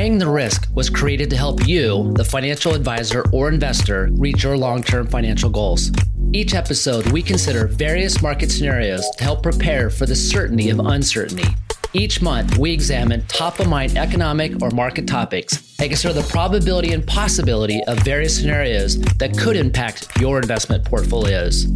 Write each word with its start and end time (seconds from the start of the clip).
Weighing 0.00 0.16
the 0.16 0.30
Risk 0.30 0.66
was 0.74 0.88
created 0.88 1.28
to 1.28 1.36
help 1.36 1.68
you, 1.68 2.10
the 2.14 2.24
financial 2.24 2.72
advisor 2.72 3.22
or 3.34 3.50
investor, 3.50 4.08
reach 4.12 4.44
your 4.44 4.56
long 4.56 4.82
term 4.82 5.06
financial 5.06 5.50
goals. 5.50 5.92
Each 6.32 6.54
episode, 6.54 7.12
we 7.12 7.20
consider 7.20 7.66
various 7.66 8.22
market 8.22 8.50
scenarios 8.50 9.06
to 9.18 9.24
help 9.24 9.42
prepare 9.42 9.90
for 9.90 10.06
the 10.06 10.16
certainty 10.16 10.70
of 10.70 10.78
uncertainty. 10.78 11.54
Each 11.92 12.22
month, 12.22 12.56
we 12.56 12.72
examine 12.72 13.26
top 13.26 13.60
of 13.60 13.68
mind 13.68 13.98
economic 13.98 14.62
or 14.62 14.70
market 14.70 15.06
topics 15.06 15.78
and 15.78 15.90
consider 15.90 16.14
the 16.14 16.26
probability 16.30 16.94
and 16.94 17.06
possibility 17.06 17.84
of 17.84 17.98
various 17.98 18.34
scenarios 18.34 18.98
that 19.18 19.36
could 19.36 19.54
impact 19.54 20.08
your 20.18 20.38
investment 20.38 20.82
portfolios. 20.82 21.66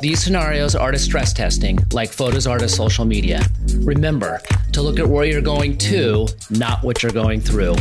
These 0.00 0.24
scenarios 0.24 0.74
are 0.74 0.92
to 0.92 0.98
stress 0.98 1.34
testing, 1.34 1.78
like 1.92 2.10
photos 2.10 2.46
are 2.46 2.56
to 2.56 2.70
social 2.70 3.04
media. 3.04 3.42
Remember 3.80 4.40
to 4.72 4.80
look 4.80 4.98
at 4.98 5.06
where 5.06 5.26
you're 5.26 5.42
going 5.42 5.76
to, 5.76 6.26
not 6.48 6.82
what 6.82 7.02
you're 7.02 7.12
going 7.12 7.42
through. 7.42 7.74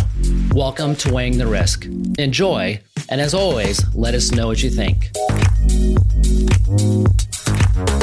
Welcome 0.52 0.98
to 0.98 1.14
Weighing 1.14 1.38
the 1.38 1.48
Risk. 1.48 1.86
Enjoy, 2.18 2.78
and 3.08 3.22
as 3.22 3.34
always, 3.34 3.82
let 3.96 4.16
us 4.16 4.34
know 4.34 4.48
what 4.48 4.62
you 4.62 4.70
think. 4.70 5.12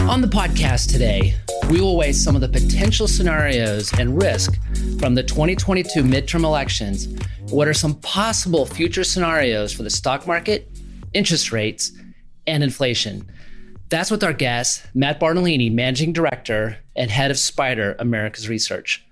On 0.09 0.23
the 0.23 0.30
podcast 0.33 0.91
today, 0.91 1.37
we 1.69 1.83
will 1.83 1.98
weigh 1.98 2.15
some 2.15 2.35
of 2.35 2.41
the 2.41 2.48
potential 2.48 3.07
scenarios 3.07 3.93
and 3.98 4.16
risk 4.16 4.59
from 4.98 5.15
the 5.15 5.24
2022 5.24 6.02
midterm 6.02 6.43
elections. 6.43 7.07
What 7.51 7.69
are 7.69 7.74
some 7.74 7.96
possible 7.96 8.65
future 8.65 9.05
scenarios 9.05 9.74
for 9.74 9.83
the 9.83 9.91
stock 9.91 10.27
market, 10.27 10.71
interest 11.12 11.52
rates, 11.52 11.93
and 12.46 12.65
inflation? 12.65 13.29
That's 13.89 14.11
with 14.11 14.25
our 14.25 14.33
guest, 14.33 14.85
Matt 14.95 15.21
Bartolini, 15.21 15.71
Managing 15.71 16.13
Director 16.13 16.79
and 16.97 17.09
Head 17.09 17.31
of 17.31 17.37
SPDR 17.37 17.95
Americas 18.01 18.49
Research. 18.49 19.07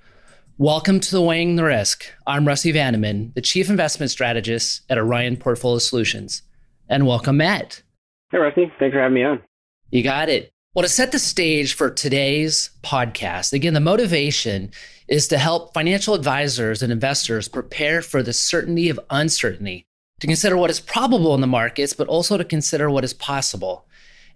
Welcome 0.58 0.98
to 0.98 1.12
the 1.12 1.22
Weighing 1.22 1.54
the 1.54 1.62
Risk. 1.62 2.06
I'm 2.26 2.44
Rusty 2.44 2.72
Vanneman, 2.72 3.32
the 3.34 3.40
Chief 3.40 3.70
Investment 3.70 4.10
Strategist 4.10 4.82
at 4.90 4.98
Orion 4.98 5.36
Portfolio 5.36 5.78
Solutions. 5.78 6.42
And 6.88 7.06
welcome, 7.06 7.36
Matt. 7.36 7.82
Hey, 8.32 8.38
Rusty. 8.38 8.72
Thanks 8.80 8.94
for 8.94 9.00
having 9.00 9.14
me 9.14 9.22
on. 9.22 9.40
You 9.92 10.02
got 10.02 10.28
it. 10.28 10.50
Well, 10.74 10.82
to 10.82 10.88
set 10.88 11.12
the 11.12 11.20
stage 11.20 11.74
for 11.74 11.88
today's 11.88 12.70
podcast, 12.82 13.52
again, 13.52 13.74
the 13.74 13.80
motivation 13.80 14.72
is 15.06 15.28
to 15.28 15.38
help 15.38 15.72
financial 15.72 16.14
advisors 16.14 16.82
and 16.82 16.90
investors 16.90 17.46
prepare 17.46 18.02
for 18.02 18.24
the 18.24 18.32
certainty 18.32 18.88
of 18.88 18.98
uncertainty, 19.08 19.86
to 20.18 20.26
consider 20.26 20.56
what 20.56 20.70
is 20.70 20.80
probable 20.80 21.32
in 21.36 21.40
the 21.42 21.46
markets, 21.46 21.92
but 21.92 22.08
also 22.08 22.36
to 22.36 22.44
consider 22.44 22.90
what 22.90 23.04
is 23.04 23.14
possible. 23.14 23.86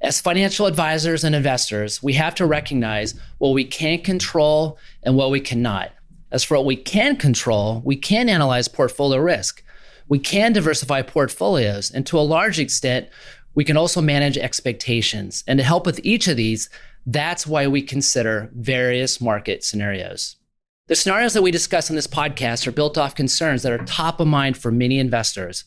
As 0.00 0.20
financial 0.20 0.66
advisors 0.66 1.24
and 1.24 1.34
investors, 1.34 2.02
we 2.02 2.12
have 2.12 2.34
to 2.36 2.46
recognize 2.46 3.14
what 3.38 3.50
we 3.50 3.64
can 3.64 4.00
control 4.00 4.78
and 5.02 5.16
what 5.16 5.30
we 5.30 5.40
cannot. 5.40 5.90
As 6.30 6.44
for 6.44 6.56
what 6.56 6.66
we 6.66 6.76
can 6.76 7.16
control, 7.16 7.82
we 7.84 7.96
can 7.96 8.28
analyze 8.28 8.68
portfolio 8.68 9.18
risk. 9.18 9.62
We 10.08 10.20
can 10.20 10.52
diversify 10.52 11.02
portfolios, 11.02 11.90
and 11.90 12.06
to 12.06 12.18
a 12.18 12.20
large 12.20 12.60
extent, 12.60 13.08
we 13.54 13.64
can 13.64 13.76
also 13.76 14.00
manage 14.00 14.38
expectations. 14.38 15.42
And 15.48 15.58
to 15.58 15.64
help 15.64 15.84
with 15.84 16.00
each 16.04 16.28
of 16.28 16.36
these, 16.36 16.70
that's 17.04 17.46
why 17.46 17.66
we 17.66 17.82
consider 17.82 18.50
various 18.54 19.20
market 19.20 19.64
scenarios. 19.64 20.36
The 20.86 20.96
scenarios 20.96 21.34
that 21.34 21.42
we 21.42 21.50
discuss 21.50 21.90
in 21.90 21.96
this 21.96 22.06
podcast 22.06 22.66
are 22.66 22.72
built 22.72 22.96
off 22.96 23.14
concerns 23.14 23.62
that 23.62 23.72
are 23.72 23.84
top 23.84 24.20
of 24.20 24.28
mind 24.28 24.56
for 24.56 24.70
many 24.70 24.98
investors. 24.98 25.64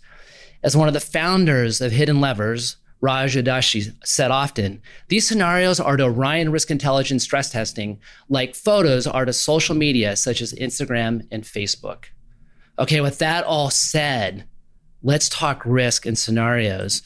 As 0.63 0.77
one 0.77 0.87
of 0.87 0.93
the 0.93 0.99
founders 0.99 1.81
of 1.81 1.91
Hidden 1.91 2.21
Levers, 2.21 2.77
Raj 3.01 3.35
Udeshi 3.35 3.93
said 4.05 4.29
often, 4.29 4.81
these 5.07 5.27
scenarios 5.27 5.79
are 5.79 5.97
to 5.97 6.03
Orion 6.03 6.51
risk 6.51 6.69
intelligence 6.69 7.23
stress 7.23 7.49
testing, 7.49 7.99
like 8.29 8.55
photos 8.55 9.07
are 9.07 9.25
to 9.25 9.33
social 9.33 9.75
media 9.75 10.15
such 10.15 10.39
as 10.39 10.53
Instagram 10.53 11.27
and 11.31 11.43
Facebook. 11.43 12.05
Okay, 12.77 13.01
with 13.01 13.17
that 13.17 13.43
all 13.43 13.69
said, 13.71 14.45
let's 15.01 15.29
talk 15.29 15.63
risk 15.65 16.05
and 16.05 16.17
scenarios. 16.17 17.01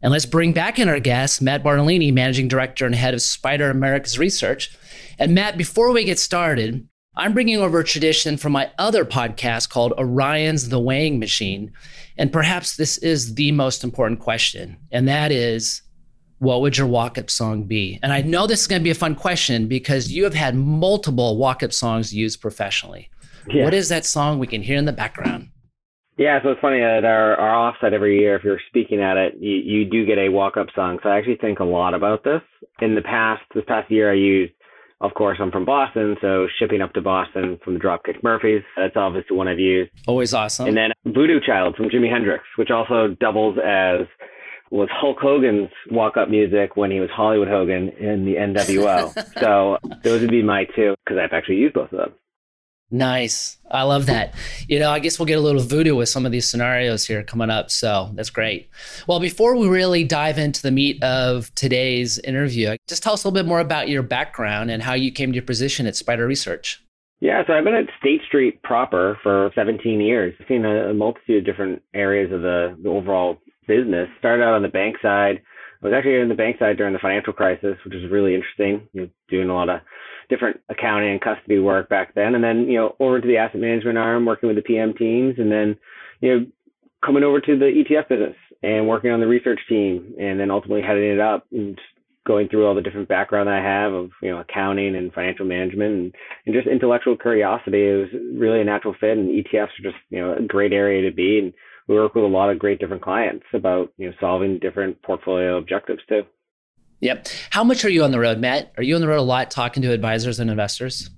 And 0.00 0.10
let's 0.10 0.26
bring 0.26 0.52
back 0.52 0.78
in 0.78 0.88
our 0.88 0.98
guest, 0.98 1.42
Matt 1.42 1.62
Bartolini, 1.62 2.12
Managing 2.12 2.48
Director 2.48 2.86
and 2.86 2.94
Head 2.94 3.14
of 3.14 3.20
SPDR 3.20 3.70
Americas 3.70 4.18
Research. 4.18 4.76
And 5.18 5.34
Matt, 5.34 5.56
before 5.56 5.92
we 5.92 6.04
get 6.04 6.18
started, 6.18 6.86
I'm 7.14 7.34
bringing 7.34 7.58
over 7.58 7.80
a 7.80 7.84
tradition 7.84 8.36
from 8.36 8.52
my 8.52 8.70
other 8.78 9.04
podcast 9.04 9.68
called 9.68 9.92
Orion's 9.92 10.70
The 10.70 10.80
Weighing 10.80 11.18
Machine. 11.18 11.72
And 12.18 12.32
perhaps 12.32 12.76
this 12.76 12.98
is 12.98 13.34
the 13.34 13.52
most 13.52 13.84
important 13.84 14.20
question, 14.20 14.76
and 14.90 15.08
that 15.08 15.32
is 15.32 15.82
what 16.38 16.60
would 16.60 16.76
your 16.76 16.88
walk 16.88 17.18
up 17.18 17.30
song 17.30 17.62
be? 17.62 18.00
And 18.02 18.12
I 18.12 18.20
know 18.22 18.48
this 18.48 18.62
is 18.62 18.66
going 18.66 18.80
to 18.80 18.84
be 18.84 18.90
a 18.90 18.96
fun 18.96 19.14
question 19.14 19.68
because 19.68 20.10
you 20.10 20.24
have 20.24 20.34
had 20.34 20.56
multiple 20.56 21.36
walk 21.36 21.62
up 21.62 21.72
songs 21.72 22.12
used 22.12 22.40
professionally. 22.40 23.08
Yeah. 23.48 23.62
What 23.62 23.74
is 23.74 23.88
that 23.90 24.04
song 24.04 24.40
we 24.40 24.48
can 24.48 24.60
hear 24.60 24.76
in 24.76 24.84
the 24.84 24.92
background? 24.92 25.50
Yeah, 26.18 26.42
so 26.42 26.50
it's 26.50 26.60
funny 26.60 26.82
at 26.82 27.04
our, 27.04 27.36
our 27.36 27.72
offsite 27.72 27.92
every 27.92 28.18
year, 28.18 28.36
if 28.36 28.44
you're 28.44 28.60
speaking 28.68 29.00
at 29.00 29.16
it, 29.16 29.34
you, 29.38 29.56
you 29.56 29.84
do 29.84 30.04
get 30.04 30.18
a 30.18 30.28
walk 30.28 30.56
up 30.56 30.66
song. 30.74 30.98
So 31.02 31.08
I 31.08 31.18
actually 31.18 31.36
think 31.36 31.60
a 31.60 31.64
lot 31.64 31.94
about 31.94 32.22
this. 32.24 32.42
In 32.80 32.94
the 32.94 33.02
past, 33.02 33.42
this 33.54 33.64
past 33.66 33.90
year, 33.90 34.10
I 34.10 34.16
used 34.16 34.52
of 35.02 35.14
course, 35.14 35.38
I'm 35.40 35.50
from 35.50 35.64
Boston, 35.64 36.16
so 36.20 36.46
shipping 36.58 36.80
up 36.80 36.92
to 36.94 37.00
Boston 37.00 37.58
from 37.64 37.74
the 37.74 37.80
Dropkick 37.80 38.22
Murphys, 38.22 38.62
that's 38.76 38.96
obviously 38.96 39.36
one 39.36 39.48
I've 39.48 39.58
used. 39.58 39.90
Always 40.06 40.32
awesome. 40.32 40.68
And 40.68 40.76
then 40.76 40.92
Voodoo 41.04 41.40
Child 41.44 41.74
from 41.76 41.86
Jimi 41.90 42.10
Hendrix, 42.10 42.44
which 42.56 42.70
also 42.70 43.08
doubles 43.20 43.58
as 43.58 44.06
was 44.70 44.88
Hulk 44.90 45.18
Hogan's 45.20 45.68
walk 45.90 46.16
up 46.16 46.30
music 46.30 46.76
when 46.76 46.90
he 46.90 47.00
was 47.00 47.10
Hollywood 47.10 47.48
Hogan 47.48 47.90
in 47.90 48.24
the 48.24 48.36
NWO. 48.36 49.12
so 49.40 49.76
those 50.02 50.22
would 50.22 50.30
be 50.30 50.42
my 50.42 50.64
two 50.76 50.94
because 51.04 51.18
I've 51.18 51.32
actually 51.32 51.56
used 51.56 51.74
both 51.74 51.92
of 51.92 51.98
them. 51.98 52.14
Nice. 52.92 53.56
I 53.70 53.84
love 53.84 54.04
that. 54.06 54.34
You 54.68 54.78
know, 54.78 54.90
I 54.90 54.98
guess 54.98 55.18
we'll 55.18 55.26
get 55.26 55.38
a 55.38 55.40
little 55.40 55.62
voodoo 55.62 55.96
with 55.96 56.10
some 56.10 56.26
of 56.26 56.30
these 56.30 56.46
scenarios 56.46 57.06
here 57.06 57.22
coming 57.22 57.48
up. 57.48 57.70
So 57.70 58.10
that's 58.12 58.28
great. 58.28 58.68
Well, 59.06 59.18
before 59.18 59.56
we 59.56 59.66
really 59.66 60.04
dive 60.04 60.36
into 60.36 60.60
the 60.60 60.70
meat 60.70 61.02
of 61.02 61.52
today's 61.54 62.18
interview, 62.18 62.76
just 62.86 63.02
tell 63.02 63.14
us 63.14 63.24
a 63.24 63.28
little 63.28 63.42
bit 63.42 63.48
more 63.48 63.60
about 63.60 63.88
your 63.88 64.02
background 64.02 64.70
and 64.70 64.82
how 64.82 64.92
you 64.92 65.10
came 65.10 65.32
to 65.32 65.36
your 65.36 65.42
position 65.42 65.86
at 65.86 65.94
SPDR 65.94 66.28
Research. 66.28 66.84
Yeah, 67.20 67.42
so 67.46 67.54
I've 67.54 67.64
been 67.64 67.74
at 67.74 67.86
State 67.98 68.20
Street 68.26 68.62
proper 68.62 69.18
for 69.22 69.50
17 69.54 70.00
years. 70.00 70.34
I've 70.38 70.46
seen 70.46 70.66
a, 70.66 70.92
multitude 70.92 71.38
of 71.38 71.46
different 71.46 71.80
areas 71.94 72.30
of 72.30 72.42
the, 72.42 72.76
the 72.82 72.90
overall 72.90 73.38
business. 73.66 74.08
Started 74.18 74.42
out 74.42 74.54
on 74.54 74.62
the 74.62 74.68
bank 74.68 74.96
side. 75.00 75.40
I 75.82 75.86
was 75.86 75.94
actually 75.96 76.20
in 76.20 76.28
the 76.28 76.34
bank 76.34 76.58
side 76.58 76.76
during 76.76 76.92
the 76.92 76.98
financial 76.98 77.32
crisis, 77.32 77.76
which 77.84 77.94
is 77.94 78.10
really 78.10 78.34
interesting. 78.34 78.86
You 78.92 79.00
know, 79.02 79.08
doing 79.30 79.48
a 79.48 79.54
lot 79.54 79.70
of 79.70 79.80
different 80.28 80.60
accounting 80.68 81.10
and 81.10 81.20
custody 81.20 81.58
work 81.58 81.88
back 81.88 82.14
then, 82.14 82.34
and 82.34 82.42
then 82.42 82.68
you 82.68 82.78
know 82.78 82.96
over 83.00 83.20
to 83.20 83.26
the 83.26 83.36
asset 83.36 83.60
management 83.60 83.98
arm, 83.98 84.26
working 84.26 84.48
with 84.48 84.56
the 84.56 84.62
PM 84.62 84.94
teams, 84.94 85.34
and 85.38 85.50
then 85.50 85.76
you 86.20 86.38
know 86.38 86.46
coming 87.04 87.24
over 87.24 87.40
to 87.40 87.58
the 87.58 87.84
ETF 87.84 88.08
business 88.08 88.36
and 88.62 88.86
working 88.88 89.10
on 89.10 89.20
the 89.20 89.26
research 89.26 89.60
team, 89.68 90.14
and 90.20 90.38
then 90.38 90.50
ultimately 90.50 90.82
heading 90.82 91.10
it 91.10 91.20
up 91.20 91.46
and 91.52 91.78
going 92.26 92.48
through 92.48 92.66
all 92.66 92.74
the 92.74 92.82
different 92.82 93.08
background 93.08 93.50
I 93.50 93.62
have 93.62 93.92
of 93.92 94.10
you 94.22 94.30
know 94.30 94.40
accounting 94.40 94.94
and 94.94 95.12
financial 95.12 95.44
management 95.44 95.92
and, 95.92 96.14
and 96.46 96.54
just 96.54 96.68
intellectual 96.68 97.16
curiosity. 97.16 97.88
It 97.88 97.96
was 97.96 98.38
really 98.38 98.60
a 98.60 98.64
natural 98.64 98.94
fit, 98.98 99.18
and 99.18 99.30
ETFs 99.30 99.78
are 99.78 99.82
just 99.82 99.96
you 100.10 100.20
know 100.20 100.34
a 100.34 100.42
great 100.42 100.72
area 100.72 101.08
to 101.08 101.14
be, 101.14 101.38
and 101.38 101.52
we 101.88 101.96
work 101.96 102.14
with 102.14 102.24
a 102.24 102.28
lot 102.28 102.50
of 102.50 102.58
great 102.58 102.78
different 102.78 103.02
clients 103.02 103.44
about 103.52 103.92
you 103.96 104.08
know 104.08 104.14
solving 104.20 104.58
different 104.58 105.02
portfolio 105.02 105.58
objectives 105.58 106.00
too. 106.08 106.22
Yep. 107.02 107.26
How 107.50 107.64
much 107.64 107.84
are 107.84 107.90
you 107.90 108.04
on 108.04 108.12
the 108.12 108.20
road, 108.20 108.38
Matt? 108.38 108.72
Are 108.76 108.82
you 108.82 108.94
on 108.94 109.00
the 109.00 109.08
road 109.08 109.18
a 109.18 109.22
lot 109.22 109.50
talking 109.50 109.82
to 109.82 109.92
advisors 109.92 110.38
and 110.38 110.48
investors? 110.48 111.10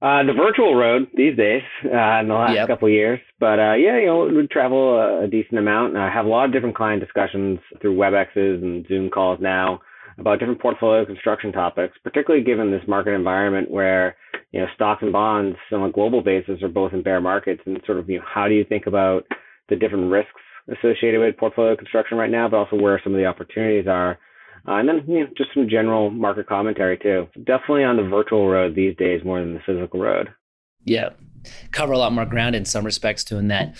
Uh, 0.00 0.24
the 0.24 0.32
virtual 0.32 0.74
road 0.74 1.08
these 1.14 1.36
days, 1.36 1.62
uh, 1.84 2.20
in 2.20 2.28
the 2.28 2.34
last 2.34 2.54
yep. 2.54 2.68
couple 2.68 2.88
of 2.88 2.92
years. 2.92 3.20
But 3.38 3.58
uh, 3.58 3.74
yeah, 3.74 3.98
you 3.98 4.06
know, 4.06 4.24
we 4.24 4.46
travel 4.46 4.96
a, 4.96 5.24
a 5.24 5.28
decent 5.28 5.58
amount. 5.58 5.96
I 5.96 6.10
have 6.10 6.24
a 6.24 6.28
lot 6.28 6.46
of 6.46 6.52
different 6.52 6.74
client 6.74 7.00
discussions 7.00 7.58
through 7.80 7.96
WebExes 7.96 8.62
and 8.62 8.86
Zoom 8.88 9.10
calls 9.10 9.38
now 9.40 9.80
about 10.18 10.38
different 10.38 10.60
portfolio 10.60 11.04
construction 11.04 11.52
topics, 11.52 11.96
particularly 12.02 12.44
given 12.44 12.70
this 12.70 12.86
market 12.88 13.12
environment 13.12 13.70
where 13.70 14.16
you 14.52 14.60
know 14.60 14.66
stocks 14.74 15.02
and 15.02 15.12
bonds 15.12 15.56
on 15.70 15.82
a 15.82 15.92
global 15.92 16.22
basis 16.22 16.62
are 16.62 16.68
both 16.68 16.92
in 16.94 17.02
bear 17.02 17.20
markets, 17.20 17.60
and 17.66 17.80
sort 17.84 17.98
of 17.98 18.08
you 18.08 18.18
know 18.18 18.24
how 18.26 18.48
do 18.48 18.54
you 18.54 18.64
think 18.64 18.86
about 18.86 19.24
the 19.68 19.76
different 19.76 20.10
risks 20.10 20.30
associated 20.78 21.20
with 21.20 21.36
portfolio 21.36 21.76
construction 21.76 22.16
right 22.16 22.30
now, 22.30 22.48
but 22.48 22.56
also 22.56 22.76
where 22.76 23.00
some 23.04 23.14
of 23.14 23.18
the 23.18 23.26
opportunities 23.26 23.86
are 23.86 24.18
uh, 24.68 24.74
and 24.74 24.88
then 24.88 25.04
you 25.06 25.20
know, 25.20 25.26
just 25.36 25.50
some 25.54 25.68
general 25.68 26.10
market 26.10 26.46
commentary 26.46 26.98
too. 26.98 27.28
Definitely 27.36 27.84
on 27.84 27.96
the 27.96 28.02
virtual 28.02 28.48
road 28.48 28.74
these 28.74 28.96
days 28.96 29.24
more 29.24 29.40
than 29.40 29.54
the 29.54 29.60
physical 29.64 30.00
road. 30.00 30.28
Yeah. 30.84 31.10
Cover 31.70 31.92
a 31.92 31.98
lot 31.98 32.12
more 32.12 32.26
ground 32.26 32.56
in 32.56 32.64
some 32.64 32.84
respects 32.84 33.22
doing 33.22 33.48
that. 33.48 33.76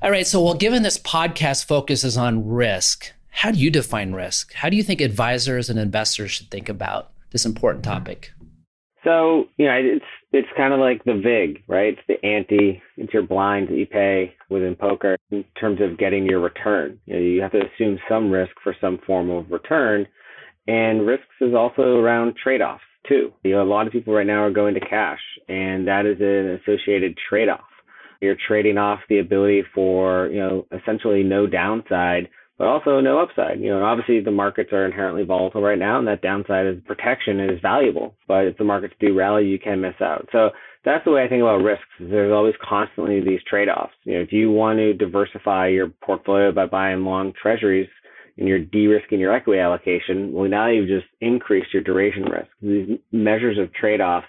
All 0.00 0.10
right. 0.10 0.26
So, 0.26 0.42
well, 0.42 0.54
given 0.54 0.82
this 0.82 0.98
podcast 0.98 1.66
focuses 1.66 2.16
on 2.16 2.46
risk, 2.46 3.12
how 3.30 3.50
do 3.50 3.58
you 3.58 3.70
define 3.70 4.12
risk? 4.12 4.54
How 4.54 4.70
do 4.70 4.76
you 4.76 4.82
think 4.82 5.00
advisors 5.00 5.68
and 5.68 5.78
investors 5.78 6.30
should 6.30 6.50
think 6.50 6.68
about 6.68 7.10
this 7.30 7.44
important 7.44 7.84
topic? 7.84 8.32
So, 9.04 9.48
you 9.56 9.66
know, 9.66 9.74
it's 9.74 10.04
it's 10.32 10.48
kind 10.56 10.72
of 10.72 10.80
like 10.80 11.02
the 11.04 11.14
VIG, 11.14 11.64
right? 11.66 11.96
It's 11.98 12.06
the 12.06 12.24
ante, 12.26 12.82
it's 12.96 13.12
your 13.12 13.22
blind 13.22 13.68
that 13.68 13.76
you 13.76 13.86
pay 13.86 14.34
within 14.48 14.76
poker 14.76 15.16
in 15.30 15.44
terms 15.58 15.80
of 15.80 15.98
getting 15.98 16.26
your 16.26 16.40
return. 16.40 16.98
You, 17.06 17.14
know, 17.14 17.20
you 17.20 17.40
have 17.40 17.52
to 17.52 17.62
assume 17.66 17.98
some 18.08 18.30
risk 18.30 18.52
for 18.62 18.76
some 18.80 18.98
form 19.06 19.30
of 19.30 19.50
return 19.50 20.06
and 20.66 21.06
risks 21.06 21.26
is 21.40 21.54
also 21.54 21.96
around 21.96 22.36
trade 22.36 22.62
offs 22.62 22.82
too. 23.08 23.32
You 23.44 23.52
know, 23.52 23.62
a 23.62 23.64
lot 23.64 23.86
of 23.86 23.92
people 23.92 24.14
right 24.14 24.26
now 24.26 24.42
are 24.42 24.50
going 24.50 24.74
to 24.74 24.80
cash, 24.80 25.20
and 25.48 25.86
that 25.88 26.06
is 26.06 26.20
an 26.20 26.60
associated 26.60 27.16
trade 27.28 27.48
off. 27.48 27.60
You're 28.20 28.36
trading 28.46 28.76
off 28.76 29.00
the 29.08 29.18
ability 29.18 29.64
for, 29.74 30.28
you 30.28 30.40
know, 30.40 30.66
essentially 30.78 31.22
no 31.22 31.46
downside, 31.46 32.28
but 32.58 32.66
also 32.66 33.00
no 33.00 33.18
upside. 33.18 33.58
You 33.58 33.70
know, 33.70 33.82
obviously 33.82 34.20
the 34.20 34.30
markets 34.30 34.70
are 34.74 34.84
inherently 34.84 35.24
volatile 35.24 35.62
right 35.62 35.78
now 35.78 35.98
and 35.98 36.06
that 36.06 36.20
downside 36.20 36.66
is 36.66 36.76
protection 36.86 37.40
and 37.40 37.50
is 37.50 37.60
valuable. 37.62 38.14
But 38.28 38.44
if 38.46 38.58
the 38.58 38.64
markets 38.64 38.92
do 39.00 39.14
rally, 39.14 39.46
you 39.46 39.58
can 39.58 39.80
miss 39.80 39.94
out. 40.02 40.28
So 40.30 40.50
that's 40.84 41.02
the 41.06 41.10
way 41.10 41.24
I 41.24 41.28
think 41.28 41.40
about 41.40 41.62
risks. 41.62 41.88
There's 41.98 42.32
always 42.32 42.54
constantly 42.62 43.20
these 43.20 43.40
trade-offs. 43.48 43.94
You 44.04 44.18
know, 44.18 44.26
do 44.26 44.36
you 44.36 44.50
want 44.50 44.78
to 44.78 44.92
diversify 44.92 45.68
your 45.68 45.88
portfolio 45.88 46.52
by 46.52 46.66
buying 46.66 47.02
long 47.02 47.32
treasuries 47.40 47.88
and 48.40 48.48
you're 48.48 48.58
de-risking 48.58 49.20
your 49.20 49.32
equity 49.32 49.60
allocation? 49.60 50.32
Well, 50.32 50.50
now 50.50 50.68
you've 50.68 50.88
just 50.88 51.06
increased 51.20 51.72
your 51.72 51.84
duration 51.84 52.24
risk. 52.24 52.48
These 52.60 52.98
measures 53.12 53.58
of 53.58 53.72
trade-off 53.72 54.24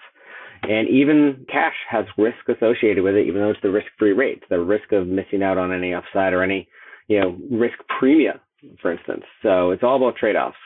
and 0.62 0.88
even 0.88 1.44
cash 1.50 1.74
has 1.90 2.04
risk 2.16 2.48
associated 2.48 3.02
with 3.02 3.16
it, 3.16 3.26
even 3.26 3.40
though 3.40 3.50
it's 3.50 3.60
the 3.62 3.70
risk-free 3.72 4.12
rate, 4.12 4.44
the 4.48 4.60
risk 4.60 4.92
of 4.92 5.08
missing 5.08 5.42
out 5.42 5.58
on 5.58 5.72
any 5.72 5.92
upside 5.92 6.32
or 6.32 6.44
any, 6.44 6.68
you 7.08 7.18
know, 7.18 7.36
risk 7.50 7.74
premium, 7.98 8.38
for 8.80 8.92
instance. 8.92 9.24
So 9.42 9.72
it's 9.72 9.82
all 9.82 9.96
about 9.96 10.14
trade-offs. 10.14 10.56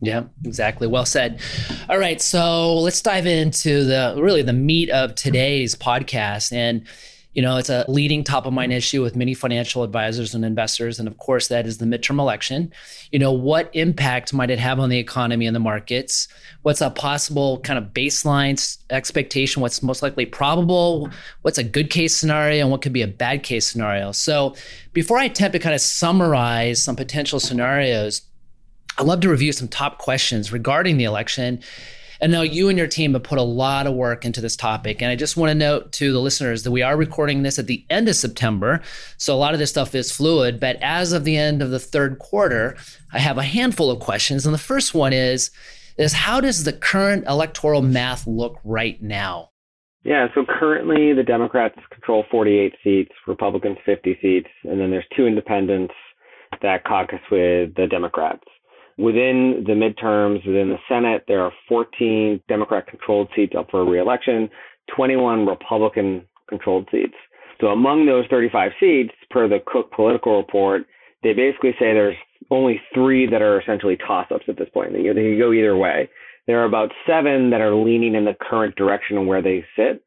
Yeah, 0.00 0.24
exactly. 0.44 0.88
Well 0.88 1.04
said. 1.04 1.40
All 1.88 1.98
right, 1.98 2.20
so 2.20 2.78
let's 2.78 3.02
dive 3.02 3.26
into 3.26 3.84
the 3.84 4.16
really 4.18 4.42
the 4.42 4.52
meat 4.52 4.90
of 4.90 5.14
today's 5.14 5.76
podcast. 5.76 6.52
And 6.52 6.88
you 7.34 7.40
know, 7.40 7.56
it's 7.56 7.70
a 7.70 7.84
leading 7.88 8.24
top 8.24 8.44
of 8.44 8.52
mind 8.52 8.72
issue 8.72 9.02
with 9.02 9.16
many 9.16 9.32
financial 9.32 9.82
advisors 9.82 10.34
and 10.34 10.44
investors. 10.44 10.98
And 10.98 11.08
of 11.08 11.16
course, 11.16 11.48
that 11.48 11.66
is 11.66 11.78
the 11.78 11.86
midterm 11.86 12.18
election. 12.18 12.72
You 13.10 13.18
know, 13.18 13.32
what 13.32 13.70
impact 13.72 14.34
might 14.34 14.50
it 14.50 14.58
have 14.58 14.78
on 14.78 14.90
the 14.90 14.98
economy 14.98 15.46
and 15.46 15.56
the 15.56 15.60
markets? 15.60 16.28
What's 16.60 16.82
a 16.82 16.90
possible 16.90 17.60
kind 17.60 17.78
of 17.78 17.94
baseline 17.94 18.78
expectation? 18.90 19.62
What's 19.62 19.82
most 19.82 20.02
likely 20.02 20.26
probable? 20.26 21.08
What's 21.40 21.58
a 21.58 21.64
good 21.64 21.88
case 21.88 22.14
scenario? 22.14 22.60
And 22.60 22.70
what 22.70 22.82
could 22.82 22.92
be 22.92 23.02
a 23.02 23.08
bad 23.08 23.42
case 23.42 23.66
scenario? 23.66 24.12
So, 24.12 24.54
before 24.92 25.16
I 25.16 25.24
attempt 25.24 25.54
to 25.54 25.58
kind 25.58 25.74
of 25.74 25.80
summarize 25.80 26.82
some 26.82 26.96
potential 26.96 27.40
scenarios, 27.40 28.20
I'd 28.98 29.06
love 29.06 29.20
to 29.20 29.30
review 29.30 29.52
some 29.52 29.68
top 29.68 29.96
questions 29.96 30.52
regarding 30.52 30.98
the 30.98 31.04
election. 31.04 31.62
And 32.22 32.30
now 32.30 32.42
you 32.42 32.68
and 32.68 32.78
your 32.78 32.86
team 32.86 33.14
have 33.14 33.24
put 33.24 33.38
a 33.38 33.42
lot 33.42 33.88
of 33.88 33.94
work 33.94 34.24
into 34.24 34.40
this 34.40 34.54
topic. 34.54 35.02
And 35.02 35.10
I 35.10 35.16
just 35.16 35.36
want 35.36 35.50
to 35.50 35.56
note 35.56 35.90
to 35.94 36.12
the 36.12 36.20
listeners 36.20 36.62
that 36.62 36.70
we 36.70 36.80
are 36.80 36.96
recording 36.96 37.42
this 37.42 37.58
at 37.58 37.66
the 37.66 37.84
end 37.90 38.08
of 38.08 38.14
September. 38.14 38.80
So 39.16 39.34
a 39.34 39.36
lot 39.36 39.54
of 39.54 39.58
this 39.58 39.70
stuff 39.70 39.92
is 39.92 40.12
fluid. 40.12 40.60
But 40.60 40.76
as 40.80 41.12
of 41.12 41.24
the 41.24 41.36
end 41.36 41.62
of 41.62 41.70
the 41.70 41.80
third 41.80 42.20
quarter, 42.20 42.76
I 43.12 43.18
have 43.18 43.38
a 43.38 43.42
handful 43.42 43.90
of 43.90 43.98
questions. 43.98 44.46
And 44.46 44.54
the 44.54 44.58
first 44.58 44.94
one 44.94 45.12
is, 45.12 45.50
is 45.98 46.12
how 46.12 46.40
does 46.40 46.62
the 46.62 46.72
current 46.72 47.24
electoral 47.26 47.82
math 47.82 48.24
look 48.24 48.60
right 48.62 49.02
now? 49.02 49.50
Yeah, 50.04 50.28
so 50.32 50.44
currently 50.44 51.12
the 51.12 51.24
Democrats 51.24 51.78
control 51.90 52.24
48 52.30 52.74
seats, 52.84 53.12
Republicans 53.26 53.78
50 53.84 54.18
seats, 54.22 54.48
and 54.62 54.80
then 54.80 54.90
there's 54.90 55.04
two 55.16 55.26
independents 55.26 55.94
that 56.60 56.84
caucus 56.84 57.20
with 57.30 57.74
the 57.74 57.86
Democrats. 57.88 58.44
Within 59.02 59.64
the 59.66 59.72
midterms, 59.72 60.46
within 60.46 60.68
the 60.68 60.78
Senate, 60.88 61.24
there 61.26 61.42
are 61.42 61.52
14 61.68 62.40
Democrat 62.48 62.86
controlled 62.86 63.28
seats 63.34 63.54
up 63.58 63.68
for 63.68 63.84
reelection, 63.84 64.48
21 64.94 65.44
Republican 65.44 66.22
controlled 66.48 66.86
seats. 66.92 67.16
So 67.60 67.68
among 67.68 68.06
those 68.06 68.26
35 68.30 68.70
seats, 68.78 69.12
per 69.28 69.48
the 69.48 69.58
Cook 69.66 69.90
Political 69.90 70.36
Report, 70.36 70.82
they 71.24 71.32
basically 71.32 71.72
say 71.72 71.92
there's 71.92 72.16
only 72.52 72.80
three 72.94 73.26
that 73.28 73.42
are 73.42 73.60
essentially 73.60 73.96
toss 73.96 74.26
ups 74.32 74.44
at 74.46 74.56
this 74.56 74.68
point. 74.72 74.92
They, 74.92 75.02
they 75.02 75.14
can 75.14 75.38
go 75.38 75.52
either 75.52 75.76
way. 75.76 76.08
There 76.46 76.60
are 76.60 76.64
about 76.64 76.92
seven 77.04 77.50
that 77.50 77.60
are 77.60 77.74
leaning 77.74 78.14
in 78.14 78.24
the 78.24 78.36
current 78.40 78.76
direction 78.76 79.18
of 79.18 79.26
where 79.26 79.42
they 79.42 79.64
sit. 79.74 80.04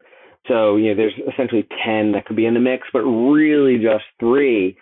So, 0.47 0.77
you 0.77 0.89
know, 0.89 0.95
there's 0.95 1.33
essentially 1.33 1.67
10 1.85 2.13
that 2.13 2.25
could 2.25 2.37
be 2.37 2.45
in 2.45 2.53
the 2.53 2.61
mix, 2.61 2.87
but 2.93 2.99
really 2.99 3.77
just 3.77 4.05
three. 4.21 4.77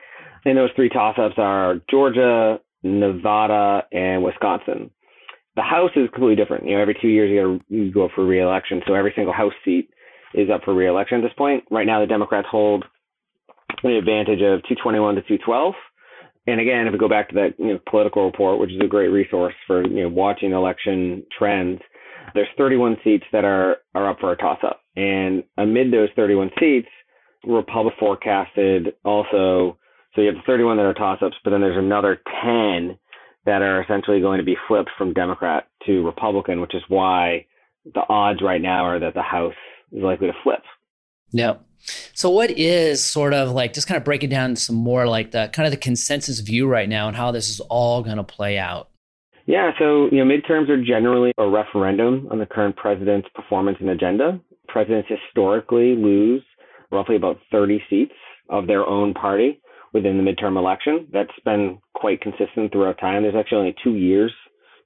And 0.45 0.55
those 0.55 0.69
three 0.75 0.89
toss 0.89 1.17
ups 1.17 1.35
are 1.37 1.81
Georgia, 1.89 2.59
Nevada, 2.83 3.83
and 3.91 4.23
Wisconsin. 4.23 4.91
The 5.55 5.61
House 5.61 5.91
is 5.95 6.09
completely 6.11 6.35
different. 6.35 6.65
You 6.65 6.75
know, 6.75 6.81
every 6.81 6.97
two 6.99 7.07
years 7.07 7.29
you, 7.29 7.41
gotta, 7.41 7.83
you 7.83 7.91
go 7.91 8.09
for 8.13 8.25
reelection, 8.25 8.81
so 8.87 8.93
every 8.93 9.13
single 9.15 9.33
House 9.33 9.53
seat 9.63 9.89
is 10.33 10.49
up 10.49 10.61
for 10.63 10.73
reelection 10.73 11.19
at 11.19 11.21
this 11.21 11.37
point. 11.37 11.63
Right 11.69 11.85
now, 11.85 12.01
the 12.01 12.07
Democrats 12.07 12.47
hold 12.49 12.85
an 13.83 13.91
advantage 13.91 14.41
of 14.41 14.63
221 14.63 15.15
to 15.15 15.21
212. 15.21 15.73
And 16.47 16.59
again, 16.59 16.87
if 16.87 16.93
we 16.93 16.99
go 16.99 17.07
back 17.07 17.29
to 17.29 17.35
that 17.35 17.53
you 17.57 17.73
know, 17.73 17.79
political 17.89 18.25
report, 18.25 18.59
which 18.59 18.71
is 18.71 18.81
a 18.83 18.87
great 18.87 19.07
resource 19.07 19.53
for 19.65 19.87
you 19.87 20.03
know 20.03 20.09
watching 20.09 20.51
election 20.51 21.23
trends, 21.37 21.79
there's 22.33 22.47
31 22.57 22.97
seats 23.03 23.25
that 23.31 23.45
are 23.45 23.77
are 23.95 24.09
up 24.09 24.19
for 24.19 24.31
a 24.31 24.37
toss-up, 24.37 24.81
and 24.95 25.43
amid 25.57 25.91
those 25.91 26.09
31 26.15 26.51
seats, 26.59 26.87
Republic 27.45 27.93
forecasted 27.99 28.93
also 29.05 29.77
so 30.15 30.21
you 30.21 30.27
have 30.27 30.35
the 30.35 30.41
31 30.45 30.77
that 30.77 30.85
are 30.85 30.93
toss-ups, 30.93 31.37
but 31.43 31.49
then 31.49 31.61
there's 31.61 31.77
another 31.77 32.21
10 32.43 32.97
that 33.45 33.61
are 33.61 33.81
essentially 33.81 34.21
going 34.21 34.37
to 34.37 34.45
be 34.45 34.55
flipped 34.67 34.91
from 34.97 35.13
Democrat 35.13 35.67
to 35.85 36.05
Republican, 36.05 36.61
which 36.61 36.75
is 36.75 36.83
why 36.87 37.45
the 37.93 38.01
odds 38.07 38.41
right 38.41 38.61
now 38.61 38.85
are 38.85 38.99
that 38.99 39.13
the 39.13 39.21
House 39.21 39.53
is 39.91 40.03
likely 40.03 40.27
to 40.27 40.33
flip. 40.43 40.61
Yeah. 41.31 41.55
So 42.13 42.29
what 42.29 42.51
is 42.51 43.03
sort 43.03 43.33
of 43.33 43.51
like 43.51 43.73
just 43.73 43.87
kind 43.87 43.97
of 43.97 44.05
breaking 44.05 44.29
down 44.29 44.55
some 44.55 44.75
more 44.75 45.05
like 45.07 45.31
the 45.31 45.49
kind 45.51 45.65
of 45.65 45.71
the 45.71 45.77
consensus 45.77 46.39
view 46.39 46.67
right 46.67 46.87
now 46.87 47.07
and 47.07 47.17
how 47.17 47.31
this 47.31 47.49
is 47.49 47.59
all 47.61 48.01
going 48.03 48.17
to 48.17 48.23
play 48.23 48.57
out? 48.57 48.89
Yeah, 49.45 49.71
so 49.77 50.07
you 50.09 50.23
know 50.23 50.25
midterms 50.25 50.69
are 50.69 50.81
generally 50.81 51.33
a 51.37 51.49
referendum 51.49 52.29
on 52.31 52.39
the 52.39 52.45
current 52.45 52.77
president's 52.77 53.27
performance 53.35 53.77
and 53.81 53.89
agenda. 53.89 54.39
Presidents 54.69 55.09
historically 55.09 55.95
lose 55.97 56.43
roughly 56.91 57.17
about 57.17 57.39
30 57.51 57.83
seats 57.89 58.13
of 58.49 58.67
their 58.67 58.85
own 58.85 59.13
party 59.13 59.59
within 59.93 60.17
the 60.17 60.23
midterm 60.23 60.57
election. 60.57 61.07
That's 61.13 61.29
been 61.45 61.79
quite 61.93 62.21
consistent 62.21 62.71
throughout 62.71 62.99
time. 62.99 63.23
There's 63.23 63.35
actually 63.35 63.59
only 63.59 63.75
two 63.83 63.95
years, 63.95 64.33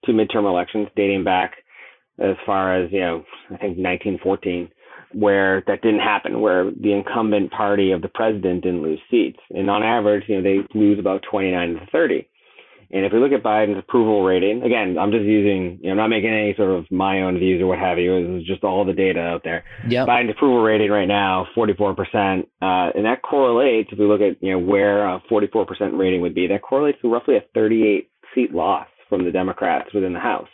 two 0.05 0.11
midterm 0.11 0.47
elections 0.47 0.89
dating 0.95 1.23
back 1.23 1.53
as 2.19 2.35
far 2.45 2.75
as, 2.75 2.91
you 2.91 2.99
know, 2.99 3.23
I 3.47 3.57
think 3.57 3.77
1914, 3.77 4.69
where 5.13 5.63
that 5.67 5.81
didn't 5.81 5.99
happen, 5.99 6.41
where 6.41 6.71
the 6.71 6.93
incumbent 6.93 7.51
party 7.51 7.91
of 7.91 8.01
the 8.01 8.09
president 8.09 8.63
didn't 8.63 8.81
lose 8.81 8.99
seats. 9.09 9.39
And 9.51 9.69
on 9.69 9.83
average, 9.83 10.25
you 10.27 10.35
know, 10.35 10.43
they 10.43 10.59
lose 10.77 10.99
about 10.99 11.23
29 11.29 11.73
to 11.75 11.85
30. 11.91 12.27
And 12.89 13.05
if 13.05 13.11
we 13.11 13.19
look 13.19 13.33
at 13.33 13.43
Biden's 13.43 13.77
approval 13.77 14.23
rating, 14.23 14.63
again, 14.63 14.97
I'm 14.97 15.11
just 15.11 15.25
using, 15.25 15.79
you 15.81 15.87
know, 15.87 15.91
I'm 15.91 15.97
not 15.97 16.07
making 16.07 16.29
any 16.29 16.53
sort 16.55 16.71
of 16.71 16.89
my 16.89 17.21
own 17.21 17.37
views 17.37 17.61
or 17.61 17.67
what 17.67 17.79
have 17.79 17.97
you. 17.97 18.15
This 18.21 18.41
is 18.41 18.47
just 18.47 18.63
all 18.63 18.85
the 18.85 18.93
data 18.93 19.19
out 19.19 19.43
there. 19.43 19.65
Yep. 19.89 20.07
Biden's 20.07 20.31
approval 20.31 20.61
rating 20.61 20.89
right 20.89 21.07
now, 21.07 21.47
44%. 21.55 22.43
Uh, 22.61 22.91
and 22.95 23.05
that 23.05 23.21
correlates, 23.23 23.89
if 23.91 23.99
we 23.99 24.05
look 24.05 24.21
at, 24.21 24.41
you 24.41 24.51
know, 24.51 24.59
where 24.59 25.05
a 25.05 25.21
44% 25.29 25.65
rating 25.97 26.21
would 26.21 26.33
be, 26.33 26.47
that 26.47 26.61
correlates 26.61 27.01
to 27.01 27.11
roughly 27.11 27.35
a 27.35 27.43
38 27.53 28.09
seat 28.33 28.53
loss 28.53 28.87
from 29.09 29.25
the 29.25 29.31
Democrats 29.31 29.93
within 29.93 30.13
the 30.13 30.19
House. 30.19 30.49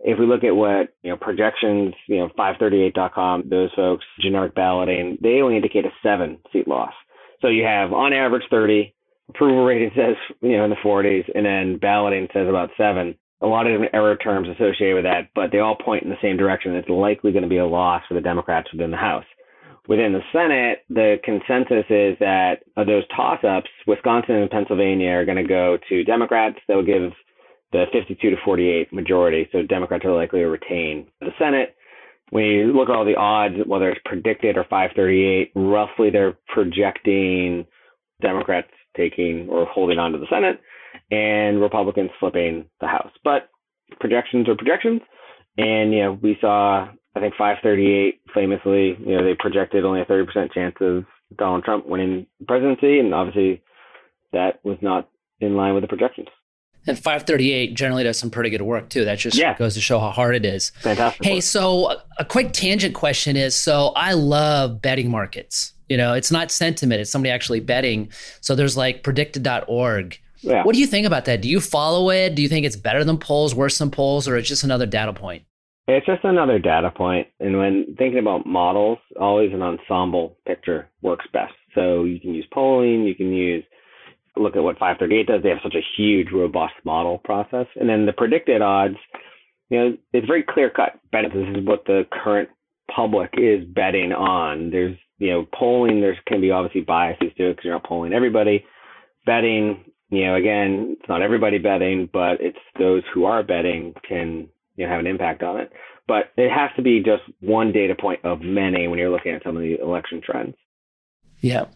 If 0.00 0.18
we 0.18 0.26
look 0.26 0.44
at 0.44 0.54
what, 0.54 0.94
you 1.02 1.10
know, 1.10 1.16
projections, 1.16 1.94
you 2.08 2.18
know, 2.18 2.28
538.com, 2.38 3.44
those 3.48 3.70
folks, 3.74 4.04
generic 4.20 4.54
balloting, 4.54 5.16
they 5.22 5.40
only 5.40 5.56
indicate 5.56 5.86
a 5.86 5.92
seven 6.02 6.38
seat 6.52 6.68
loss. 6.68 6.92
So 7.40 7.48
you 7.48 7.64
have 7.64 7.92
on 7.92 8.12
average 8.12 8.44
30, 8.50 8.94
approval 9.28 9.64
rating 9.64 9.90
says 9.96 10.16
you 10.40 10.56
know 10.56 10.64
in 10.64 10.70
the 10.70 10.76
40s, 10.76 11.24
and 11.34 11.44
then 11.44 11.78
balloting 11.78 12.28
says 12.32 12.48
about 12.48 12.70
seven. 12.76 13.16
A 13.40 13.46
lot 13.46 13.66
of 13.66 13.72
different 13.72 13.94
error 13.94 14.16
terms 14.16 14.48
associated 14.48 14.94
with 14.94 15.04
that, 15.04 15.28
but 15.34 15.50
they 15.52 15.58
all 15.58 15.76
point 15.76 16.02
in 16.02 16.08
the 16.08 16.16
same 16.22 16.36
direction. 16.36 16.74
It's 16.74 16.88
likely 16.88 17.32
going 17.32 17.42
to 17.42 17.48
be 17.48 17.58
a 17.58 17.66
loss 17.66 18.02
for 18.08 18.14
the 18.14 18.20
Democrats 18.20 18.72
within 18.72 18.90
the 18.90 18.96
House. 18.96 19.24
Within 19.86 20.14
the 20.14 20.22
Senate, 20.32 20.78
the 20.88 21.16
consensus 21.22 21.84
is 21.90 22.16
that 22.20 22.62
of 22.78 22.86
those 22.86 23.02
toss-ups, 23.14 23.68
Wisconsin 23.86 24.36
and 24.36 24.50
Pennsylvania 24.50 25.10
are 25.10 25.26
going 25.26 25.36
to 25.36 25.44
go 25.46 25.76
to 25.90 26.04
Democrats. 26.04 26.56
They'll 26.66 26.82
give 26.82 27.12
the 27.72 27.84
52 27.92 28.30
to 28.30 28.36
48 28.44 28.92
majority, 28.94 29.46
so 29.52 29.62
Democrats 29.62 30.06
are 30.06 30.14
likely 30.14 30.40
to 30.40 30.46
retain 30.46 31.08
the 31.20 31.32
Senate. 31.38 31.76
When 32.30 32.44
you 32.44 32.72
look 32.72 32.88
at 32.88 32.94
all 32.94 33.04
the 33.04 33.16
odds, 33.16 33.56
whether 33.66 33.90
it's 33.90 34.00
PredictIt 34.06 34.56
or 34.56 34.64
538, 34.64 35.52
roughly 35.54 36.08
they're 36.08 36.38
projecting 36.48 37.66
Democrats 38.22 38.70
taking 38.96 39.48
or 39.48 39.66
holding 39.66 39.98
on 39.98 40.12
to 40.12 40.18
the 40.18 40.26
Senate 40.30 40.60
and 41.10 41.60
Republicans 41.60 42.10
flipping 42.20 42.66
the 42.80 42.86
House. 42.86 43.12
But 43.22 43.48
projections 44.00 44.48
are 44.48 44.56
projections. 44.56 45.00
And, 45.56 45.92
you 45.92 46.02
know, 46.02 46.18
we 46.20 46.36
saw, 46.40 46.88
I 47.14 47.20
think 47.20 47.34
538 47.36 48.20
famously, 48.34 48.96
you 48.98 49.16
know, 49.16 49.24
they 49.24 49.34
projected 49.38 49.84
only 49.84 50.00
a 50.00 50.06
30% 50.06 50.52
chance 50.52 50.74
of 50.80 51.04
Donald 51.36 51.64
Trump 51.64 51.86
winning 51.86 52.26
the 52.40 52.46
presidency. 52.46 52.98
And 52.98 53.14
obviously 53.14 53.62
that 54.32 54.64
was 54.64 54.78
not 54.82 55.08
in 55.40 55.56
line 55.56 55.74
with 55.74 55.82
the 55.82 55.88
projections. 55.88 56.28
And 56.86 56.98
538 56.98 57.74
generally 57.74 58.04
does 58.04 58.18
some 58.18 58.30
pretty 58.30 58.50
good 58.50 58.62
work 58.62 58.90
too. 58.90 59.04
That 59.04 59.18
just 59.18 59.38
yeah. 59.38 59.56
goes 59.56 59.74
to 59.74 59.80
show 59.80 59.98
how 59.98 60.10
hard 60.10 60.34
it 60.34 60.44
is. 60.44 60.70
Fantastic. 60.80 61.24
Hey, 61.24 61.34
work. 61.36 61.42
so 61.42 61.96
a 62.18 62.24
quick 62.24 62.52
tangent 62.52 62.94
question 62.94 63.36
is 63.36 63.54
so 63.56 63.92
I 63.96 64.12
love 64.12 64.82
betting 64.82 65.10
markets. 65.10 65.72
You 65.88 65.96
know, 65.96 66.14
it's 66.14 66.30
not 66.30 66.50
sentiment, 66.50 67.00
it's 67.00 67.10
somebody 67.10 67.30
actually 67.30 67.60
betting. 67.60 68.10
So 68.40 68.54
there's 68.54 68.76
like 68.76 69.02
PredictIt.org. 69.02 70.18
Yeah. 70.40 70.62
What 70.64 70.74
do 70.74 70.80
you 70.80 70.86
think 70.86 71.06
about 71.06 71.24
that? 71.24 71.40
Do 71.40 71.48
you 71.48 71.60
follow 71.60 72.10
it? 72.10 72.34
Do 72.34 72.42
you 72.42 72.48
think 72.48 72.66
it's 72.66 72.76
better 72.76 73.04
than 73.04 73.18
polls, 73.18 73.54
worse 73.54 73.78
than 73.78 73.90
polls, 73.90 74.28
or 74.28 74.36
it's 74.36 74.48
just 74.48 74.64
another 74.64 74.86
data 74.86 75.12
point? 75.12 75.44
It's 75.86 76.06
just 76.06 76.24
another 76.24 76.58
data 76.58 76.90
point. 76.90 77.28
And 77.40 77.58
when 77.58 77.94
thinking 77.98 78.18
about 78.18 78.46
models, 78.46 78.98
always 79.20 79.52
an 79.52 79.62
ensemble 79.62 80.36
picture 80.46 80.88
works 81.02 81.26
best. 81.32 81.54
So 81.74 82.04
you 82.04 82.20
can 82.20 82.34
use 82.34 82.46
polling, 82.52 83.04
you 83.04 83.14
can 83.14 83.32
use 83.32 83.64
look 84.36 84.56
at 84.56 84.62
what 84.62 84.78
538 84.78 85.26
does. 85.26 85.42
They 85.42 85.50
have 85.50 85.58
such 85.62 85.74
a 85.74 85.86
huge, 85.96 86.28
robust 86.32 86.74
model 86.84 87.18
process. 87.18 87.66
And 87.76 87.88
then 87.88 88.06
the 88.06 88.12
predicted 88.12 88.62
odds, 88.62 88.96
you 89.70 89.78
know, 89.78 89.96
it's 90.12 90.26
very 90.26 90.42
clear 90.42 90.70
cut. 90.70 90.98
This 91.12 91.32
is 91.32 91.64
what 91.64 91.84
the 91.86 92.02
current 92.10 92.48
public 92.94 93.30
is 93.38 93.64
betting 93.64 94.12
on. 94.12 94.70
There's, 94.70 94.96
you 95.18 95.30
know, 95.30 95.46
polling, 95.58 96.00
there's 96.00 96.18
can 96.26 96.40
be 96.40 96.50
obviously 96.50 96.80
biases 96.80 97.32
to 97.36 97.50
it 97.50 97.52
because 97.52 97.64
you're 97.64 97.74
not 97.74 97.84
polling 97.84 98.12
everybody. 98.12 98.64
Betting, 99.26 99.84
you 100.10 100.26
know, 100.26 100.34
again, 100.34 100.96
it's 100.98 101.08
not 101.08 101.22
everybody 101.22 101.58
betting, 101.58 102.08
but 102.12 102.40
it's 102.40 102.58
those 102.78 103.02
who 103.12 103.24
are 103.24 103.42
betting 103.42 103.94
can, 104.06 104.48
you 104.76 104.84
know, 104.84 104.90
have 104.90 105.00
an 105.00 105.06
impact 105.06 105.42
on 105.42 105.60
it. 105.60 105.72
But 106.06 106.32
it 106.36 106.50
has 106.50 106.70
to 106.76 106.82
be 106.82 107.00
just 107.00 107.22
one 107.40 107.72
data 107.72 107.94
point 107.98 108.20
of 108.24 108.42
many 108.42 108.86
when 108.88 108.98
you're 108.98 109.10
looking 109.10 109.32
at 109.32 109.42
some 109.42 109.56
of 109.56 109.62
the 109.62 109.80
election 109.80 110.20
trends. 110.22 110.54
Yeah. 111.40 111.66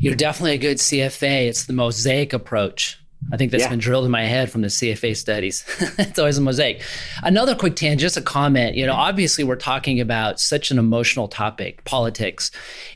You're 0.00 0.14
definitely 0.14 0.54
a 0.54 0.58
good 0.58 0.78
CFA. 0.78 1.48
It's 1.48 1.64
the 1.64 1.72
mosaic 1.72 2.32
approach. 2.32 2.98
I 3.32 3.36
think 3.36 3.50
that's 3.50 3.64
yeah. 3.64 3.70
been 3.70 3.78
drilled 3.78 4.04
in 4.04 4.10
my 4.10 4.24
head 4.24 4.50
from 4.50 4.62
the 4.62 4.68
CFA 4.68 5.16
studies. 5.16 5.64
it's 5.98 6.18
always 6.18 6.38
a 6.38 6.40
mosaic. 6.40 6.82
Another 7.22 7.54
quick 7.54 7.76
tangent, 7.76 8.00
just 8.00 8.16
a 8.16 8.22
comment. 8.22 8.74
You 8.74 8.86
know, 8.86 8.92
mm-hmm. 8.92 9.00
obviously 9.00 9.44
we're 9.44 9.56
talking 9.56 10.00
about 10.00 10.40
such 10.40 10.70
an 10.70 10.78
emotional 10.78 11.28
topic, 11.28 11.84
politics, 11.84 12.50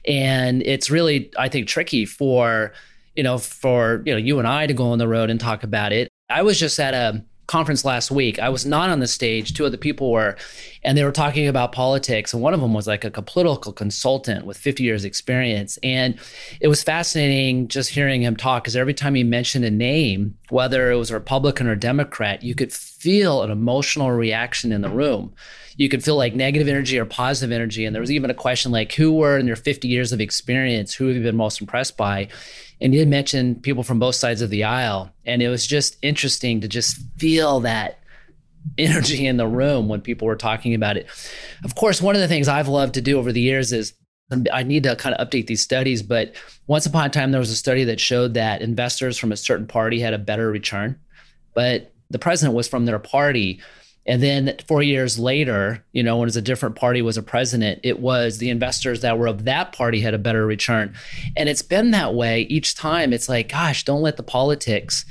and 0.07 0.63
it's 0.63 0.91
really, 0.91 1.31
I 1.39 1.49
think, 1.49 1.69
tricky 1.69 2.07
for 2.07 2.73
you 3.17 3.23
know 3.23 3.39
for 3.39 4.03
you 4.07 4.13
know 4.13 4.19
you 4.19 4.39
and 4.39 4.49
I 4.49 4.67
to 4.67 4.75
go 4.75 4.91
on 4.91 4.99
the 4.99 5.09
road 5.09 5.29
and 5.29 5.39
talk 5.39 5.63
about 5.65 5.93
it. 5.93 6.09
I 6.31 6.43
was 6.43 6.59
just 6.59 6.79
at 6.81 6.95
a 6.95 7.25
conference 7.47 7.85
last 7.85 8.11
week. 8.11 8.39
I 8.39 8.49
was 8.49 8.65
not 8.65 8.89
on 8.89 9.01
the 9.01 9.07
stage. 9.07 9.55
Two 9.55 9.67
other 9.67 9.77
people 9.77 10.11
were, 10.11 10.37
and 10.83 10.97
they 10.97 11.05
were 11.05 11.13
talking 11.13 11.49
about 11.49 11.73
politics. 11.73 12.33
And 12.33 12.43
one 12.43 12.55
of 12.55 12.61
them 12.61 12.73
was 12.73 12.87
like 12.87 13.05
a 13.05 13.23
political 13.23 13.73
consultant 13.73 14.47
with 14.47 14.57
50 14.57 14.83
years 14.83 15.05
experience. 15.05 15.79
And 15.83 16.19
it 16.61 16.69
was 16.69 16.83
fascinating 16.83 17.69
just 17.69 17.91
hearing 17.91 18.23
him 18.23 18.37
talk 18.37 18.63
because 18.63 18.77
every 18.77 18.95
time 18.95 19.15
he 19.15 19.25
mentioned 19.25 19.65
a 19.65 19.71
name, 19.71 20.37
whether 20.51 20.91
it 20.91 20.97
was 20.97 21.11
a 21.11 21.15
Republican 21.15 21.67
or 21.67 21.75
Democrat, 21.75 22.43
you 22.43 22.55
could 22.55 22.73
feel 22.73 23.43
an 23.43 23.51
emotional 23.51 24.11
reaction 24.13 24.73
in 24.73 24.81
the 24.81 24.89
room. 24.89 25.35
You 25.77 25.89
could 25.89 26.05
feel 26.05 26.17
like 26.17 26.35
negative 26.35 26.69
energy 26.69 26.99
or 26.99 27.07
positive 27.07 27.51
energy. 27.51 27.85
And 27.85 27.95
there 27.95 28.01
was 28.01 28.13
even 28.13 28.31
a 28.31 28.35
question 28.35 28.71
like, 28.71 28.93
who 28.93 29.13
were 29.13 29.39
in 29.39 29.47
your 29.47 29.57
50 29.57 29.89
years 29.89 30.13
of 30.13 30.21
experience? 30.21 30.95
Who 30.95 31.09
have 31.09 31.17
you 31.17 31.23
been 31.23 31.37
most 31.37 31.61
impressed 31.61 31.97
by? 31.97 32.29
And 32.83 32.93
you 32.93 33.01
did 33.01 33.09
mention 33.09 33.55
people 33.55 33.83
from 33.83 33.99
both 33.99 34.15
sides 34.15 34.43
of 34.43 34.51
the 34.51 34.65
aisle 34.65 35.11
and 35.25 35.43
it 35.43 35.49
was 35.49 35.67
just 35.67 35.97
interesting 36.03 36.61
to 36.61 36.69
just 36.69 36.97
feel 37.17 37.61
that 37.61 37.99
energy 38.79 39.27
in 39.27 39.37
the 39.39 39.47
room 39.47 39.89
when 39.89 40.01
people 40.01 40.27
were 40.27 40.37
talking 40.37 40.75
about 40.75 40.97
it 40.97 41.07
of 41.65 41.75
course 41.75 42.03
one 42.03 42.15
of 42.15 42.21
the 42.21 42.29
things 42.29 42.49
i've 42.49 42.69
loved 42.69 42.95
to 42.95 43.01
do 43.01 43.19
over 43.19 43.33
the 43.33 43.41
years 43.41 43.73
is 43.73 43.95
I 44.53 44.63
need 44.63 44.85
to 44.85 44.97
kind 44.97 45.15
of 45.15 45.29
update 45.29 45.47
these 45.47 45.61
studies, 45.61 46.03
but 46.03 46.35
once 46.67 46.87
upon 46.87 47.07
a 47.07 47.11
time, 47.11 47.33
there 47.33 47.39
was 47.39 47.51
a 47.51 47.57
study 47.57 47.85
that 47.85 48.01
showed 48.01 48.35
that 48.35 48.63
investors 48.63 49.19
from 49.19 49.33
a 49.33 49.37
certain 49.37 49.67
party 49.67 50.01
had 50.01 50.15
a 50.15 50.19
better 50.19 50.51
return, 50.51 50.99
but 51.55 51.93
the 52.11 52.19
president 52.19 52.55
was 52.55 52.69
from 52.69 52.87
their 52.87 52.99
party. 52.99 53.61
And 54.05 54.23
then 54.23 54.57
four 54.67 54.83
years 54.83 55.19
later, 55.19 55.85
you 55.93 56.03
know, 56.03 56.17
when 56.17 56.27
it 56.27 56.31
was 56.31 56.37
a 56.37 56.43
different 56.43 56.75
party 56.77 57.03
was 57.03 57.17
a 57.17 57.23
president, 57.23 57.81
it 57.85 58.01
was 58.01 58.39
the 58.39 58.51
investors 58.51 59.01
that 59.03 59.19
were 59.19 59.29
of 59.29 59.45
that 59.45 59.73
party 59.73 60.01
had 60.01 60.15
a 60.15 60.19
better 60.19 60.45
return. 60.45 60.95
And 61.37 61.49
it's 61.49 61.63
been 61.63 61.93
that 61.93 62.15
way 62.15 62.43
each 62.43 62.75
time. 62.75 63.13
It's 63.13 63.29
like, 63.29 63.51
gosh, 63.51 63.85
don't 63.85 64.03
let 64.03 64.17
the 64.17 64.23
politics 64.25 65.05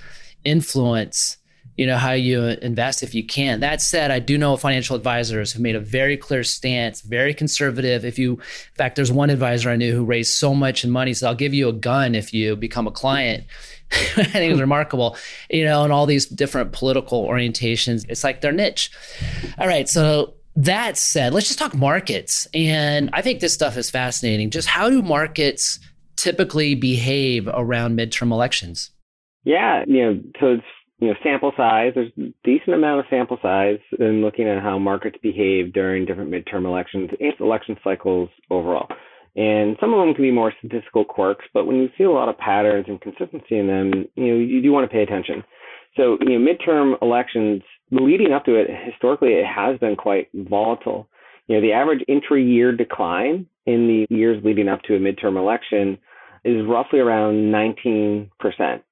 influence, 0.43 1.37
you 1.77 1.87
know, 1.87 1.97
how 1.97 2.11
you 2.11 2.43
invest 2.43 3.03
if 3.03 3.15
you 3.15 3.25
can. 3.25 3.61
That 3.61 3.81
said, 3.81 4.11
I 4.11 4.19
do 4.19 4.37
know 4.37 4.57
financial 4.57 4.95
advisors 4.95 5.51
who 5.51 5.61
made 5.61 5.75
a 5.75 5.79
very 5.79 6.17
clear 6.17 6.43
stance, 6.43 7.01
very 7.01 7.33
conservative. 7.33 8.05
If 8.05 8.19
you, 8.19 8.33
in 8.33 8.75
fact, 8.75 8.95
there's 8.95 9.11
one 9.11 9.29
advisor 9.29 9.69
I 9.69 9.77
knew 9.77 9.95
who 9.95 10.05
raised 10.05 10.33
so 10.33 10.53
much 10.53 10.83
in 10.83 10.91
money, 10.91 11.13
said, 11.13 11.27
I'll 11.27 11.35
give 11.35 11.53
you 11.53 11.69
a 11.69 11.73
gun 11.73 12.13
if 12.15 12.33
you 12.33 12.55
become 12.55 12.87
a 12.87 12.91
client. 12.91 13.45
I 13.91 14.23
think 14.23 14.51
it's 14.51 14.61
remarkable, 14.61 15.17
you 15.49 15.65
know, 15.65 15.83
and 15.83 15.91
all 15.91 16.05
these 16.05 16.25
different 16.25 16.71
political 16.71 17.27
orientations. 17.27 18.05
It's 18.09 18.23
like 18.23 18.41
their 18.41 18.51
niche. 18.51 18.91
All 19.57 19.67
right. 19.67 19.87
So 19.87 20.35
that 20.55 20.97
said, 20.97 21.33
let's 21.33 21.47
just 21.47 21.59
talk 21.59 21.73
markets. 21.73 22.47
And 22.53 23.09
I 23.13 23.21
think 23.21 23.39
this 23.39 23.53
stuff 23.53 23.77
is 23.77 23.89
fascinating. 23.89 24.49
Just 24.49 24.67
how 24.67 24.89
do 24.89 25.01
markets 25.01 25.79
typically 26.15 26.75
behave 26.75 27.47
around 27.47 27.97
midterm 27.97 28.31
elections? 28.31 28.91
Yeah, 29.43 29.83
you 29.87 30.05
know, 30.05 30.21
so 30.39 30.47
it's 30.53 30.63
you 31.01 31.07
know 31.07 31.15
sample 31.23 31.51
size. 31.57 31.91
There's 31.95 32.11
a 32.17 32.33
decent 32.43 32.75
amount 32.75 33.01
of 33.01 33.05
sample 33.09 33.39
size 33.41 33.79
in 33.99 34.21
looking 34.21 34.47
at 34.47 34.63
how 34.63 34.79
markets 34.79 35.17
behave 35.21 35.73
during 35.73 36.05
different 36.05 36.31
midterm 36.31 36.65
elections 36.65 37.09
and 37.19 37.33
election 37.39 37.75
cycles 37.83 38.29
overall. 38.49 38.87
And 39.35 39.77
some 39.79 39.93
of 39.93 40.05
them 40.05 40.13
can 40.13 40.23
be 40.23 40.31
more 40.31 40.53
statistical 40.59 41.05
quirks, 41.05 41.45
but 41.53 41.65
when 41.65 41.77
you 41.77 41.89
see 41.97 42.03
a 42.03 42.11
lot 42.11 42.29
of 42.29 42.37
patterns 42.37 42.85
and 42.87 42.99
consistency 42.99 43.57
in 43.57 43.67
them, 43.67 44.05
you 44.15 44.27
know, 44.27 44.39
you 44.39 44.61
do 44.61 44.71
want 44.71 44.89
to 44.89 44.93
pay 44.93 45.03
attention. 45.03 45.43
So, 45.95 46.17
you 46.21 46.37
know, 46.37 46.45
midterm 46.45 47.01
elections 47.01 47.61
leading 47.91 48.33
up 48.33 48.45
to 48.45 48.55
it, 48.55 48.67
historically, 48.85 49.33
it 49.33 49.45
has 49.45 49.79
been 49.79 49.95
quite 49.95 50.27
volatile. 50.33 51.07
You 51.47 51.55
know, 51.55 51.61
the 51.61 51.71
average 51.71 52.03
intra-year 52.09 52.75
decline 52.75 53.45
in 53.65 53.87
the 53.87 54.15
years 54.15 54.43
leading 54.43 54.67
up 54.67 54.81
to 54.83 54.95
a 54.95 54.99
midterm 54.99 55.37
election 55.37 55.97
is 56.43 56.65
roughly 56.67 56.99
around 56.99 57.51
19%. 57.51 58.29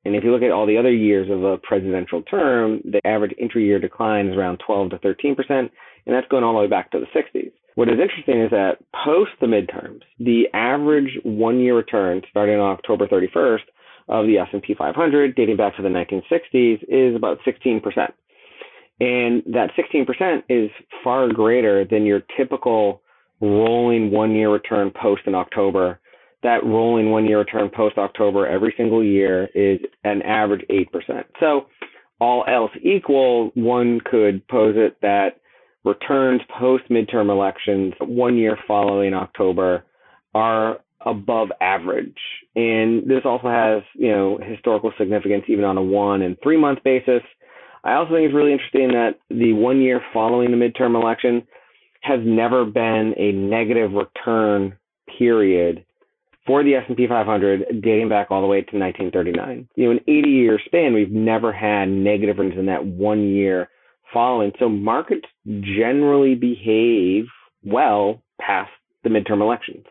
And 0.05 0.15
if 0.15 0.23
you 0.23 0.31
look 0.31 0.43
at 0.43 0.51
all 0.51 0.67
the 0.67 0.77
other 0.77 0.91
years 0.91 1.29
of 1.31 1.43
a 1.43 1.57
presidential 1.57 2.21
term, 2.23 2.81
the 2.83 3.01
average 3.05 3.33
intra-year 3.39 3.79
decline 3.79 4.27
is 4.27 4.37
around 4.37 4.61
12 4.65 4.91
to 4.91 4.97
13%, 4.99 5.35
and 5.49 5.69
that's 6.05 6.27
going 6.27 6.43
all 6.43 6.53
the 6.53 6.59
way 6.59 6.67
back 6.67 6.91
to 6.91 6.99
the 6.99 7.07
60s. 7.07 7.51
What 7.75 7.87
is 7.87 7.99
interesting 7.99 8.41
is 8.41 8.51
that 8.51 8.77
post 9.05 9.31
the 9.39 9.47
midterms, 9.47 10.01
the 10.19 10.47
average 10.53 11.17
one-year 11.23 11.75
return 11.75 12.21
starting 12.29 12.59
on 12.59 12.71
October 12.71 13.07
31st 13.07 13.61
of 14.09 14.25
the 14.25 14.37
S&P 14.37 14.73
500 14.73 15.35
dating 15.35 15.57
back 15.57 15.75
to 15.77 15.81
the 15.81 15.89
1960s 15.89 16.83
is 16.87 17.15
about 17.15 17.39
16%. 17.47 17.81
And 18.99 19.43
that 19.53 19.69
16% 19.77 20.43
is 20.49 20.69
far 21.03 21.29
greater 21.29 21.85
than 21.85 22.05
your 22.05 22.21
typical 22.35 23.01
rolling 23.39 24.11
one-year 24.11 24.51
return 24.51 24.91
post 24.91 25.21
in 25.25 25.33
October. 25.35 25.99
That 26.43 26.63
rolling 26.63 27.11
one-year 27.11 27.39
return 27.39 27.69
post 27.69 27.97
October 27.97 28.47
every 28.47 28.73
single 28.77 29.03
year 29.03 29.49
is 29.53 29.79
an 30.03 30.21
average 30.21 30.65
8%. 30.69 30.85
So 31.39 31.65
all 32.21 32.45
else 32.47 32.71
equal, 32.81 33.51
one 33.55 33.99
could 34.05 34.47
pose 34.47 34.75
it 34.77 34.97
that 35.01 35.39
returns 35.83 36.41
post 36.59 36.83
midterm 36.89 37.29
elections 37.29 37.93
one 37.99 38.37
year 38.37 38.57
following 38.67 39.13
October 39.13 39.85
are 40.33 40.79
above 41.05 41.49
average. 41.61 42.17
And 42.55 43.03
this 43.09 43.21
also 43.23 43.47
has, 43.47 43.83
you 43.93 44.11
know, 44.11 44.37
historical 44.43 44.91
significance 44.97 45.45
even 45.47 45.63
on 45.63 45.77
a 45.77 45.81
one 45.81 46.21
and 46.21 46.37
three 46.43 46.57
month 46.57 46.79
basis. 46.83 47.21
I 47.83 47.93
also 47.93 48.13
think 48.13 48.25
it's 48.25 48.35
really 48.35 48.51
interesting 48.51 48.89
that 48.89 49.15
the 49.29 49.53
one 49.53 49.81
year 49.81 50.01
following 50.13 50.51
the 50.51 50.57
midterm 50.57 51.01
election 51.01 51.47
has 52.01 52.19
never 52.23 52.65
been 52.65 53.13
a 53.17 53.31
negative 53.31 53.91
return 53.93 54.77
period 55.17 55.85
for 56.49 56.63
the 56.63 56.73
S&P 56.73 57.05
500 57.07 57.79
dating 57.83 58.09
back 58.09 58.31
all 58.31 58.41
the 58.41 58.47
way 58.47 58.61
to 58.61 58.79
1939. 58.79 59.69
You 59.75 59.85
know, 59.85 59.91
an 59.91 59.99
80 60.07 60.29
year 60.31 60.59
span, 60.65 60.95
we've 60.95 61.11
never 61.11 61.53
had 61.53 61.89
negative 61.89 62.39
returns 62.39 62.57
in 62.57 62.65
that 62.65 62.83
one 62.83 63.27
year 63.29 63.69
following. 64.11 64.51
So 64.57 64.67
markets 64.67 65.27
generally 65.45 66.33
behave 66.33 67.25
well 67.63 68.23
past 68.41 68.71
the 69.03 69.11
midterm 69.11 69.41
elections. 69.41 69.85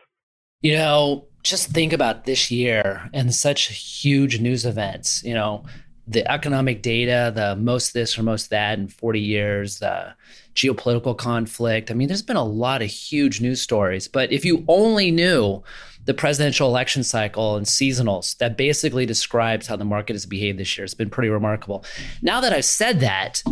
You 0.59 0.73
know, 0.73 1.29
just 1.43 1.69
think 1.69 1.93
about 1.93 2.25
this 2.25 2.51
year 2.51 3.09
and 3.13 3.33
such 3.33 3.67
huge 4.01 4.41
news 4.41 4.65
events. 4.65 5.23
You 5.23 5.35
know, 5.35 5.63
the 6.09 6.29
economic 6.29 6.81
data, 6.81 7.31
the 7.33 7.55
most 7.55 7.93
this 7.93 8.17
or 8.17 8.23
most 8.23 8.49
that 8.49 8.79
in 8.79 8.87
40 8.87 9.19
years, 9.19 9.79
the 9.79 10.13
geopolitical 10.55 11.15
conflict. 11.15 11.91
I 11.91 11.93
mean, 11.93 12.07
there's 12.07 12.23
been 12.23 12.35
a 12.35 12.43
lot 12.43 12.81
of 12.81 12.89
huge 12.89 13.39
news 13.39 13.61
stories. 13.61 14.07
But 14.07 14.31
if 14.31 14.43
you 14.43 14.65
only 14.67 15.11
knew 15.11 15.63
the 16.05 16.13
presidential 16.15 16.67
election 16.67 17.03
cycle 17.03 17.55
and 17.55 17.67
seasonals 17.67 18.35
that 18.37 18.57
basically 18.57 19.05
describes 19.05 19.67
how 19.67 19.75
the 19.75 19.85
market 19.85 20.13
has 20.13 20.25
behaved 20.25 20.57
this 20.57 20.75
year. 20.75 20.83
It's 20.83 20.95
been 20.95 21.09
pretty 21.09 21.29
remarkable. 21.29 21.85
Now 22.23 22.41
that 22.41 22.51
I've 22.51 22.65
said 22.65 23.01
that, 23.01 23.43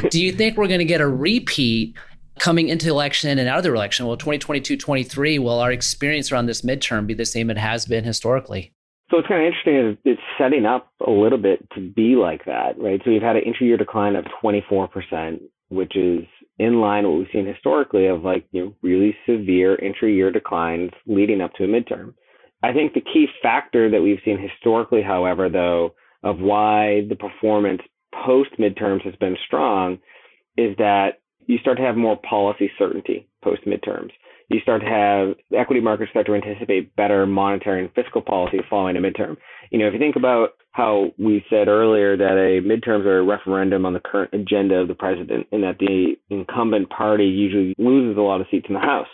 do 0.10 0.22
you 0.22 0.32
think 0.32 0.56
we're 0.56 0.68
going 0.68 0.78
to 0.78 0.86
get 0.86 1.02
a 1.02 1.06
repeat 1.06 1.94
coming 2.38 2.68
into 2.68 2.88
election 2.88 3.38
and 3.38 3.48
out 3.48 3.58
of 3.58 3.64
the 3.64 3.74
election? 3.74 4.06
Well, 4.06 4.16
2022 4.16 4.78
23, 4.78 5.38
will 5.38 5.58
our 5.60 5.72
experience 5.72 6.32
around 6.32 6.46
this 6.46 6.62
midterm 6.62 7.06
be 7.06 7.12
the 7.12 7.26
same 7.26 7.50
it 7.50 7.58
has 7.58 7.84
been 7.84 8.04
historically? 8.04 8.72
So 9.14 9.20
it's 9.20 9.28
kind 9.28 9.42
of 9.42 9.46
interesting. 9.46 9.96
It's 10.04 10.20
setting 10.36 10.66
up 10.66 10.90
a 11.06 11.10
little 11.10 11.38
bit 11.38 11.64
to 11.76 11.80
be 11.80 12.16
like 12.16 12.46
that, 12.46 12.76
right? 12.80 13.00
So 13.04 13.12
we've 13.12 13.22
had 13.22 13.36
an 13.36 13.44
intra-year 13.44 13.76
decline 13.76 14.16
of 14.16 14.24
24%, 14.42 15.40
which 15.68 15.94
is 15.94 16.24
in 16.58 16.80
line 16.80 17.04
with 17.04 17.12
what 17.12 17.18
we've 17.20 17.28
seen 17.32 17.46
historically 17.46 18.08
of 18.08 18.24
like 18.24 18.44
you 18.50 18.64
know 18.64 18.74
really 18.82 19.16
severe 19.24 19.76
intra-year 19.76 20.32
declines 20.32 20.90
leading 21.06 21.40
up 21.40 21.52
to 21.54 21.64
a 21.64 21.68
midterm. 21.68 22.14
I 22.64 22.72
think 22.72 22.92
the 22.92 23.02
key 23.02 23.28
factor 23.40 23.88
that 23.88 24.02
we've 24.02 24.18
seen 24.24 24.36
historically, 24.36 25.02
however, 25.02 25.48
though, 25.48 25.94
of 26.24 26.40
why 26.40 27.06
the 27.08 27.14
performance 27.14 27.82
post 28.26 28.50
midterms 28.58 29.04
has 29.04 29.14
been 29.20 29.36
strong 29.46 29.98
is 30.56 30.76
that 30.78 31.20
you 31.46 31.58
start 31.58 31.76
to 31.76 31.84
have 31.84 31.96
more 31.96 32.18
policy 32.28 32.68
certainty 32.76 33.28
post 33.44 33.62
midterms. 33.64 34.10
You 34.48 34.60
start 34.60 34.82
to 34.82 34.88
have 34.88 35.34
the 35.50 35.56
equity 35.56 35.80
markets 35.80 36.10
start 36.10 36.26
to 36.26 36.34
anticipate 36.34 36.94
better 36.96 37.26
monetary 37.26 37.82
and 37.82 37.92
fiscal 37.94 38.20
policy 38.20 38.58
following 38.68 38.96
a 38.96 39.00
midterm. 39.00 39.36
You 39.70 39.78
know, 39.78 39.86
if 39.86 39.92
you 39.92 39.98
think 39.98 40.16
about 40.16 40.50
how 40.72 41.12
we 41.18 41.44
said 41.48 41.68
earlier 41.68 42.16
that 42.16 42.32
a 42.32 42.60
midterms 42.66 43.06
are 43.06 43.20
a 43.20 43.24
referendum 43.24 43.86
on 43.86 43.92
the 43.92 44.00
current 44.00 44.34
agenda 44.34 44.76
of 44.76 44.88
the 44.88 44.94
president 44.94 45.46
and 45.52 45.62
that 45.62 45.78
the 45.78 46.14
incumbent 46.30 46.90
party 46.90 47.26
usually 47.26 47.74
loses 47.78 48.18
a 48.18 48.20
lot 48.20 48.40
of 48.40 48.46
seats 48.50 48.66
in 48.68 48.74
the 48.74 48.80
House. 48.80 49.06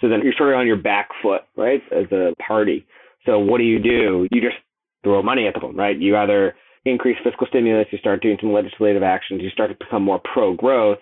So 0.00 0.08
then 0.08 0.20
you're 0.22 0.34
sort 0.36 0.52
of 0.52 0.58
on 0.58 0.66
your 0.66 0.76
back 0.76 1.08
foot, 1.22 1.42
right, 1.56 1.80
as 1.90 2.04
a 2.12 2.34
party. 2.46 2.86
So 3.24 3.38
what 3.38 3.58
do 3.58 3.64
you 3.64 3.78
do? 3.78 4.28
You 4.30 4.40
just 4.40 4.56
throw 5.02 5.22
money 5.22 5.48
at 5.48 5.60
them, 5.60 5.76
right? 5.76 5.98
You 5.98 6.16
either 6.16 6.54
increase 6.84 7.16
fiscal 7.24 7.46
stimulus, 7.48 7.86
you 7.90 7.98
start 7.98 8.22
doing 8.22 8.36
some 8.40 8.52
legislative 8.52 9.02
actions, 9.02 9.40
you 9.42 9.50
start 9.50 9.70
to 9.70 9.84
become 9.84 10.02
more 10.02 10.20
pro 10.32 10.54
growth 10.54 10.98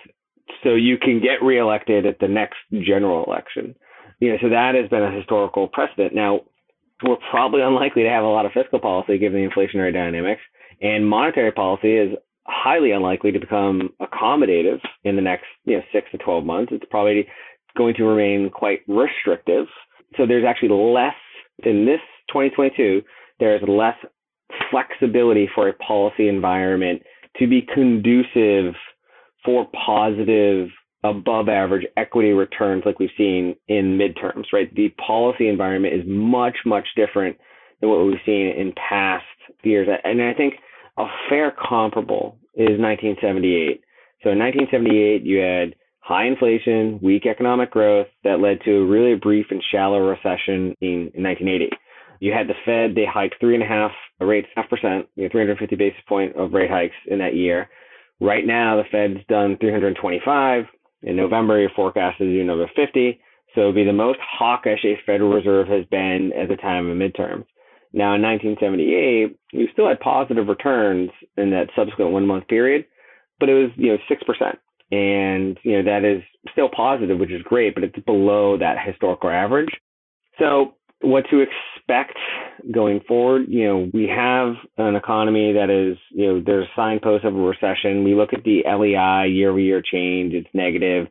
so 0.62 0.74
you 0.74 0.98
can 0.98 1.20
get 1.20 1.44
reelected 1.44 2.06
at 2.06 2.18
the 2.18 2.28
next 2.28 2.56
general 2.72 3.24
election. 3.24 3.74
You 4.20 4.32
know, 4.32 4.38
so 4.42 4.48
that 4.50 4.74
has 4.74 4.88
been 4.88 5.02
a 5.02 5.16
historical 5.16 5.68
precedent. 5.68 6.14
Now, 6.14 6.40
we're 7.02 7.16
probably 7.30 7.62
unlikely 7.62 8.04
to 8.04 8.08
have 8.08 8.24
a 8.24 8.28
lot 8.28 8.46
of 8.46 8.52
fiscal 8.52 8.78
policy 8.78 9.18
given 9.18 9.42
the 9.42 9.48
inflationary 9.48 9.92
dynamics, 9.92 10.40
and 10.80 11.08
monetary 11.08 11.52
policy 11.52 11.96
is 11.96 12.16
highly 12.46 12.92
unlikely 12.92 13.32
to 13.32 13.40
become 13.40 13.90
accommodative 14.00 14.80
in 15.02 15.16
the 15.16 15.22
next 15.22 15.46
you 15.64 15.76
know 15.76 15.82
six 15.92 16.10
to 16.12 16.18
12 16.18 16.44
months. 16.44 16.72
It's 16.74 16.84
probably 16.90 17.26
going 17.76 17.94
to 17.96 18.04
remain 18.04 18.50
quite 18.50 18.80
restrictive. 18.86 19.66
So 20.16 20.26
there's 20.26 20.44
actually 20.44 20.70
less 20.70 21.14
in 21.64 21.84
this 21.84 22.00
2022. 22.28 23.02
There's 23.40 23.62
less 23.66 23.96
flexibility 24.70 25.48
for 25.54 25.68
a 25.68 25.74
policy 25.74 26.28
environment 26.28 27.02
to 27.38 27.48
be 27.48 27.62
conducive 27.62 28.74
for 29.44 29.68
positive 29.86 30.68
above 31.04 31.48
average 31.48 31.86
equity 31.96 32.32
returns 32.32 32.82
like 32.86 32.98
we've 32.98 33.10
seen 33.16 33.54
in 33.68 33.98
midterms, 33.98 34.44
right? 34.52 34.74
The 34.74 34.88
policy 35.06 35.48
environment 35.48 35.94
is 35.94 36.02
much, 36.06 36.56
much 36.64 36.86
different 36.96 37.36
than 37.80 37.90
what 37.90 38.04
we've 38.04 38.16
seen 38.24 38.48
in 38.48 38.72
past 38.72 39.24
years. 39.62 39.86
And 40.02 40.22
I 40.22 40.32
think 40.32 40.54
a 40.96 41.06
fair 41.28 41.50
comparable 41.52 42.38
is 42.54 42.80
1978. 42.80 43.82
So 44.22 44.30
in 44.30 44.38
1978, 44.38 45.22
you 45.22 45.38
had 45.38 45.74
high 46.00 46.26
inflation, 46.26 46.98
weak 47.02 47.26
economic 47.26 47.70
growth 47.70 48.06
that 48.24 48.40
led 48.40 48.60
to 48.64 48.78
a 48.78 48.86
really 48.86 49.14
brief 49.14 49.46
and 49.50 49.62
shallow 49.70 49.98
recession 49.98 50.74
in, 50.80 51.10
in 51.14 51.22
1980. 51.22 51.70
You 52.20 52.32
had 52.32 52.48
the 52.48 52.54
Fed, 52.64 52.94
they 52.94 53.04
hiked 53.04 53.36
three 53.40 53.54
and 53.54 53.62
a 53.62 53.66
half 53.66 53.90
rates, 54.20 54.48
half 54.56 54.70
percent, 54.70 55.06
you 55.16 55.24
know, 55.24 55.28
350 55.30 55.76
basis 55.76 56.00
point 56.08 56.34
of 56.36 56.52
rate 56.52 56.70
hikes 56.70 56.94
in 57.06 57.18
that 57.18 57.34
year. 57.34 57.68
Right 58.20 58.46
now, 58.46 58.76
the 58.76 58.84
Fed's 58.90 59.26
done 59.28 59.56
325. 59.60 60.64
In 61.02 61.16
November, 61.16 61.60
your 61.60 61.70
forecast 61.74 62.20
is 62.20 62.28
another 62.28 62.70
50. 62.74 63.20
So 63.54 63.60
it'll 63.60 63.72
be 63.72 63.84
the 63.84 63.92
most 63.92 64.18
hawkish 64.22 64.84
a 64.84 64.98
Federal 65.06 65.32
Reserve 65.32 65.68
has 65.68 65.84
been 65.86 66.32
at 66.32 66.48
the 66.48 66.56
time 66.56 66.88
of 66.88 66.96
midterms. 66.96 67.44
Now, 67.92 68.14
in 68.14 68.22
1978, 68.22 69.36
you 69.52 69.68
still 69.72 69.88
had 69.88 70.00
positive 70.00 70.48
returns 70.48 71.10
in 71.36 71.50
that 71.50 71.68
subsequent 71.76 72.10
one 72.10 72.26
month 72.26 72.48
period, 72.48 72.86
but 73.38 73.48
it 73.48 73.54
was, 73.54 73.70
you 73.76 73.92
know, 73.92 73.98
6%. 74.10 74.56
And, 74.90 75.58
you 75.62 75.80
know, 75.80 75.84
that 75.84 76.04
is 76.04 76.22
still 76.52 76.68
positive, 76.74 77.18
which 77.18 77.30
is 77.30 77.42
great, 77.42 77.74
but 77.74 77.84
it's 77.84 77.98
below 78.04 78.58
that 78.58 78.84
historical 78.84 79.30
average. 79.30 79.70
So 80.38 80.74
what 81.00 81.24
to 81.30 81.44
expect 81.84 82.16
going 82.72 83.00
forward. 83.06 83.46
You 83.48 83.66
know, 83.66 83.90
we 83.92 84.08
have 84.08 84.54
an 84.78 84.96
economy 84.96 85.52
that 85.52 85.70
is, 85.70 85.98
you 86.10 86.26
know, 86.26 86.42
there's 86.44 86.66
signposts 86.74 87.26
of 87.26 87.34
a 87.34 87.38
recession. 87.38 88.04
We 88.04 88.14
look 88.14 88.32
at 88.32 88.44
the 88.44 88.62
LEI 88.66 89.30
year 89.30 89.50
over 89.50 89.60
year 89.60 89.82
change, 89.82 90.34
it's 90.34 90.48
negative. 90.54 91.08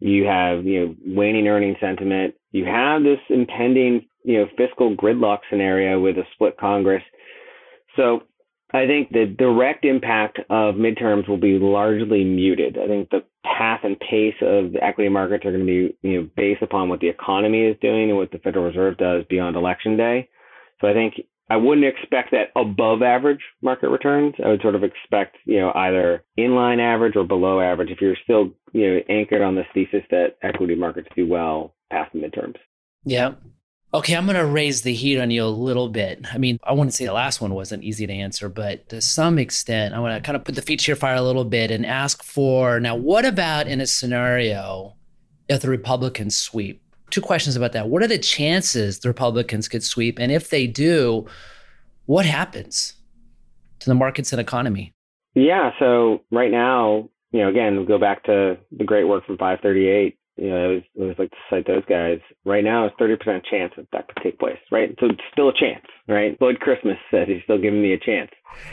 You 0.00 0.24
have, 0.24 0.64
you 0.64 0.80
know, 0.80 0.94
waning 1.06 1.46
earning 1.46 1.76
sentiment. 1.80 2.34
You 2.50 2.64
have 2.64 3.02
this 3.02 3.20
impending, 3.30 4.06
you 4.24 4.38
know, 4.38 4.46
fiscal 4.56 4.94
gridlock 4.96 5.38
scenario 5.48 6.00
with 6.00 6.16
a 6.18 6.24
split 6.34 6.56
Congress. 6.58 7.02
So 7.96 8.22
I 8.74 8.86
think 8.86 9.10
the 9.10 9.26
direct 9.26 9.84
impact 9.84 10.38
of 10.48 10.76
midterms 10.76 11.28
will 11.28 11.38
be 11.38 11.58
largely 11.58 12.24
muted. 12.24 12.78
I 12.78 12.86
think 12.86 13.10
the 13.10 13.22
path 13.44 13.80
and 13.84 13.98
pace 14.00 14.34
of 14.40 14.72
the 14.72 14.82
equity 14.82 15.10
markets 15.10 15.44
are 15.44 15.52
going 15.52 15.66
to 15.66 15.66
be, 15.66 16.08
you 16.08 16.20
know, 16.22 16.28
based 16.36 16.62
upon 16.62 16.88
what 16.88 17.00
the 17.00 17.08
economy 17.08 17.62
is 17.62 17.76
doing 17.82 18.08
and 18.08 18.18
what 18.18 18.30
the 18.30 18.38
Federal 18.38 18.64
Reserve 18.64 18.96
does 18.96 19.24
beyond 19.28 19.56
election 19.56 19.96
day. 19.96 20.28
So 20.80 20.88
I 20.88 20.94
think 20.94 21.14
I 21.50 21.56
wouldn't 21.56 21.86
expect 21.86 22.30
that 22.30 22.48
above 22.56 23.02
average 23.02 23.40
market 23.60 23.90
returns. 23.90 24.34
I 24.42 24.48
would 24.48 24.62
sort 24.62 24.74
of 24.74 24.84
expect, 24.84 25.36
you 25.44 25.60
know, 25.60 25.70
either 25.74 26.24
inline 26.38 26.80
average 26.80 27.14
or 27.14 27.24
below 27.24 27.60
average 27.60 27.90
if 27.90 28.00
you're 28.00 28.16
still, 28.24 28.52
you 28.72 28.88
know, 28.88 29.00
anchored 29.10 29.42
on 29.42 29.54
this 29.54 29.66
thesis 29.74 30.02
that 30.10 30.36
equity 30.42 30.76
markets 30.76 31.08
do 31.14 31.28
well 31.28 31.74
past 31.90 32.10
the 32.14 32.20
midterms. 32.20 32.56
Yeah. 33.04 33.32
Okay, 33.94 34.16
I'm 34.16 34.24
going 34.24 34.38
to 34.38 34.46
raise 34.46 34.80
the 34.82 34.94
heat 34.94 35.18
on 35.18 35.30
you 35.30 35.44
a 35.44 35.46
little 35.46 35.90
bit. 35.90 36.24
I 36.32 36.38
mean, 36.38 36.58
I 36.64 36.72
wouldn't 36.72 36.94
say 36.94 37.04
the 37.04 37.12
last 37.12 37.42
one 37.42 37.52
wasn't 37.52 37.84
easy 37.84 38.06
to 38.06 38.12
answer, 38.12 38.48
but 38.48 38.88
to 38.88 39.02
some 39.02 39.38
extent, 39.38 39.94
I 39.94 40.00
want 40.00 40.14
to 40.16 40.26
kind 40.26 40.34
of 40.34 40.44
put 40.44 40.54
the 40.54 40.62
feet 40.62 40.80
to 40.80 40.90
your 40.90 40.96
fire 40.96 41.16
a 41.16 41.22
little 41.22 41.44
bit 41.44 41.70
and 41.70 41.84
ask 41.84 42.22
for 42.22 42.80
now, 42.80 42.96
what 42.96 43.26
about 43.26 43.66
in 43.68 43.82
a 43.82 43.86
scenario 43.86 44.96
if 45.50 45.60
the 45.60 45.68
Republicans 45.68 46.34
sweep? 46.34 46.82
Two 47.10 47.20
questions 47.20 47.54
about 47.54 47.72
that. 47.72 47.90
What 47.90 48.02
are 48.02 48.08
the 48.08 48.16
chances 48.16 49.00
the 49.00 49.10
Republicans 49.10 49.68
could 49.68 49.82
sweep? 49.82 50.18
And 50.18 50.32
if 50.32 50.48
they 50.48 50.66
do, 50.66 51.26
what 52.06 52.24
happens 52.24 52.94
to 53.80 53.90
the 53.90 53.94
markets 53.94 54.32
and 54.32 54.40
economy? 54.40 54.94
Yeah, 55.34 55.72
so 55.78 56.22
right 56.30 56.50
now, 56.50 57.10
you 57.30 57.40
know, 57.40 57.48
again, 57.48 57.76
we'll 57.76 57.84
go 57.84 57.98
back 57.98 58.24
to 58.24 58.56
the 58.70 58.84
great 58.84 59.04
work 59.04 59.26
from 59.26 59.36
538 59.36 60.16
you 60.36 60.48
know, 60.48 60.80
it 60.94 61.00
was, 61.00 61.14
like 61.18 61.30
to 61.30 61.36
cite 61.50 61.66
those 61.66 61.84
guys. 61.88 62.18
Right 62.44 62.64
now, 62.64 62.86
it's 62.86 62.96
30% 62.96 63.44
chance 63.50 63.72
that 63.76 63.86
that 63.92 64.08
could 64.08 64.22
take 64.22 64.38
place, 64.38 64.58
right? 64.70 64.94
So 64.98 65.06
it's 65.06 65.20
still 65.32 65.50
a 65.50 65.54
chance, 65.54 65.84
right? 66.08 66.40
Lloyd 66.40 66.60
Christmas 66.60 66.96
said 67.10 67.28
he's 67.28 67.42
still 67.44 67.60
giving 67.60 67.82
me 67.82 67.92
a 67.92 67.98
chance. 67.98 68.30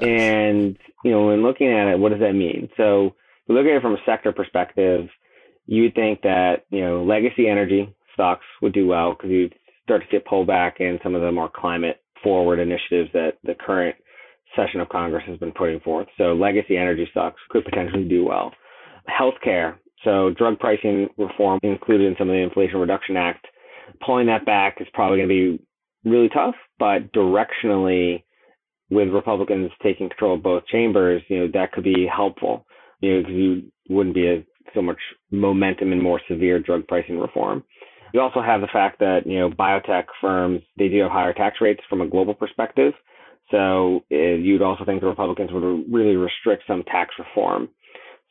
and, 0.00 0.76
you 1.04 1.10
know, 1.10 1.26
when 1.26 1.42
looking 1.42 1.72
at 1.72 1.88
it, 1.88 1.98
what 1.98 2.10
does 2.10 2.20
that 2.20 2.34
mean? 2.34 2.68
So 2.76 3.14
we 3.48 3.54
look 3.54 3.66
at 3.66 3.76
it 3.76 3.82
from 3.82 3.94
a 3.94 4.04
sector 4.06 4.32
perspective, 4.32 5.08
you 5.66 5.82
would 5.84 5.94
think 5.94 6.22
that, 6.22 6.64
you 6.70 6.80
know, 6.80 7.04
legacy 7.04 7.48
energy 7.48 7.92
stocks 8.14 8.44
would 8.60 8.72
do 8.72 8.86
well 8.86 9.14
because 9.14 9.30
you'd 9.30 9.54
start 9.84 10.02
to 10.02 10.08
see 10.10 10.16
a 10.16 10.20
pullback 10.20 10.80
in 10.80 10.98
some 11.02 11.14
of 11.14 11.22
the 11.22 11.32
more 11.32 11.50
climate 11.54 12.00
forward 12.22 12.60
initiatives 12.60 13.10
that 13.12 13.32
the 13.42 13.54
current 13.54 13.96
session 14.54 14.80
of 14.80 14.88
Congress 14.88 15.24
has 15.26 15.38
been 15.38 15.52
putting 15.52 15.80
forth. 15.80 16.06
So 16.18 16.34
legacy 16.34 16.76
energy 16.76 17.08
stocks 17.10 17.40
could 17.50 17.64
potentially 17.64 18.04
do 18.04 18.24
well. 18.24 18.52
Healthcare 19.08 19.76
so 20.04 20.30
drug 20.36 20.58
pricing 20.58 21.08
reform 21.16 21.60
included 21.62 22.06
in 22.06 22.16
some 22.18 22.28
of 22.28 22.34
the 22.34 22.42
Inflation 22.42 22.78
Reduction 22.78 23.16
Act, 23.16 23.46
pulling 24.04 24.26
that 24.26 24.46
back 24.46 24.78
is 24.80 24.86
probably 24.92 25.18
going 25.18 25.28
to 25.28 25.56
be 25.58 26.10
really 26.10 26.28
tough, 26.28 26.54
but 26.78 27.12
directionally, 27.12 28.22
with 28.90 29.08
Republicans 29.08 29.70
taking 29.82 30.08
control 30.08 30.34
of 30.34 30.42
both 30.42 30.66
chambers, 30.66 31.22
you 31.28 31.38
know, 31.38 31.48
that 31.54 31.72
could 31.72 31.84
be 31.84 32.06
helpful, 32.14 32.66
you 33.00 33.14
know, 33.14 33.20
because 33.20 33.34
you 33.34 33.62
wouldn't 33.88 34.14
be 34.14 34.26
a, 34.26 34.44
so 34.74 34.82
much 34.82 34.98
momentum 35.30 35.92
in 35.92 36.02
more 36.02 36.20
severe 36.28 36.58
drug 36.58 36.86
pricing 36.86 37.18
reform. 37.18 37.64
You 38.12 38.20
also 38.20 38.42
have 38.42 38.60
the 38.60 38.66
fact 38.66 38.98
that, 38.98 39.20
you 39.26 39.38
know, 39.38 39.48
biotech 39.48 40.04
firms, 40.20 40.60
they 40.76 40.88
do 40.88 41.00
have 41.00 41.10
higher 41.10 41.32
tax 41.32 41.56
rates 41.62 41.80
from 41.88 42.02
a 42.02 42.08
global 42.08 42.34
perspective. 42.34 42.92
So 43.50 44.04
uh, 44.12 44.16
you'd 44.16 44.62
also 44.62 44.84
think 44.84 45.00
the 45.00 45.06
Republicans 45.06 45.50
would 45.52 45.84
really 45.90 46.16
restrict 46.16 46.64
some 46.66 46.82
tax 46.84 47.14
reform. 47.18 47.70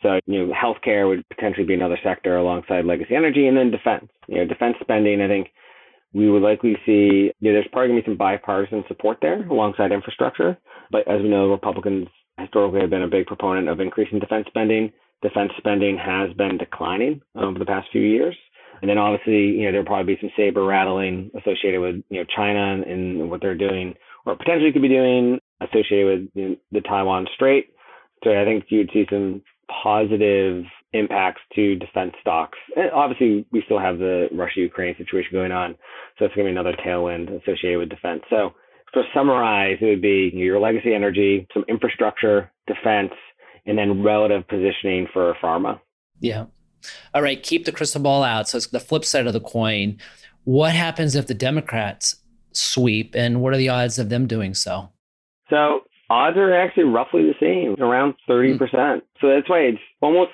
So, 0.02 0.20
you 0.26 0.48
know, 0.48 0.54
healthcare 0.54 1.08
would 1.08 1.28
potentially 1.30 1.66
be 1.66 1.74
another 1.74 2.00
sector 2.04 2.38
alongside 2.38 2.86
legacy 2.86 3.16
energy 3.16 3.48
and 3.48 3.58
then 3.58 3.72
defense. 3.72 4.10
You 4.28 4.38
know, 4.38 4.46
defense 4.46 4.76
spending, 4.82 5.22
I 5.22 5.28
think 5.28 5.50
we 6.14 6.30
would 6.30 6.42
likely 6.42 6.76
see, 6.86 7.32
you 7.40 7.52
know, 7.52 7.54
there's 7.54 7.68
probably 7.72 7.90
going 7.90 8.02
to 8.02 8.08
be 8.08 8.12
some 8.12 8.18
bipartisan 8.18 8.84
support 8.88 9.20
there 9.22 9.48
alongside 9.48 9.92
infrastructure. 9.92 10.58
But 10.92 11.08
as 11.08 11.22
we 11.22 11.30
know, 11.30 11.52
Republicans 11.52 12.08
historically 12.40 12.82
have 12.82 12.90
been 12.90 13.04
a 13.04 13.08
big 13.08 13.28
proponent 13.28 13.70
of 13.70 13.80
increasing 13.80 14.20
defense 14.20 14.48
spending. 14.48 14.92
Defense 15.22 15.52
spending 15.58 15.98
has 15.98 16.34
been 16.36 16.58
declining 16.58 17.22
over 17.36 17.60
the 17.60 17.66
past 17.66 17.88
few 17.92 18.02
years. 18.02 18.36
And 18.82 18.90
then 18.90 18.98
obviously, 18.98 19.46
you 19.46 19.66
know, 19.66 19.72
there'll 19.72 19.86
probably 19.86 20.16
be 20.16 20.22
some 20.22 20.32
saber 20.36 20.66
rattling 20.66 21.30
associated 21.40 21.80
with, 21.80 22.04
you 22.10 22.20
know, 22.20 22.26
China 22.36 22.82
and 22.82 23.30
what 23.30 23.42
they're 23.42 23.56
doing 23.56 23.94
or 24.26 24.36
potentially 24.36 24.72
could 24.72 24.82
be 24.82 24.88
doing 24.88 25.40
associated 25.62 26.06
with 26.06 26.30
you 26.34 26.50
know, 26.50 26.56
the 26.72 26.82
Taiwan 26.82 27.28
Strait. 27.36 27.70
So 28.24 28.32
I 28.32 28.46
think 28.46 28.66
you'd 28.70 28.90
see 28.94 29.06
some 29.10 29.42
positive 29.84 30.66
impacts 30.94 31.42
to 31.56 31.76
defense 31.76 32.14
stocks. 32.22 32.58
And 32.76 32.92
obviously, 32.92 33.46
we 33.52 33.62
still 33.66 33.80
have 33.80 33.98
the 33.98 34.28
Russia 34.32 34.60
Ukraine 34.60 34.96
situation 34.98 35.30
going 35.32 35.52
on, 35.52 35.76
so 36.18 36.26
it's 36.26 36.36
going 36.36 36.48
to 36.48 36.54
be 36.54 36.60
another 36.60 36.76
tailwind 36.86 37.30
associated 37.42 37.80
with 37.80 37.90
defense. 37.90 38.24
So, 38.30 38.52
to 38.94 39.04
summarize, 39.14 39.78
it 39.80 39.86
would 39.86 40.02
be 40.02 40.32
your 40.34 40.60
legacy 40.60 40.94
energy, 40.94 41.48
some 41.54 41.64
infrastructure, 41.70 42.52
defense, 42.68 43.14
and 43.66 43.78
then 43.78 44.04
relative 44.04 44.48
positioning 44.48 45.08
for 45.14 45.34
pharma. 45.42 45.80
Yeah. 46.20 46.46
All 47.14 47.22
right, 47.22 47.42
keep 47.42 47.66
the 47.66 47.72
crystal 47.72 48.02
ball 48.02 48.24
out. 48.24 48.50
So 48.50 48.58
it's 48.58 48.68
the 48.68 48.80
flip 48.80 49.06
side 49.06 49.28
of 49.28 49.34
the 49.34 49.40
coin. 49.40 49.98
What 50.44 50.74
happens 50.74 51.16
if 51.16 51.28
the 51.28 51.34
Democrats 51.34 52.16
sweep, 52.52 53.16
and 53.16 53.42
what 53.42 53.54
are 53.54 53.58
the 53.58 53.70
odds 53.70 53.98
of 53.98 54.10
them 54.10 54.28
doing 54.28 54.54
so? 54.54 54.90
So 55.50 55.82
odds 56.12 56.38
are 56.38 56.54
actually 56.54 56.84
roughly 56.84 57.24
the 57.24 57.36
same, 57.40 57.82
around 57.82 58.16
30%. 58.30 58.60
Mm. 58.60 59.02
So 59.22 59.30
that's 59.30 59.50
why 59.50 59.60
it's 59.60 59.80
almost, 60.02 60.32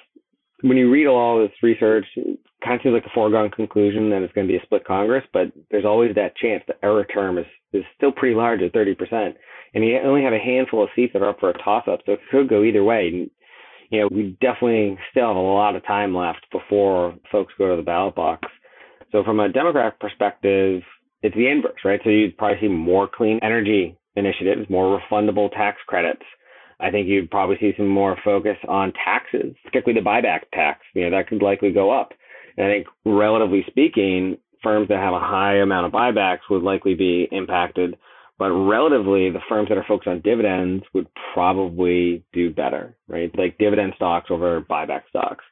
when 0.62 0.78
you 0.78 0.92
read 0.92 1.06
all 1.06 1.40
this 1.40 1.52
research, 1.62 2.06
it 2.16 2.40
kind 2.66 2.76
of 2.76 2.82
seems 2.82 2.94
like 2.94 3.06
a 3.06 3.14
foregone 3.14 3.52
conclusion 3.52 4.10
that 4.10 4.24
it's 4.24 4.34
going 4.34 4.48
to 4.48 4.52
be 4.52 4.58
a 4.58 4.64
split 4.64 4.86
Congress, 4.86 5.24
but 5.32 5.52
there's 5.70 5.86
always 5.86 6.16
that 6.16 6.36
chance. 6.36 6.64
The 6.68 6.74
error 6.84 7.06
term 7.06 7.38
is, 7.38 7.46
is 7.74 7.84
still 7.96 8.12
pretty 8.12 8.36
large 8.36 8.62
at 8.62 8.74
30%. 8.74 9.36
And 9.76 9.86
you 9.86 10.00
only 10.04 10.24
have 10.24 10.34
a 10.34 10.40
handful 10.40 10.84
of 10.84 10.90
seats 10.96 11.14
that 11.14 11.22
are 11.22 11.30
up 11.30 11.40
for 11.40 11.52
a 11.52 11.64
toss 11.64 11.84
up, 11.88 12.00
so 12.06 12.14
it 12.14 12.20
could 12.32 12.50
go 12.50 12.64
either 12.64 12.84
way. 12.84 13.10
And, 13.14 13.30
you 13.92 14.00
know, 14.00 14.08
we 14.12 14.36
definitely 14.42 14.98
still 15.12 15.28
have 15.28 15.36
a 15.36 15.40
lot 15.40 15.76
of 15.76 15.86
time 15.86 16.16
left 16.16 16.46
before 16.52 17.14
folks 17.32 17.54
go 17.58 17.70
to 17.70 17.76
the 17.76 17.86
ballot 17.86 18.16
box. 18.16 18.48
So 19.12 19.24
from 19.24 19.40
a 19.40 19.50
Democrat 19.50 20.00
perspective, 20.00 20.82
it's 21.22 21.36
the 21.36 21.50
inverse, 21.50 21.80
right? 21.86 22.00
So 22.04 22.10
you'd 22.10 22.38
probably 22.38 22.62
see 22.62 22.68
more 22.68 23.08
clean 23.08 23.40
energy 23.44 23.96
initiatives, 24.18 24.70
more 24.70 25.00
refundable 25.00 25.50
tax 25.52 25.78
credits. 25.88 26.24
I 26.80 26.92
think 26.92 27.08
you'd 27.08 27.32
probably 27.32 27.58
see 27.60 27.74
some 27.78 27.88
more 27.88 28.18
focus 28.24 28.58
on 28.68 28.94
taxes, 28.94 29.56
particularly 29.64 30.00
the 30.00 30.08
buyback 30.08 30.42
tax. 30.54 30.82
You 30.94 31.10
know, 31.10 31.18
that 31.18 31.28
could 31.28 31.42
likely 31.42 31.72
go 31.72 31.90
up. 31.90 32.12
And 32.58 32.68
I 32.68 32.70
think 32.70 32.88
relatively 33.06 33.64
speaking, 33.68 34.38
firms 34.62 34.90
that 34.90 35.00
have 35.00 35.14
a 35.14 35.20
high 35.20 35.58
amount 35.58 35.86
of 35.86 35.92
buybacks 35.92 36.50
would 36.50 36.64
likely 36.64 36.94
be 36.94 37.28
impacted. 37.32 37.98
But 38.40 38.52
relatively, 38.52 39.32
the 39.32 39.40
firms 39.50 39.70
that 39.70 39.78
are 39.80 39.86
focused 39.88 40.08
on 40.08 40.22
dividends 40.22 40.84
would 40.94 41.08
probably 41.34 42.24
do 42.34 42.52
better, 42.52 42.96
right? 43.08 43.32
Like 43.36 43.58
dividend 43.58 43.94
stocks 43.96 44.30
over 44.30 44.62
buyback 44.62 45.02
stocks. 45.10 45.44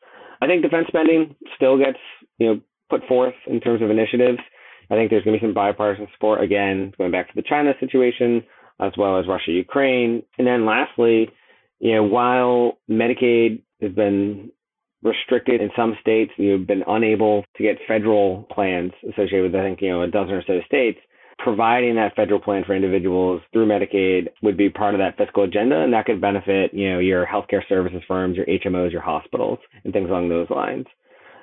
I 0.42 0.48
think 0.48 0.62
defense 0.62 0.86
spending 0.88 1.36
still 1.56 1.78
gets, 1.78 1.98
you 2.38 2.48
know, 2.48 2.62
put 2.90 3.08
forth 3.08 3.34
in 3.48 3.60
terms 3.60 3.82
of 3.82 3.90
initiatives. 3.90 4.38
I 4.92 4.94
think 4.94 5.10
there's 5.10 5.24
going 5.24 5.36
to 5.36 5.42
be 5.42 5.48
some 5.48 5.56
bipartisan 5.56 6.08
support 6.14 6.44
again, 6.44 6.94
going 6.98 7.12
back 7.12 7.28
to 7.28 7.36
the 7.36 7.42
China 7.42 7.74
situation, 7.80 8.44
as 8.80 8.92
well 8.98 9.20
as 9.20 9.28
Russia, 9.28 9.52
Ukraine. 9.52 10.24
And 10.38 10.46
then 10.46 10.66
lastly, 10.66 11.30
you 11.80 11.96
know, 11.96 12.04
while 12.04 12.78
Medicaid 12.90 13.62
has 13.82 13.92
been 13.92 14.52
restricted 15.04 15.62
in 15.62 15.70
some 15.76 15.96
states, 16.02 16.32
you've 16.38 16.68
been 16.68 16.84
unable 16.88 17.44
to 17.58 17.64
get 17.64 17.78
federal 17.88 18.44
plans 18.52 18.92
associated 19.04 19.44
with, 19.52 19.56
I 19.56 19.64
think, 19.64 19.82
you 19.82 19.90
know, 19.90 20.02
a 20.02 20.08
dozen 20.08 20.34
or 20.34 20.44
so 20.46 20.60
states. 20.66 21.00
Providing 21.38 21.96
that 21.96 22.16
federal 22.16 22.40
plan 22.40 22.64
for 22.66 22.74
individuals 22.74 23.42
through 23.52 23.68
Medicaid 23.68 24.30
would 24.42 24.56
be 24.56 24.70
part 24.70 24.96
of 24.96 25.00
that 25.00 25.18
fiscal 25.18 25.44
agenda, 25.44 25.82
and 25.82 25.94
that 25.94 26.06
could 26.06 26.22
benefit, 26.22 26.74
you 26.74 26.90
know, 26.90 27.00
your 27.00 27.26
healthcare 27.26 27.62
services 27.68 28.02
firms, 28.08 28.38
your 28.38 28.46
HMOs, 28.46 28.92
your 28.92 29.02
hospitals, 29.02 29.60
and 29.84 29.92
things 29.92 30.10
along 30.10 30.30
those 30.30 30.50
lines. 30.50 30.86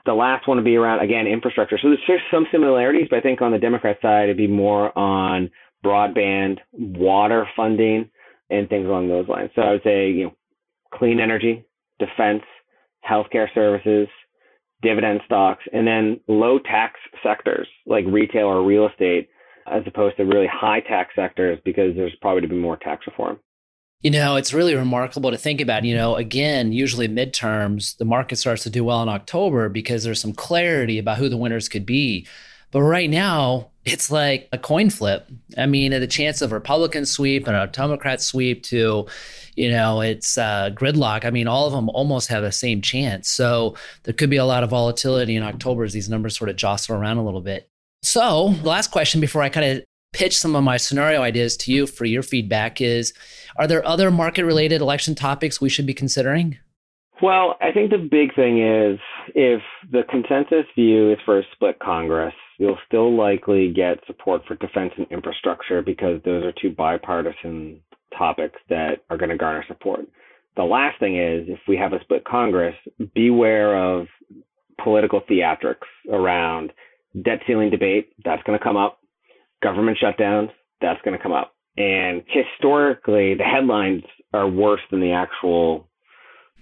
The 0.06 0.14
last 0.14 0.48
one 0.48 0.56
would 0.56 0.64
be 0.64 0.76
around, 0.76 1.00
again, 1.00 1.26
infrastructure. 1.26 1.78
So 1.80 1.88
there's 2.08 2.20
some 2.30 2.46
similarities, 2.50 3.06
but 3.10 3.18
I 3.18 3.22
think 3.22 3.42
on 3.42 3.52
the 3.52 3.58
Democrat 3.58 3.98
side, 4.00 4.24
it'd 4.24 4.36
be 4.38 4.48
more 4.48 4.96
on 4.98 5.50
broadband, 5.84 6.58
water 6.72 7.46
funding, 7.56 8.10
and 8.50 8.68
things 8.68 8.86
along 8.86 9.08
those 9.08 9.28
lines. 9.28 9.50
So 9.54 9.62
I 9.62 9.72
would 9.72 9.82
say, 9.82 10.10
you 10.10 10.24
know, 10.24 10.34
clean 10.94 11.20
energy, 11.20 11.64
defense, 11.98 12.42
healthcare 13.08 13.52
services, 13.54 14.08
dividend 14.82 15.20
stocks, 15.24 15.64
and 15.72 15.86
then 15.86 16.20
low 16.28 16.58
tax 16.58 16.98
sectors 17.22 17.66
like 17.86 18.04
retail 18.06 18.46
or 18.46 18.64
real 18.64 18.88
estate, 18.88 19.28
as 19.66 19.82
opposed 19.86 20.16
to 20.16 20.24
really 20.24 20.48
high 20.48 20.80
tax 20.80 21.14
sectors 21.14 21.58
because 21.64 21.94
there's 21.96 22.14
probably 22.20 22.42
to 22.42 22.48
be 22.48 22.56
more 22.56 22.76
tax 22.76 23.06
reform. 23.06 23.38
You 24.02 24.10
know, 24.10 24.34
it's 24.34 24.52
really 24.52 24.74
remarkable 24.74 25.30
to 25.30 25.38
think 25.38 25.60
about. 25.60 25.84
You 25.84 25.94
know, 25.94 26.16
again, 26.16 26.72
usually 26.72 27.08
midterms, 27.08 27.96
the 27.96 28.04
market 28.04 28.36
starts 28.36 28.64
to 28.64 28.70
do 28.70 28.82
well 28.82 29.02
in 29.02 29.08
October 29.08 29.68
because 29.68 30.02
there's 30.02 30.20
some 30.20 30.32
clarity 30.32 30.98
about 30.98 31.18
who 31.18 31.28
the 31.28 31.36
winners 31.36 31.68
could 31.68 31.86
be. 31.86 32.26
But 32.72 32.82
right 32.82 33.08
now, 33.08 33.70
it's 33.84 34.10
like 34.10 34.48
a 34.52 34.58
coin 34.58 34.90
flip. 34.90 35.28
I 35.58 35.66
mean, 35.66 35.92
the 35.92 36.06
chance 36.06 36.40
of 36.40 36.52
Republican 36.52 37.04
sweep 37.04 37.46
and 37.46 37.56
a 37.56 37.66
Democrat 37.66 38.20
sweep 38.22 38.62
to, 38.64 39.06
you 39.54 39.70
know, 39.70 40.00
it's 40.00 40.38
uh, 40.38 40.70
gridlock. 40.72 41.24
I 41.24 41.30
mean, 41.30 41.46
all 41.46 41.66
of 41.66 41.72
them 41.72 41.90
almost 41.90 42.28
have 42.28 42.42
the 42.42 42.52
same 42.52 42.80
chance. 42.80 43.28
So 43.28 43.76
there 44.04 44.14
could 44.14 44.30
be 44.30 44.36
a 44.38 44.44
lot 44.44 44.64
of 44.64 44.70
volatility 44.70 45.36
in 45.36 45.42
October 45.42 45.84
as 45.84 45.92
these 45.92 46.08
numbers 46.08 46.36
sort 46.36 46.48
of 46.48 46.56
jostle 46.56 46.96
around 46.96 47.18
a 47.18 47.24
little 47.24 47.40
bit. 47.40 47.68
So 48.02 48.54
the 48.62 48.68
last 48.68 48.90
question 48.90 49.20
before 49.20 49.42
I 49.42 49.48
kind 49.48 49.78
of 49.78 49.84
pitch 50.12 50.36
some 50.36 50.54
of 50.56 50.64
my 50.64 50.76
scenario 50.76 51.22
ideas 51.22 51.56
to 51.56 51.72
you 51.72 51.86
for 51.86 52.04
your 52.04 52.22
feedback 52.22 52.80
is 52.80 53.12
are 53.56 53.66
there 53.66 53.86
other 53.86 54.10
market 54.10 54.44
related 54.44 54.80
election 54.80 55.14
topics 55.14 55.60
we 55.60 55.68
should 55.68 55.86
be 55.86 55.94
considering? 55.94 56.58
Well, 57.22 57.56
I 57.60 57.70
think 57.72 57.90
the 57.90 57.98
big 57.98 58.34
thing 58.34 58.60
is 58.60 58.98
if 59.34 59.62
the 59.90 60.02
consensus 60.10 60.66
view 60.74 61.12
is 61.12 61.18
for 61.24 61.38
a 61.38 61.44
split 61.52 61.78
Congress, 61.78 62.34
you'll 62.62 62.78
still 62.86 63.16
likely 63.16 63.72
get 63.72 63.98
support 64.06 64.42
for 64.46 64.54
defense 64.54 64.92
and 64.96 65.04
infrastructure 65.10 65.82
because 65.82 66.20
those 66.24 66.44
are 66.44 66.52
two 66.52 66.70
bipartisan 66.70 67.80
topics 68.16 68.60
that 68.68 69.02
are 69.10 69.16
going 69.16 69.30
to 69.30 69.36
garner 69.36 69.64
support. 69.66 70.06
The 70.54 70.62
last 70.62 71.00
thing 71.00 71.16
is 71.18 71.48
if 71.48 71.58
we 71.66 71.76
have 71.78 71.92
a 71.92 72.00
split 72.02 72.24
Congress, 72.24 72.76
beware 73.16 73.76
of 73.76 74.06
political 74.80 75.22
theatrics 75.22 75.88
around 76.08 76.72
debt 77.24 77.40
ceiling 77.48 77.70
debate, 77.70 78.12
that's 78.24 78.44
going 78.44 78.56
to 78.56 78.62
come 78.62 78.76
up 78.76 79.00
government 79.60 79.98
shutdowns, 80.00 80.50
that's 80.80 81.02
going 81.04 81.16
to 81.16 81.22
come 81.22 81.32
up. 81.32 81.56
And 81.76 82.22
historically, 82.28 83.34
the 83.34 83.42
headlines 83.42 84.04
are 84.32 84.48
worse 84.48 84.82
than 84.92 85.00
the 85.00 85.12
actual 85.12 85.88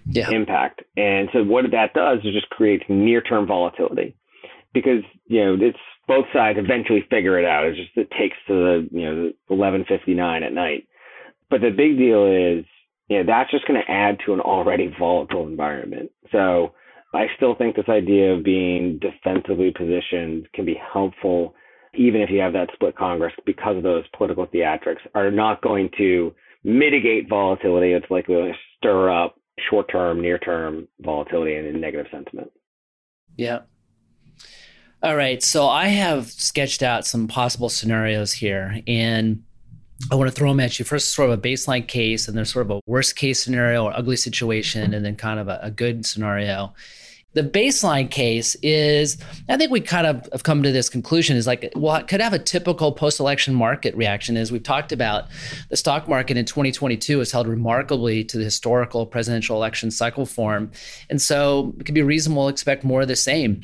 yeah. 0.07 0.31
impact. 0.31 0.81
And 0.97 1.29
so 1.31 1.43
what 1.43 1.65
that 1.71 1.93
does 1.93 2.19
is 2.23 2.33
just 2.33 2.49
creates 2.49 2.85
near-term 2.89 3.45
volatility 3.45 4.15
because, 4.73 5.03
you 5.27 5.43
know, 5.43 5.57
it's 5.59 5.77
both 6.07 6.25
sides 6.33 6.59
eventually 6.59 7.05
figure 7.09 7.39
it 7.39 7.45
out. 7.45 7.65
It 7.65 7.75
just, 7.75 7.95
it 7.95 8.09
takes 8.11 8.37
to 8.47 8.53
the, 8.53 8.89
you 8.91 9.05
know, 9.05 9.31
1159 9.47 10.43
at 10.43 10.53
night. 10.53 10.87
But 11.49 11.61
the 11.61 11.69
big 11.69 11.97
deal 11.97 12.25
is, 12.25 12.65
you 13.07 13.17
know, 13.17 13.23
that's 13.25 13.51
just 13.51 13.67
going 13.67 13.81
to 13.81 13.91
add 13.91 14.19
to 14.25 14.33
an 14.33 14.39
already 14.39 14.93
volatile 14.97 15.47
environment. 15.47 16.11
So 16.31 16.73
I 17.13 17.27
still 17.35 17.55
think 17.55 17.75
this 17.75 17.89
idea 17.89 18.33
of 18.33 18.43
being 18.43 18.99
defensively 18.99 19.73
positioned 19.75 20.47
can 20.53 20.65
be 20.65 20.79
helpful 20.93 21.55
even 21.93 22.21
if 22.21 22.29
you 22.29 22.39
have 22.39 22.53
that 22.53 22.69
split 22.73 22.95
Congress, 22.95 23.33
because 23.45 23.77
of 23.77 23.83
those 23.83 24.05
political 24.17 24.47
theatrics, 24.47 25.01
are 25.13 25.31
not 25.31 25.61
going 25.61 25.89
to 25.97 26.33
mitigate 26.63 27.27
volatility. 27.27 27.91
It's 27.91 28.09
likely 28.09 28.35
to 28.35 28.53
stir 28.77 29.09
up 29.09 29.35
short 29.69 29.91
term, 29.91 30.21
near 30.21 30.37
term 30.37 30.87
volatility 31.01 31.55
and 31.55 31.81
negative 31.81 32.07
sentiment. 32.11 32.51
Yeah. 33.35 33.59
All 35.03 35.15
right. 35.15 35.41
So 35.41 35.67
I 35.67 35.87
have 35.87 36.29
sketched 36.29 36.83
out 36.83 37.07
some 37.07 37.27
possible 37.27 37.69
scenarios 37.69 38.33
here, 38.33 38.81
and 38.87 39.43
I 40.11 40.15
want 40.15 40.29
to 40.29 40.35
throw 40.35 40.49
them 40.49 40.59
at 40.59 40.77
you. 40.77 40.85
First, 40.85 41.09
sort 41.09 41.29
of 41.31 41.39
a 41.39 41.41
baseline 41.41 41.87
case, 41.87 42.27
and 42.27 42.37
then 42.37 42.45
sort 42.45 42.67
of 42.67 42.71
a 42.77 42.81
worst 42.85 43.15
case 43.15 43.43
scenario 43.43 43.85
or 43.85 43.97
ugly 43.97 44.15
situation, 44.15 44.93
and 44.93 45.03
then 45.03 45.15
kind 45.15 45.39
of 45.39 45.47
a, 45.47 45.59
a 45.63 45.71
good 45.71 46.05
scenario 46.05 46.73
the 47.33 47.43
baseline 47.43 48.09
case 48.09 48.55
is 48.61 49.17
i 49.47 49.55
think 49.57 49.71
we 49.71 49.79
kind 49.79 50.05
of 50.05 50.27
have 50.31 50.43
come 50.43 50.63
to 50.63 50.71
this 50.71 50.89
conclusion 50.89 51.37
is 51.37 51.47
like 51.47 51.71
well 51.75 52.01
could 52.03 52.21
have 52.21 52.33
a 52.33 52.39
typical 52.39 52.91
post-election 52.91 53.53
market 53.53 53.95
reaction 53.95 54.35
is 54.35 54.51
we've 54.51 54.63
talked 54.63 54.91
about 54.91 55.25
the 55.69 55.77
stock 55.77 56.07
market 56.07 56.37
in 56.37 56.45
2022 56.45 57.19
has 57.19 57.31
held 57.31 57.47
remarkably 57.47 58.23
to 58.23 58.37
the 58.37 58.43
historical 58.43 59.05
presidential 59.05 59.55
election 59.55 59.91
cycle 59.91 60.25
form 60.25 60.71
and 61.09 61.21
so 61.21 61.73
it 61.79 61.85
could 61.85 61.95
be 61.95 62.03
reasonable 62.03 62.47
to 62.47 62.51
expect 62.51 62.83
more 62.83 63.01
of 63.01 63.07
the 63.07 63.15
same 63.15 63.61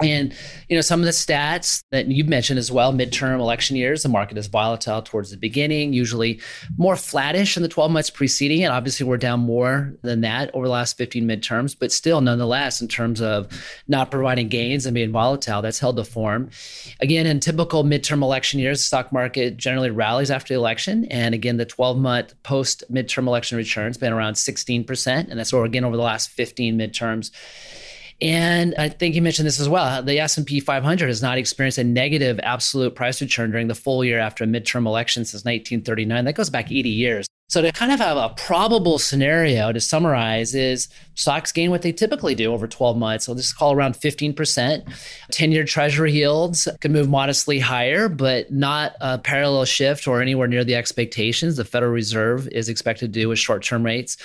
and 0.00 0.34
you 0.68 0.76
know 0.76 0.80
some 0.80 1.00
of 1.00 1.06
the 1.06 1.12
stats 1.12 1.82
that 1.90 2.06
you've 2.06 2.28
mentioned 2.28 2.58
as 2.58 2.70
well, 2.70 2.92
midterm 2.92 3.38
election 3.38 3.76
years, 3.76 4.02
the 4.02 4.08
market 4.08 4.36
is 4.38 4.46
volatile 4.46 5.02
towards 5.02 5.30
the 5.30 5.36
beginning, 5.36 5.92
usually 5.92 6.40
more 6.76 6.96
flattish 6.96 7.56
in 7.56 7.62
the 7.62 7.68
12 7.68 7.90
months 7.90 8.10
preceding, 8.10 8.64
and 8.64 8.72
obviously 8.72 9.06
we're 9.06 9.16
down 9.16 9.40
more 9.40 9.94
than 10.02 10.20
that 10.22 10.54
over 10.54 10.66
the 10.66 10.72
last 10.72 10.96
15 10.96 11.26
midterms, 11.26 11.76
but 11.78 11.92
still, 11.92 12.20
nonetheless, 12.20 12.80
in 12.80 12.88
terms 12.88 13.20
of 13.20 13.48
not 13.88 14.10
providing 14.10 14.48
gains 14.48 14.86
and 14.86 14.94
being 14.94 15.12
volatile, 15.12 15.62
that's 15.62 15.78
held 15.78 15.96
the 15.96 16.04
form. 16.04 16.50
Again, 17.00 17.26
in 17.26 17.40
typical 17.40 17.84
midterm 17.84 18.22
election 18.22 18.60
years, 18.60 18.80
the 18.80 18.84
stock 18.84 19.12
market 19.12 19.56
generally 19.56 19.90
rallies 19.90 20.30
after 20.30 20.54
the 20.54 20.58
election, 20.58 21.04
and 21.06 21.34
again, 21.34 21.56
the 21.56 21.64
12 21.64 21.98
month 21.98 22.34
post 22.42 22.84
midterm 22.92 23.26
election 23.26 23.56
returns 23.56 23.96
been 23.96 24.12
around 24.12 24.34
16%, 24.34 25.28
and 25.28 25.38
that's 25.38 25.52
again 25.52 25.84
over 25.84 25.96
the 25.96 26.02
last 26.02 26.30
15 26.30 26.78
midterms. 26.78 27.30
And 28.20 28.74
I 28.78 28.88
think 28.88 29.14
you 29.14 29.22
mentioned 29.22 29.46
this 29.46 29.60
as 29.60 29.68
well. 29.68 30.02
The 30.02 30.18
S&P 30.20 30.60
500 30.60 31.06
has 31.08 31.20
not 31.20 31.36
experienced 31.36 31.78
a 31.78 31.84
negative 31.84 32.40
absolute 32.42 32.94
price 32.94 33.20
return 33.20 33.50
during 33.50 33.68
the 33.68 33.74
full 33.74 34.04
year 34.04 34.18
after 34.18 34.44
a 34.44 34.46
midterm 34.46 34.86
election 34.86 35.24
since 35.24 35.44
1939. 35.44 36.24
That 36.24 36.34
goes 36.34 36.50
back 36.50 36.70
80 36.70 36.88
years. 36.88 37.26
So 37.48 37.60
to 37.60 37.70
kind 37.72 37.92
of 37.92 38.00
have 38.00 38.16
a 38.16 38.30
probable 38.30 38.98
scenario 38.98 39.70
to 39.70 39.80
summarize 39.80 40.54
is 40.54 40.88
stocks 41.14 41.52
gain 41.52 41.70
what 41.70 41.82
they 41.82 41.92
typically 41.92 42.34
do 42.34 42.52
over 42.52 42.66
12 42.66 42.96
months. 42.96 43.26
So 43.26 43.34
this 43.34 43.46
is 43.46 43.52
call 43.52 43.72
around 43.72 43.94
15%. 43.94 44.34
10-year 45.30 45.64
treasury 45.64 46.12
yields 46.12 46.66
can 46.80 46.92
move 46.92 47.08
modestly 47.08 47.60
higher, 47.60 48.08
but 48.08 48.50
not 48.50 48.96
a 49.00 49.18
parallel 49.18 49.66
shift 49.66 50.08
or 50.08 50.22
anywhere 50.22 50.48
near 50.48 50.64
the 50.64 50.74
expectations 50.74 51.56
the 51.56 51.64
Federal 51.64 51.92
Reserve 51.92 52.48
is 52.48 52.68
expected 52.68 53.12
to 53.12 53.20
do 53.20 53.28
with 53.28 53.38
short-term 53.38 53.84
rates 53.84 54.16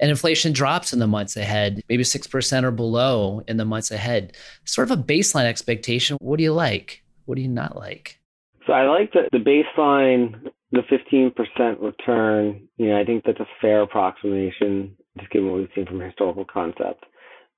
and 0.00 0.10
inflation 0.10 0.52
drops 0.52 0.92
in 0.92 0.98
the 0.98 1.06
months 1.06 1.36
ahead, 1.36 1.82
maybe 1.88 2.02
6% 2.02 2.62
or 2.62 2.70
below 2.70 3.42
in 3.48 3.56
the 3.56 3.64
months 3.64 3.90
ahead. 3.90 4.36
Sort 4.64 4.90
of 4.90 4.98
a 4.98 5.02
baseline 5.02 5.44
expectation. 5.44 6.16
What 6.20 6.38
do 6.38 6.44
you 6.44 6.52
like? 6.52 7.02
What 7.26 7.36
do 7.36 7.42
you 7.42 7.48
not 7.48 7.76
like? 7.76 8.18
So 8.66 8.72
I 8.72 8.86
like 8.86 9.12
the, 9.12 9.28
the 9.32 9.38
baseline, 9.38 10.50
the 10.72 10.82
15% 10.82 11.82
return. 11.82 12.68
You 12.76 12.88
know, 12.88 13.00
I 13.00 13.04
think 13.04 13.24
that's 13.24 13.40
a 13.40 13.48
fair 13.60 13.82
approximation, 13.82 14.96
just 15.18 15.30
given 15.30 15.50
what 15.50 15.60
we've 15.60 15.68
seen 15.74 15.86
from 15.86 16.00
historical 16.00 16.44
concept. 16.44 17.04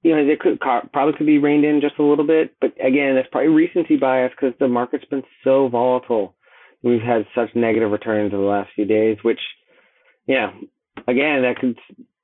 you 0.02 0.16
know, 0.16 0.26
they 0.26 0.36
could 0.36 0.58
probably 0.60 1.12
could 1.16 1.26
be 1.26 1.38
reined 1.38 1.64
in 1.64 1.80
just 1.80 1.98
a 1.98 2.02
little 2.02 2.26
bit, 2.26 2.54
but 2.60 2.72
again, 2.84 3.14
that's 3.14 3.28
probably 3.30 3.48
recency 3.48 3.96
bias 3.96 4.32
because 4.34 4.54
the 4.58 4.68
market's 4.68 5.04
been 5.04 5.24
so 5.44 5.68
volatile. 5.68 6.34
We've 6.82 7.02
had 7.02 7.26
such 7.34 7.54
negative 7.54 7.90
returns 7.90 8.32
in 8.32 8.38
the 8.38 8.44
last 8.44 8.70
few 8.74 8.86
days, 8.86 9.18
which, 9.22 9.40
yeah, 10.26 10.52
again, 11.06 11.42
that 11.42 11.56
could 11.60 11.78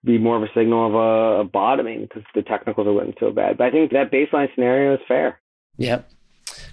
be 0.06 0.18
more 0.18 0.36
of 0.36 0.42
a 0.42 0.48
signal 0.54 0.86
of 0.86 0.94
uh, 0.94 0.98
a, 0.98 1.40
a 1.40 1.44
bottoming 1.44 2.02
because 2.02 2.22
the 2.34 2.42
technicals 2.42 2.86
are 2.86 2.92
looking 2.92 3.14
so 3.20 3.30
bad. 3.30 3.58
But 3.58 3.66
I 3.66 3.70
think 3.72 3.92
that 3.92 4.10
baseline 4.10 4.48
scenario 4.54 4.94
is 4.94 5.00
fair. 5.06 5.40
Yep. 5.76 6.08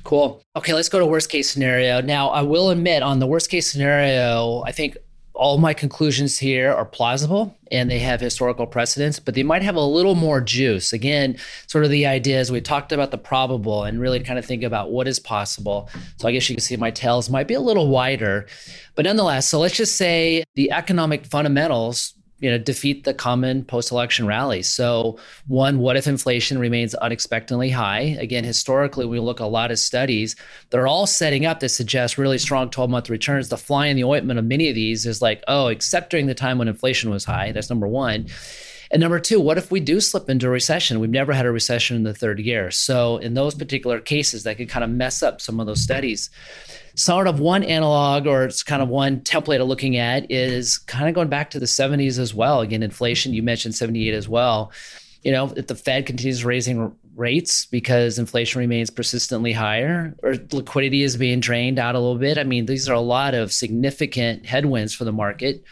Cool. 0.03 0.41
Okay, 0.55 0.73
let's 0.73 0.89
go 0.89 0.99
to 0.99 1.05
worst 1.05 1.29
case 1.29 1.49
scenario. 1.49 1.99
Now, 1.99 2.29
I 2.29 2.43
will 2.43 2.69
admit 2.69 3.03
on 3.03 3.19
the 3.19 3.27
worst 3.27 3.49
case 3.49 3.69
scenario, 3.69 4.61
I 4.65 4.71
think 4.71 4.97
all 5.33 5.57
my 5.57 5.73
conclusions 5.73 6.37
here 6.37 6.71
are 6.71 6.85
plausible 6.85 7.57
and 7.71 7.89
they 7.89 7.97
have 7.99 8.21
historical 8.21 8.67
precedence, 8.67 9.19
but 9.19 9.33
they 9.33 9.41
might 9.41 9.63
have 9.63 9.75
a 9.75 9.81
little 9.81 10.13
more 10.13 10.39
juice. 10.39 10.93
Again, 10.93 11.37
sort 11.65 11.83
of 11.83 11.89
the 11.89 12.05
idea 12.05 12.39
is 12.39 12.51
we 12.51 12.61
talked 12.61 12.91
about 12.91 13.09
the 13.09 13.17
probable 13.17 13.83
and 13.83 13.99
really 13.99 14.19
kind 14.19 14.37
of 14.37 14.45
think 14.45 14.61
about 14.61 14.91
what 14.91 15.07
is 15.07 15.19
possible. 15.19 15.89
So 16.17 16.27
I 16.27 16.33
guess 16.33 16.47
you 16.49 16.55
can 16.55 16.61
see 16.61 16.75
my 16.75 16.91
tails 16.91 17.31
might 17.31 17.47
be 17.47 17.55
a 17.55 17.59
little 17.59 17.87
wider, 17.87 18.45
but 18.93 19.05
nonetheless, 19.05 19.47
so 19.47 19.59
let's 19.59 19.75
just 19.75 19.95
say 19.95 20.43
the 20.53 20.71
economic 20.71 21.25
fundamentals 21.25 22.13
you 22.43 22.51
know 22.51 22.57
defeat 22.57 23.05
the 23.05 23.13
common 23.13 23.63
post-election 23.63 24.27
rallies. 24.27 24.67
So 24.67 25.17
one, 25.47 25.79
what 25.79 25.95
if 25.95 26.07
inflation 26.07 26.59
remains 26.59 26.93
unexpectedly 26.93 27.69
high? 27.69 28.17
Again, 28.19 28.43
historically, 28.43 29.05
we 29.05 29.17
look 29.19 29.39
a 29.39 29.45
lot 29.45 29.71
of 29.71 29.79
studies. 29.79 30.35
They're 30.69 30.85
all 30.85 31.07
setting 31.07 31.45
up 31.45 31.61
to 31.61 31.69
suggest 31.69 32.17
really 32.17 32.37
strong 32.37 32.69
12-month 32.69 33.09
returns. 33.09 33.47
The 33.47 33.57
fly 33.57 33.87
in 33.87 33.95
the 33.95 34.03
ointment 34.03 34.39
of 34.39 34.45
many 34.45 34.67
of 34.67 34.75
these 34.75 35.05
is 35.05 35.21
like, 35.21 35.41
oh, 35.47 35.67
except 35.67 36.09
during 36.09 36.25
the 36.25 36.35
time 36.35 36.57
when 36.57 36.67
inflation 36.67 37.09
was 37.09 37.23
high. 37.23 37.53
That's 37.53 37.69
number 37.69 37.87
one. 37.87 38.27
And 38.91 38.99
number 38.99 39.21
two, 39.21 39.39
what 39.39 39.57
if 39.57 39.71
we 39.71 39.79
do 39.79 40.01
slip 40.01 40.29
into 40.29 40.47
a 40.47 40.49
recession? 40.49 40.99
We've 40.99 41.09
never 41.09 41.31
had 41.31 41.45
a 41.45 41.51
recession 41.51 41.95
in 41.95 42.03
the 42.03 42.13
third 42.13 42.39
year. 42.39 42.71
So 42.71 43.17
in 43.17 43.35
those 43.35 43.55
particular 43.55 44.01
cases, 44.01 44.43
that 44.43 44.57
could 44.57 44.69
kind 44.69 44.83
of 44.83 44.89
mess 44.89 45.23
up 45.23 45.39
some 45.39 45.61
of 45.61 45.65
those 45.65 45.81
studies 45.81 46.29
sort 46.95 47.27
of 47.27 47.39
one 47.39 47.63
analog 47.63 48.27
or 48.27 48.43
it's 48.43 48.63
kind 48.63 48.81
of 48.81 48.89
one 48.89 49.21
template 49.21 49.61
of 49.61 49.67
looking 49.67 49.97
at 49.97 50.31
is 50.31 50.77
kind 50.77 51.09
of 51.09 51.15
going 51.15 51.27
back 51.27 51.49
to 51.51 51.59
the 51.59 51.65
70s 51.65 52.19
as 52.19 52.33
well. 52.33 52.61
Again, 52.61 52.83
inflation, 52.83 53.33
you 53.33 53.41
mentioned 53.41 53.75
78 53.75 54.13
as 54.13 54.29
well. 54.29 54.71
You 55.23 55.31
know, 55.31 55.51
if 55.55 55.67
the 55.67 55.75
Fed 55.75 56.05
continues 56.05 56.45
raising 56.45 56.95
rates 57.15 57.65
because 57.65 58.17
inflation 58.17 58.59
remains 58.59 58.89
persistently 58.89 59.53
higher 59.53 60.15
or 60.23 60.35
liquidity 60.51 61.03
is 61.03 61.17
being 61.17 61.39
drained 61.39 61.79
out 61.79 61.95
a 61.95 61.99
little 61.99 62.17
bit. 62.17 62.37
I 62.37 62.43
mean, 62.43 62.65
these 62.65 62.89
are 62.89 62.93
a 62.93 62.99
lot 62.99 63.33
of 63.33 63.53
significant 63.53 64.45
headwinds 64.45 64.93
for 64.93 65.03
the 65.03 65.11
market. 65.11 65.63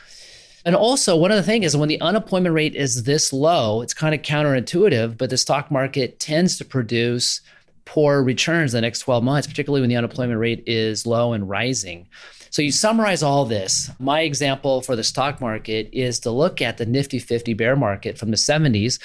And 0.64 0.76
also, 0.76 1.16
one 1.16 1.32
other 1.32 1.42
thing 1.42 1.64
is 1.64 1.76
when 1.76 1.90
the 1.90 2.00
unemployment 2.02 2.54
rate 2.54 2.76
is 2.76 3.04
this 3.04 3.34
low, 3.34 3.82
it's 3.82 3.96
kind 3.96 4.14
of 4.14 4.22
counterintuitive, 4.22 5.18
but 5.18 5.32
the 5.32 5.38
stock 5.38 5.72
market 5.72 6.20
tends 6.20 6.58
to 6.58 6.66
produce 6.66 7.42
poor 7.86 8.24
returns 8.24 8.72
the 8.72 8.82
next 8.82 9.00
12 9.00 9.24
months, 9.24 9.48
particularly 9.48 9.82
when 9.82 9.90
the 9.90 9.96
unemployment 9.96 10.40
rate 10.40 10.64
is 10.68 11.06
low 11.06 11.34
and 11.34 11.48
rising. 11.50 12.08
So 12.52 12.62
you 12.62 12.74
summarize 12.74 13.24
all 13.24 13.46
this. 13.46 13.90
My 13.98 14.22
example 14.22 14.82
for 14.82 14.98
the 14.98 15.06
stock 15.06 15.40
market 15.40 15.90
is 15.94 16.20
to 16.22 16.32
look 16.32 16.62
at 16.62 16.78
the 16.78 16.86
Nifty 16.86 17.18
50 17.18 17.54
bear 17.54 17.78
market 17.78 18.18
from 18.18 18.30
the 18.30 18.38
70s, 18.38 19.00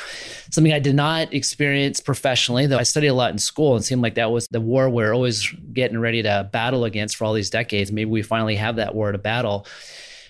something 0.52 0.72
I 0.72 0.80
did 0.80 0.96
not 0.96 1.32
experience 1.32 2.00
professionally, 2.00 2.66
though 2.66 2.78
I 2.78 2.82
studied 2.82 3.06
a 3.06 3.14
lot 3.14 3.30
in 3.30 3.38
school 3.38 3.76
and 3.76 3.84
seemed 3.84 4.02
like 4.02 4.16
that 4.16 4.32
was 4.32 4.48
the 4.50 4.60
war 4.60 4.90
we're 4.90 5.14
always 5.14 5.48
getting 5.72 6.00
ready 6.00 6.24
to 6.24 6.48
battle 6.52 6.84
against 6.84 7.14
for 7.14 7.24
all 7.24 7.34
these 7.34 7.50
decades. 7.50 7.92
Maybe 7.92 8.10
we 8.10 8.22
finally 8.22 8.56
have 8.56 8.76
that 8.76 8.96
war 8.96 9.12
to 9.12 9.18
battle. 9.18 9.64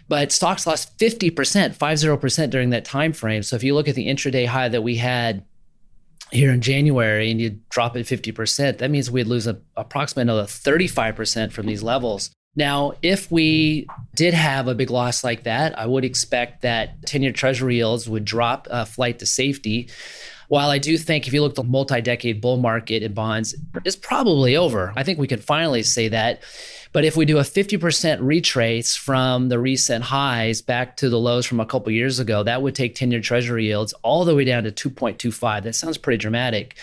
But 0.09 0.31
stocks 0.31 0.67
lost 0.67 0.99
50%, 0.99 1.33
50% 1.35 2.51
during 2.51 2.71
that 2.71 2.85
time 2.85 3.15
frame. 3.15 3.43
So 3.43 3.57
if 3.57 3.65
you 3.65 3.75
look 3.75 3.89
at 3.89 3.95
the 3.95 4.09
intraday 4.09 4.47
high 4.47 4.69
that 4.69 4.83
we 4.83 4.97
had 4.97 5.43
here 6.37 6.53
in 6.53 6.61
January 6.61 7.31
and 7.31 7.41
you 7.41 7.59
drop 7.71 7.97
it 7.97 8.07
50%, 8.07 8.79
that 8.79 8.91
means 8.91 9.11
we'd 9.11 9.27
lose 9.27 9.47
a, 9.47 9.59
approximately 9.77 10.23
another 10.23 10.47
35% 10.47 11.53
from 11.53 11.67
these 11.67 11.83
levels. 11.83 12.31
Now, 12.57 12.95
if 13.03 13.31
we 13.31 13.87
did 14.15 14.33
have 14.33 14.67
a 14.67 14.75
big 14.75 14.91
loss 14.91 15.23
like 15.23 15.43
that, 15.45 15.79
I 15.79 15.87
would 15.87 16.05
expect 16.05 16.63
that 16.63 17.07
10 17.07 17.23
year 17.23 17.33
treasury 17.33 17.77
yields 17.77 18.09
would 18.09 18.25
drop 18.25 18.67
a 18.71 18.87
flight 18.87 19.19
to 19.19 19.27
safety. 19.27 19.91
While 20.49 20.71
I 20.71 20.79
do 20.79 20.97
think 20.97 21.27
if 21.27 21.35
you 21.35 21.43
look 21.43 21.53
at 21.53 21.57
the 21.57 21.65
multi 21.65 22.01
decade 22.01 22.41
bull 22.41 22.57
market 22.57 23.03
in 23.03 23.13
bonds, 23.13 23.55
it's 23.85 23.97
probably 23.97 24.57
over. 24.57 24.93
I 24.97 25.03
think 25.03 25.19
we 25.19 25.27
can 25.27 25.41
finally 25.41 25.83
say 25.83 26.09
that. 26.09 26.43
But 26.97 27.05
if 27.05 27.15
we 27.15 27.27
do 27.27 27.37
a 27.37 27.43
50% 27.43 28.21
retrace 28.23 28.97
from 28.97 29.51
the 29.51 29.59
recent 29.59 30.03
highs 30.03 30.63
back 30.63 30.97
to 30.97 31.11
the 31.11 31.19
lows 31.19 31.45
from 31.45 31.61
a 31.61 31.67
couple 31.67 31.93
years 31.93 32.19
ago, 32.21 32.43
that 32.43 32.63
would 32.63 32.75
take 32.75 32.95
10 32.95 33.11
year 33.11 33.21
treasury 33.21 33.67
yields 33.67 33.93
all 34.03 34.25
the 34.25 34.35
way 34.35 34.47
down 34.47 34.65
to 34.65 34.73
2.25. 34.73 35.65
That 35.65 35.75
sounds 35.75 35.99
pretty 35.99 36.17
dramatic. 36.17 36.75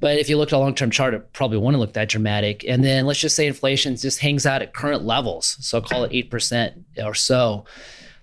But 0.00 0.16
if 0.16 0.30
you 0.30 0.38
look 0.38 0.54
at 0.54 0.56
a 0.56 0.58
long 0.58 0.74
term 0.74 0.90
chart, 0.90 1.12
it 1.12 1.34
probably 1.34 1.58
wouldn't 1.58 1.82
look 1.82 1.92
that 1.92 2.08
dramatic. 2.08 2.64
And 2.66 2.82
then 2.82 3.04
let's 3.04 3.20
just 3.20 3.36
say 3.36 3.46
inflation 3.46 3.94
just 3.94 4.20
hangs 4.20 4.46
out 4.46 4.62
at 4.62 4.72
current 4.72 5.04
levels. 5.04 5.58
So 5.60 5.82
call 5.82 6.04
it 6.04 6.30
8% 6.30 6.84
or 7.04 7.12
so. 7.12 7.66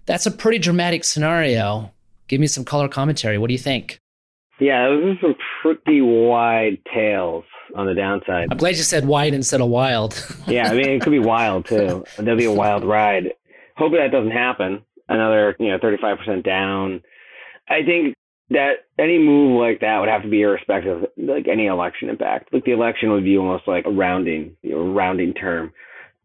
That's 0.07 0.25
a 0.25 0.31
pretty 0.31 0.57
dramatic 0.57 1.03
scenario. 1.03 1.91
Give 2.27 2.41
me 2.41 2.47
some 2.47 2.65
color 2.65 2.87
commentary. 2.87 3.37
What 3.37 3.49
do 3.49 3.53
you 3.53 3.59
think? 3.59 3.99
Yeah, 4.59 4.89
those 4.89 5.15
are 5.15 5.19
some 5.21 5.35
pretty 5.61 6.01
wide 6.01 6.79
tails 6.93 7.45
on 7.75 7.85
the 7.85 7.93
downside. 7.93 8.47
I'm 8.51 8.57
glad 8.57 8.75
you 8.75 8.83
said 8.83 9.05
wide 9.05 9.33
instead 9.33 9.61
of 9.61 9.69
wild. 9.69 10.21
yeah, 10.47 10.69
I 10.69 10.73
mean 10.73 10.89
it 10.89 11.01
could 11.01 11.11
be 11.11 11.19
wild 11.19 11.65
too. 11.65 12.03
That'd 12.17 12.37
be 12.37 12.45
a 12.45 12.51
wild 12.51 12.83
ride. 12.83 13.33
Hopefully 13.77 14.01
that 14.01 14.11
doesn't 14.11 14.31
happen. 14.31 14.83
Another, 15.07 15.55
you 15.59 15.69
know, 15.69 15.79
35% 15.79 16.43
down. 16.43 17.01
I 17.67 17.83
think 17.85 18.15
that 18.49 18.85
any 18.97 19.17
move 19.17 19.59
like 19.59 19.79
that 19.81 19.99
would 19.99 20.09
have 20.09 20.23
to 20.23 20.29
be 20.29 20.41
irrespective 20.41 21.03
of 21.03 21.09
like 21.17 21.47
any 21.47 21.67
election 21.67 22.09
impact. 22.09 22.53
Like 22.53 22.65
the 22.65 22.71
election 22.71 23.11
would 23.11 23.23
be 23.23 23.37
almost 23.37 23.67
like 23.67 23.85
a 23.85 23.91
rounding, 23.91 24.57
you 24.61 24.71
know, 24.71 24.93
rounding 24.93 25.33
term. 25.33 25.71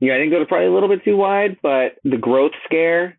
Yeah, 0.01 0.15
I 0.15 0.19
think 0.19 0.33
those 0.33 0.43
are 0.43 0.47
probably 0.47 0.67
a 0.67 0.73
little 0.73 0.89
bit 0.89 1.05
too 1.05 1.17
wide, 1.17 1.59
but 1.63 1.97
the 2.03 2.17
growth 2.17 2.53
scare 2.65 3.19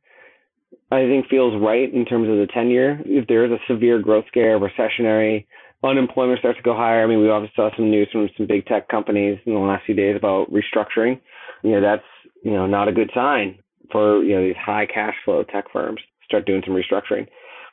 I 0.91 1.01
think 1.07 1.27
feels 1.27 1.59
right 1.61 1.91
in 1.91 2.05
terms 2.05 2.29
of 2.29 2.35
the 2.35 2.47
10 2.53 2.69
year. 2.69 3.01
If 3.05 3.27
there 3.27 3.45
is 3.45 3.51
a 3.51 3.71
severe 3.71 3.99
growth 3.99 4.25
scare, 4.27 4.59
recessionary, 4.59 5.45
unemployment 5.83 6.39
starts 6.39 6.57
to 6.57 6.63
go 6.63 6.75
higher. 6.75 7.03
I 7.03 7.07
mean, 7.07 7.19
we 7.19 7.29
obviously 7.29 7.55
saw 7.55 7.69
some 7.75 7.89
news 7.89 8.07
from 8.11 8.29
some 8.37 8.47
big 8.47 8.65
tech 8.65 8.87
companies 8.87 9.39
in 9.45 9.53
the 9.53 9.59
last 9.59 9.85
few 9.85 9.95
days 9.95 10.15
about 10.15 10.51
restructuring. 10.51 11.19
You 11.63 11.71
know, 11.71 11.81
that's, 11.81 12.03
you 12.43 12.51
know, 12.51 12.67
not 12.67 12.87
a 12.87 12.91
good 12.93 13.09
sign 13.13 13.59
for, 13.91 14.23
you 14.23 14.35
know, 14.35 14.43
these 14.43 14.55
high 14.63 14.85
cash 14.85 15.15
flow 15.23 15.43
tech 15.43 15.65
firms 15.71 15.99
start 16.23 16.45
doing 16.45 16.61
some 16.65 16.75
restructuring. 16.75 17.27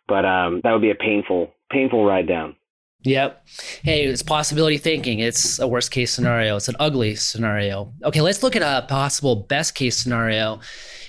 But 0.09 0.25
um, 0.25 0.61
that 0.64 0.72
would 0.72 0.83
be 0.83 0.90
a 0.90 0.94
painful, 0.94 1.53
painful 1.70 2.05
ride 2.05 2.27
down. 2.27 2.57
Yep. 3.05 3.47
Hey, 3.83 4.05
it's 4.05 4.23
possibility 4.23 4.79
thinking. 4.79 5.19
It's 5.19 5.59
a 5.59 5.67
worst 5.67 5.91
case 5.91 6.12
scenario. 6.12 6.57
It's 6.57 6.69
an 6.69 6.77
ugly 6.79 7.17
scenario. 7.17 7.93
Okay, 8.05 8.21
let's 8.21 8.43
look 8.43 8.55
at 8.55 8.62
a 8.62 8.87
possible 8.87 9.37
best 9.37 9.75
case 9.75 9.97
scenario. 9.97 10.61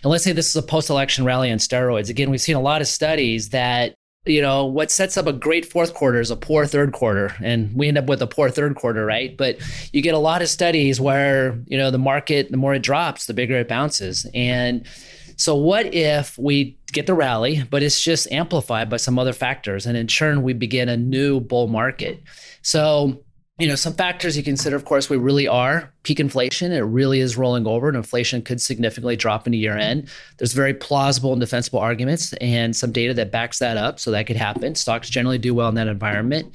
And 0.01 0.11
let's 0.11 0.23
say 0.23 0.31
this 0.31 0.49
is 0.49 0.55
a 0.55 0.63
post 0.63 0.89
election 0.89 1.23
rally 1.23 1.51
on 1.51 1.59
steroids. 1.59 2.09
Again, 2.09 2.31
we've 2.31 2.41
seen 2.41 2.55
a 2.55 2.61
lot 2.61 2.81
of 2.81 2.87
studies 2.87 3.49
that 3.49 3.95
you 4.25 4.41
know, 4.41 4.65
what 4.65 4.89
sets 4.89 5.17
up 5.17 5.27
a 5.27 5.33
great 5.33 5.65
fourth 5.65 5.93
quarter 5.93 6.21
is 6.21 6.31
a 6.31 6.35
poor 6.35 6.65
third 6.65 6.93
quarter. 6.93 7.35
And 7.43 7.75
we 7.75 7.87
end 7.87 7.97
up 7.97 8.05
with 8.05 8.21
a 8.21 8.27
poor 8.27 8.49
third 8.49 8.75
quarter, 8.75 9.05
right? 9.05 9.35
But 9.35 9.57
you 9.91 10.01
get 10.01 10.13
a 10.13 10.19
lot 10.19 10.41
of 10.41 10.47
studies 10.47 11.01
where, 11.01 11.61
you 11.65 11.77
know, 11.77 11.91
the 11.91 11.97
market, 11.97 12.49
the 12.49 12.57
more 12.57 12.73
it 12.73 12.83
drops, 12.83 13.25
the 13.25 13.33
bigger 13.33 13.57
it 13.57 13.67
bounces. 13.67 14.25
And 14.33 14.87
so, 15.35 15.55
what 15.55 15.93
if 15.93 16.37
we 16.37 16.77
get 16.93 17.07
the 17.07 17.13
rally, 17.13 17.63
but 17.69 17.83
it's 17.83 18.01
just 18.01 18.31
amplified 18.31 18.89
by 18.89 18.97
some 18.97 19.19
other 19.19 19.33
factors? 19.33 19.85
And 19.85 19.97
in 19.97 20.07
turn, 20.07 20.43
we 20.43 20.53
begin 20.53 20.89
a 20.89 20.97
new 20.97 21.39
bull 21.39 21.67
market. 21.67 22.21
So, 22.61 23.23
you 23.59 23.67
know, 23.67 23.75
some 23.75 23.93
factors 23.93 24.35
you 24.35 24.41
consider, 24.41 24.75
of 24.75 24.83
course, 24.83 25.11
we 25.11 25.17
really 25.17 25.47
are 25.47 25.93
peak 26.01 26.19
inflation. 26.19 26.71
It 26.71 26.79
really 26.79 27.19
is 27.19 27.37
rolling 27.37 27.67
over, 27.67 27.87
and 27.87 27.95
inflation 27.95 28.41
could 28.41 28.59
significantly 28.59 29.15
drop 29.15 29.45
into 29.45 29.59
year 29.59 29.77
end. 29.77 30.09
There's 30.37 30.53
very 30.53 30.73
plausible 30.73 31.33
and 31.33 31.39
defensible 31.39 31.79
arguments 31.79 32.33
and 32.33 32.75
some 32.75 32.91
data 32.91 33.13
that 33.13 33.31
backs 33.31 33.59
that 33.59 33.77
up. 33.77 33.99
So 33.99 34.09
that 34.09 34.25
could 34.25 34.37
happen. 34.37 34.73
Stocks 34.73 35.09
generally 35.09 35.37
do 35.37 35.53
well 35.53 35.69
in 35.69 35.75
that 35.75 35.87
environment. 35.87 36.51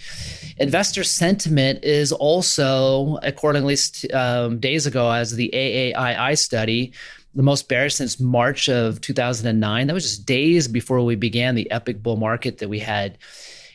Investor 0.59 1.05
sentiment 1.05 1.85
is 1.85 2.11
also, 2.11 3.19
accordingly, 3.23 3.77
um, 4.13 4.59
days 4.59 4.85
ago, 4.85 5.09
as 5.11 5.37
the 5.37 5.51
AAII 5.55 6.37
study, 6.37 6.93
the 7.39 7.43
most 7.43 7.69
bearish 7.69 7.95
since 7.95 8.21
March 8.21 8.69
of 8.69 9.01
2009. 9.01 9.87
That 9.87 9.95
was 9.95 10.03
just 10.03 10.27
days 10.27 10.69
before 10.69 11.03
we 11.03 11.15
began 11.15 11.55
the 11.55 11.71
epic 11.71 12.03
bull 12.03 12.17
market 12.17 12.59
that 12.59 12.69
we 12.69 12.81
had 12.81 13.17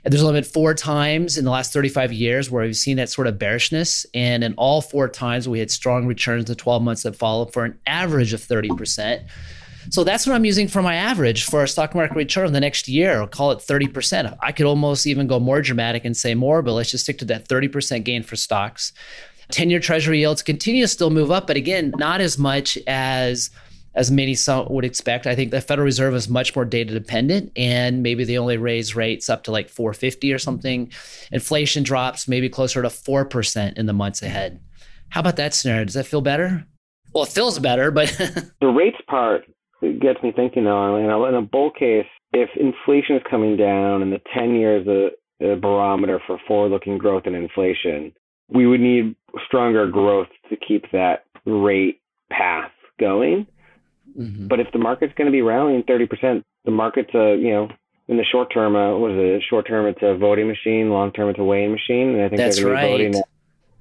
and 0.03 0.11
there's 0.11 0.23
only 0.23 0.41
been 0.41 0.49
four 0.49 0.73
times 0.73 1.37
in 1.37 1.45
the 1.45 1.51
last 1.51 1.71
35 1.71 2.11
years 2.11 2.51
where 2.51 2.65
we've 2.65 2.75
seen 2.75 2.97
that 2.97 3.09
sort 3.09 3.27
of 3.27 3.39
bearishness. 3.39 4.05
And 4.13 4.43
in 4.43 4.53
all 4.55 4.81
four 4.81 5.07
times, 5.07 5.47
we 5.47 5.59
had 5.59 5.71
strong 5.71 6.05
returns 6.05 6.45
the 6.45 6.55
12 6.55 6.83
months 6.83 7.03
that 7.03 7.15
followed 7.15 7.53
for 7.53 7.63
an 7.63 7.79
average 7.87 8.33
of 8.33 8.41
30%. 8.41 9.25
So 9.89 10.03
that's 10.03 10.25
what 10.27 10.33
I'm 10.33 10.45
using 10.45 10.67
for 10.67 10.81
my 10.81 10.95
average 10.95 11.45
for 11.45 11.63
a 11.63 11.67
stock 11.67 11.95
market 11.95 12.15
return 12.15 12.51
the 12.51 12.59
next 12.59 12.87
year. 12.87 13.19
I'll 13.19 13.27
call 13.27 13.51
it 13.51 13.59
30%. 13.59 14.37
I 14.41 14.51
could 14.51 14.65
almost 14.65 15.07
even 15.07 15.27
go 15.27 15.39
more 15.39 15.61
dramatic 15.61 16.03
and 16.05 16.15
say 16.15 16.35
more, 16.35 16.61
but 16.61 16.73
let's 16.73 16.91
just 16.91 17.05
stick 17.05 17.19
to 17.19 17.25
that 17.25 17.47
30% 17.47 18.03
gain 18.03 18.23
for 18.23 18.35
stocks. 18.35 18.91
10 19.51 19.69
year 19.69 19.79
treasury 19.79 20.19
yields 20.19 20.41
continue 20.41 20.83
to 20.83 20.87
still 20.87 21.09
move 21.09 21.31
up, 21.31 21.47
but 21.47 21.57
again, 21.57 21.93
not 21.97 22.21
as 22.21 22.37
much 22.37 22.77
as 22.87 23.49
as 23.95 24.09
many 24.09 24.35
would 24.69 24.85
expect. 24.85 25.27
I 25.27 25.35
think 25.35 25.51
the 25.51 25.61
Federal 25.61 25.85
Reserve 25.85 26.15
is 26.15 26.27
much 26.27 26.55
more 26.55 26.65
data 26.65 26.93
dependent, 26.93 27.51
and 27.55 28.01
maybe 28.01 28.23
they 28.23 28.39
only 28.39 28.57
raise 28.57 28.95
rates 28.95 29.29
up 29.29 29.43
to 29.43 29.51
like 29.51 29.69
450 29.69 30.33
or 30.33 30.39
something. 30.39 30.91
Inflation 31.31 31.83
drops 31.83 32.27
maybe 32.27 32.49
closer 32.49 32.81
to 32.81 32.89
four 32.89 33.25
percent 33.25 33.77
in 33.77 33.85
the 33.85 33.93
months 33.93 34.23
ahead. 34.23 34.59
How 35.09 35.19
about 35.19 35.35
that 35.35 35.53
scenario? 35.53 35.85
Does 35.85 35.93
that 35.93 36.07
feel 36.07 36.21
better? 36.21 36.65
Well, 37.13 37.25
it 37.25 37.29
feels 37.29 37.59
better, 37.59 37.91
but 37.91 38.09
the 38.61 38.67
rates 38.67 38.97
part 39.07 39.43
gets 39.81 40.23
me 40.23 40.31
thinking. 40.35 40.63
Though, 40.63 40.95
in 40.95 41.35
a 41.35 41.41
bull 41.41 41.69
case, 41.69 42.07
if 42.33 42.49
inflation 42.55 43.15
is 43.17 43.21
coming 43.29 43.55
down 43.55 44.01
and 44.01 44.11
the 44.11 44.21
10 44.33 44.55
years 44.55 44.87
a, 44.87 45.09
a 45.45 45.55
barometer 45.55 46.19
for 46.25 46.39
forward-looking 46.47 46.97
growth 46.97 47.23
and 47.25 47.35
inflation, 47.35 48.11
we 48.53 48.67
would 48.67 48.79
need 48.79 49.15
stronger 49.45 49.87
growth 49.87 50.27
to 50.49 50.55
keep 50.55 50.91
that 50.91 51.25
rate 51.45 52.01
path 52.31 52.71
going. 52.99 53.47
Mm-hmm. 54.17 54.47
But 54.47 54.59
if 54.59 54.67
the 54.71 54.79
market's 54.79 55.13
going 55.17 55.25
to 55.25 55.31
be 55.31 55.41
rallying 55.41 55.83
30%, 55.83 56.43
the 56.65 56.71
market's 56.71 57.13
a, 57.13 57.35
you 57.35 57.51
know, 57.51 57.67
in 58.07 58.17
the 58.17 58.23
short 58.23 58.53
term, 58.53 58.75
uh, 58.75 58.97
what 58.97 59.11
is 59.11 59.17
it? 59.17 59.43
Short 59.49 59.67
term, 59.67 59.87
it's 59.87 59.99
a 60.01 60.15
voting 60.15 60.47
machine. 60.47 60.89
Long 60.89 61.11
term, 61.11 61.29
it's 61.29 61.39
a 61.39 61.43
weighing 61.43 61.71
machine. 61.71 62.09
And 62.09 62.21
I 62.21 62.29
think 62.29 62.37
That's 62.37 62.57
they're 62.57 62.65
going 62.65 62.75
right. 62.75 62.81
to 62.81 62.97
be 62.97 63.03
voting. 63.05 63.23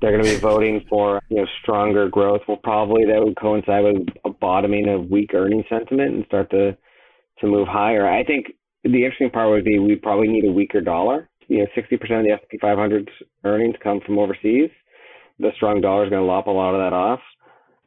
They're 0.01 0.11
going 0.11 0.25
to 0.25 0.31
be 0.31 0.41
voting 0.41 0.85
for 0.89 1.21
you 1.29 1.37
know 1.37 1.47
stronger 1.63 2.09
growth. 2.09 2.41
Well, 2.49 2.57
probably 2.57 3.05
that 3.05 3.23
would 3.23 3.37
coincide 3.37 3.85
with 3.85 4.09
a 4.25 4.31
bottoming 4.31 4.89
of 4.89 5.11
weak 5.11 5.33
earning 5.33 5.65
sentiment 5.69 6.15
and 6.15 6.25
start 6.27 6.51
to 6.51 6.77
to 7.41 7.47
move 7.47 7.69
higher. 7.69 8.09
I 8.09 8.25
think 8.25 8.47
the 8.83 9.05
interesting 9.05 9.31
part 9.31 9.51
would 9.51 9.65
be 9.65 9.79
we 9.79 9.95
probably 9.97 10.29
need 10.29 10.45
a 10.45 10.51
weaker 10.51 10.81
dollar. 10.81 11.29
You 11.53 11.59
know, 11.61 11.67
60% 11.77 11.93
of 11.93 12.25
the 12.25 12.33
S&P 12.33 12.59
500's 12.59 13.12
earnings 13.45 13.77
come 13.83 14.01
from 14.05 14.19
overseas. 14.19 14.71
The 15.38 15.51
strong 15.57 15.81
dollar 15.81 16.05
is 16.05 16.11
going 16.11 16.23
to 16.23 16.27
lop 16.27 16.47
a 16.47 16.51
lot 16.51 16.75
of 16.75 16.81
that 16.81 16.95
off. 16.95 17.21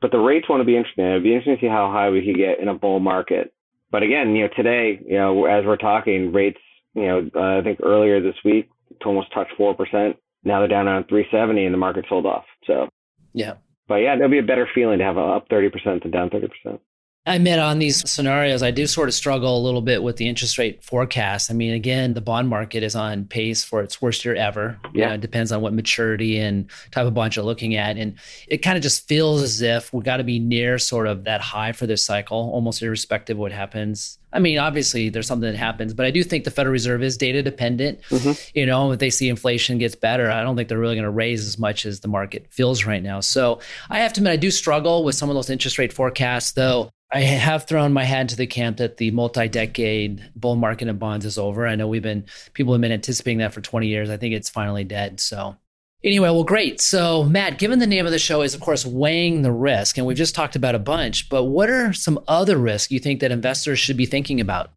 But 0.01 0.11
the 0.11 0.19
rates 0.19 0.47
want 0.49 0.61
to 0.61 0.65
be 0.65 0.77
interesting. 0.77 1.05
It'd 1.05 1.23
be 1.23 1.33
interesting 1.33 1.55
to 1.55 1.61
see 1.61 1.67
how 1.67 1.91
high 1.91 2.09
we 2.09 2.23
could 2.25 2.37
get 2.37 2.59
in 2.59 2.67
a 2.67 2.75
bull 2.75 2.99
market. 2.99 3.53
But 3.91 4.03
again, 4.03 4.35
you 4.35 4.43
know, 4.43 4.49
today, 4.55 4.99
you 5.05 5.17
know, 5.17 5.45
as 5.45 5.65
we're 5.65 5.77
talking, 5.77 6.31
rates, 6.31 6.59
you 6.93 7.07
know, 7.07 7.29
uh, 7.35 7.59
I 7.59 7.63
think 7.63 7.79
earlier 7.81 8.21
this 8.21 8.35
week 8.43 8.69
to 9.01 9.07
almost 9.07 9.33
touch 9.33 9.47
four 9.57 9.73
percent. 9.73 10.17
Now 10.43 10.59
they're 10.59 10.67
down 10.67 10.87
around 10.87 11.05
370, 11.09 11.65
and 11.65 11.73
the 11.73 11.77
market 11.77 12.05
sold 12.07 12.25
off. 12.25 12.45
So 12.67 12.89
yeah. 13.33 13.53
But 13.87 13.95
yeah, 13.95 14.15
there'll 14.15 14.31
be 14.31 14.39
a 14.39 14.43
better 14.43 14.67
feeling 14.73 14.99
to 14.99 15.05
have 15.05 15.17
a 15.17 15.21
up 15.21 15.49
30% 15.49 16.01
than 16.01 16.11
down 16.11 16.29
30%. 16.29 16.79
I 17.27 17.35
admit 17.35 17.57
on 17.57 17.79
these 17.79 18.07
scenarios, 18.07 18.61
I 18.61 18.69
do 18.69 18.85
sort 18.85 19.09
of 19.09 19.15
struggle 19.15 19.57
a 19.57 19.63
little 19.63 19.81
bit 19.81 20.03
with 20.03 20.17
the 20.17 20.29
interest 20.29 20.59
rate 20.59 20.83
forecast. 20.83 21.49
I 21.49 21.55
mean, 21.55 21.73
again, 21.73 22.13
the 22.13 22.21
bond 22.21 22.47
market 22.49 22.83
is 22.83 22.95
on 22.95 23.25
pace 23.25 23.63
for 23.63 23.81
its 23.81 23.99
worst 23.99 24.23
year 24.23 24.35
ever. 24.35 24.77
Yeah. 24.85 24.89
You 24.93 25.05
know, 25.07 25.13
it 25.15 25.21
depends 25.21 25.51
on 25.51 25.61
what 25.61 25.73
maturity 25.73 26.37
and 26.37 26.69
type 26.91 27.07
of 27.07 27.15
bond 27.15 27.35
you're 27.35 27.43
looking 27.43 27.75
at. 27.75 27.97
And 27.97 28.15
it 28.47 28.59
kind 28.59 28.77
of 28.77 28.83
just 28.83 29.07
feels 29.07 29.41
as 29.41 29.59
if 29.63 29.91
we've 29.91 30.03
got 30.03 30.17
to 30.17 30.23
be 30.23 30.37
near 30.37 30.77
sort 30.77 31.07
of 31.07 31.23
that 31.23 31.41
high 31.41 31.71
for 31.71 31.87
this 31.87 32.05
cycle, 32.05 32.37
almost 32.37 32.83
irrespective 32.83 33.37
of 33.37 33.39
what 33.39 33.51
happens. 33.51 34.19
I 34.31 34.39
mean, 34.39 34.59
obviously 34.59 35.09
there's 35.09 35.25
something 35.25 35.49
that 35.49 35.57
happens, 35.57 35.95
but 35.95 36.05
I 36.05 36.11
do 36.11 36.21
think 36.21 36.43
the 36.43 36.51
Federal 36.51 36.73
Reserve 36.73 37.01
is 37.01 37.17
data 37.17 37.41
dependent. 37.41 38.01
Mm-hmm. 38.09 38.33
You 38.53 38.67
know, 38.67 38.91
if 38.91 38.99
they 38.99 39.09
see 39.09 39.29
inflation 39.29 39.79
gets 39.79 39.95
better, 39.95 40.29
I 40.29 40.43
don't 40.43 40.55
think 40.55 40.69
they're 40.69 40.77
really 40.77 40.95
going 40.95 41.05
to 41.05 41.09
raise 41.09 41.47
as 41.47 41.57
much 41.57 41.87
as 41.87 42.01
the 42.01 42.07
market 42.07 42.45
feels 42.51 42.85
right 42.85 43.01
now. 43.01 43.21
So 43.21 43.61
I 43.89 43.99
have 43.99 44.13
to 44.13 44.19
admit, 44.19 44.33
I 44.33 44.35
do 44.35 44.51
struggle 44.51 45.03
with 45.03 45.15
some 45.15 45.29
of 45.29 45.35
those 45.35 45.49
interest 45.49 45.79
rate 45.79 45.91
forecasts, 45.91 46.51
though. 46.51 46.91
I 47.15 47.21
have 47.21 47.63
thrown 47.63 47.93
my 47.93 48.03
hat 48.03 48.21
into 48.21 48.35
the 48.35 48.45
camp 48.45 48.75
that 48.77 48.97
the 48.97 49.09
multi-decade 49.11 50.31
bull 50.35 50.57
market 50.57 50.89
in 50.89 50.97
bonds 50.97 51.25
is 51.25 51.37
over. 51.37 51.65
I 51.65 51.75
know 51.75 51.87
we've 51.87 52.03
been 52.03 52.25
people 52.53 52.73
have 52.73 52.81
been 52.81 52.91
anticipating 52.91 53.37
that 53.37 53.53
for 53.53 53.61
20 53.61 53.87
years. 53.87 54.09
I 54.09 54.17
think 54.17 54.33
it's 54.33 54.49
finally 54.49 54.83
dead. 54.83 55.21
So 55.21 55.55
anyway, 56.03 56.27
well, 56.27 56.43
great. 56.43 56.81
So 56.81 57.23
Matt, 57.23 57.57
given 57.57 57.79
the 57.79 57.87
name 57.87 58.05
of 58.05 58.11
the 58.11 58.19
show 58.19 58.41
is 58.41 58.53
of 58.53 58.59
course 58.59 58.85
weighing 58.85 59.43
the 59.43 59.51
risk, 59.53 59.97
and 59.97 60.05
we've 60.05 60.17
just 60.17 60.35
talked 60.35 60.57
about 60.57 60.75
a 60.75 60.79
bunch, 60.79 61.29
but 61.29 61.45
what 61.45 61.69
are 61.69 61.93
some 61.93 62.19
other 62.27 62.57
risks 62.57 62.91
you 62.91 62.99
think 62.99 63.21
that 63.21 63.31
investors 63.31 63.79
should 63.79 63.95
be 63.95 64.05
thinking 64.05 64.41
about? 64.41 64.71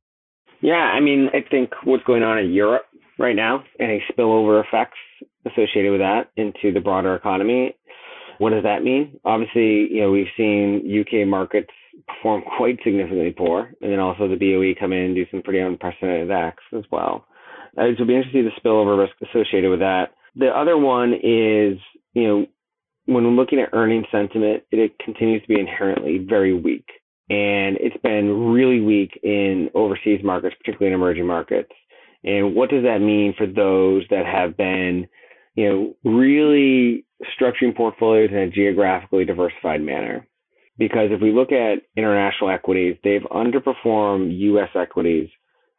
Yeah, 0.61 0.75
I 0.75 1.01
mean, 1.01 1.31
I 1.35 1.41
think 1.41 1.73
what's 1.83 2.05
going 2.05 2.23
on 2.23 2.39
in 2.39 2.53
Europe 2.53 2.85
right 3.19 3.35
now, 3.35 3.65
any 3.81 4.01
spillover 4.13 4.65
effects 4.65 4.99
associated 5.45 5.91
with 5.91 6.03
that 6.03 6.31
into 6.37 6.73
the 6.73 6.81
broader 6.81 7.17
economy. 7.17 7.75
What 8.39 8.51
does 8.51 8.63
that 8.63 8.85
mean? 8.85 9.19
Obviously, 9.25 9.93
you 9.93 10.03
know, 10.03 10.13
we've 10.13 10.29
seen 10.37 10.87
UK 11.01 11.27
markets 11.27 11.71
perform 12.07 12.43
quite 12.57 12.79
significantly 12.85 13.35
poor, 13.37 13.73
and 13.81 13.93
then 13.93 13.99
also 13.99 14.29
the 14.29 14.37
BOE 14.37 14.79
come 14.79 14.93
in 14.93 14.99
and 14.99 15.15
do 15.15 15.27
some 15.31 15.43
pretty 15.43 15.61
unprecedented 15.61 16.31
acts 16.31 16.65
as 16.77 16.85
well. 16.91 17.27
Uh, 17.77 17.83
so 17.83 17.93
it'll 17.93 18.07
be 18.07 18.17
interesting 18.17 18.45
to 18.45 18.51
see 18.51 18.55
the 18.55 18.69
spillover 18.69 18.99
risk 18.99 19.15
associated 19.23 19.71
with 19.71 19.81
that. 19.81 20.15
The 20.37 20.49
other 20.49 20.77
one 20.77 21.13
is, 21.15 21.79
you 22.15 22.27
know, 22.27 22.47
when 23.07 23.25
we're 23.25 23.31
looking 23.31 23.61
at 23.61 23.71
earning 23.73 24.05
sentiment, 24.13 24.65
it 24.71 24.99
continues 24.99 25.43
to 25.43 25.49
be 25.49 25.59
inherently 25.59 26.19
very 26.19 26.53
weak. 26.53 26.85
And 27.31 27.77
it's 27.81 27.97
been 28.03 28.53
really 28.53 28.81
weak 28.81 29.19
in 29.23 29.71
overseas 29.75 30.21
markets, 30.23 30.57
particularly 30.59 30.95
in 30.95 31.01
emerging 31.01 31.27
markets. 31.27 31.71
And 32.25 32.55
what 32.55 32.71
does 32.71 32.85
that 32.85 32.99
mean 33.01 33.35
for 33.37 33.47
those 33.47 34.05
that 34.11 34.27
have 34.27 34.57
been, 34.57 35.07
you 35.55 35.69
know, 35.69 36.11
really 36.11 37.05
structuring 37.39 37.77
portfolios 37.77 38.31
in 38.31 38.39
a 38.39 38.51
geographically 38.51 39.25
diversified 39.25 39.81
manner? 39.81 40.27
Because 40.79 41.11
if 41.11 41.21
we 41.21 41.33
look 41.33 41.53
at 41.53 41.83
international 41.97 42.51
equities, 42.51 42.97
they've 43.03 43.23
underperformed 43.23 44.39
U.S. 44.39 44.71
equities, 44.75 45.29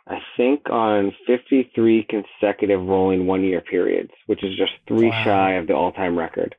I 0.07 0.19
think, 0.35 0.69
on 0.69 1.13
53 1.25 2.07
consecutive 2.09 2.81
rolling 2.81 3.25
one 3.25 3.43
year 3.43 3.62
periods, 3.62 4.12
which 4.25 4.43
is 4.43 4.57
just 4.57 4.73
three 4.88 5.09
wow. 5.09 5.23
shy 5.23 5.51
of 5.53 5.67
the 5.67 5.73
all 5.73 5.91
time 5.91 6.17
record. 6.17 6.55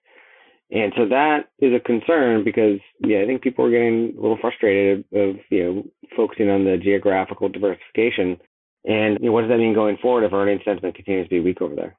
And 0.72 0.92
so 0.96 1.08
that 1.08 1.48
is 1.58 1.72
a 1.74 1.80
concern 1.80 2.44
because, 2.44 2.78
yeah, 3.00 3.20
I 3.20 3.26
think 3.26 3.42
people 3.42 3.64
are 3.64 3.70
getting 3.70 4.14
a 4.16 4.20
little 4.20 4.38
frustrated 4.40 5.04
of, 5.12 5.36
you 5.50 5.64
know, 5.64 5.84
focusing 6.16 6.48
on 6.48 6.64
the 6.64 6.76
geographical 6.76 7.48
diversification. 7.48 8.38
And 8.84 9.18
you 9.20 9.26
know, 9.26 9.32
what 9.32 9.42
does 9.42 9.50
that 9.50 9.58
mean 9.58 9.74
going 9.74 9.98
forward 10.00 10.24
if 10.24 10.32
earnings 10.32 10.62
sentiment 10.64 10.94
continues 10.94 11.26
to 11.26 11.30
be 11.30 11.40
weak 11.40 11.60
over 11.60 11.74
there? 11.74 11.98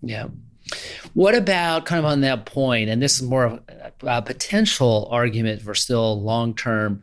Yeah. 0.00 0.28
What 1.12 1.34
about 1.34 1.86
kind 1.86 1.98
of 1.98 2.04
on 2.06 2.22
that 2.22 2.46
point, 2.46 2.88
and 2.88 3.02
this 3.02 3.16
is 3.16 3.22
more 3.22 3.44
of 3.44 3.60
a 4.02 4.22
potential 4.22 5.08
argument 5.10 5.62
for 5.62 5.74
still 5.74 6.20
long 6.22 6.54
term 6.54 7.02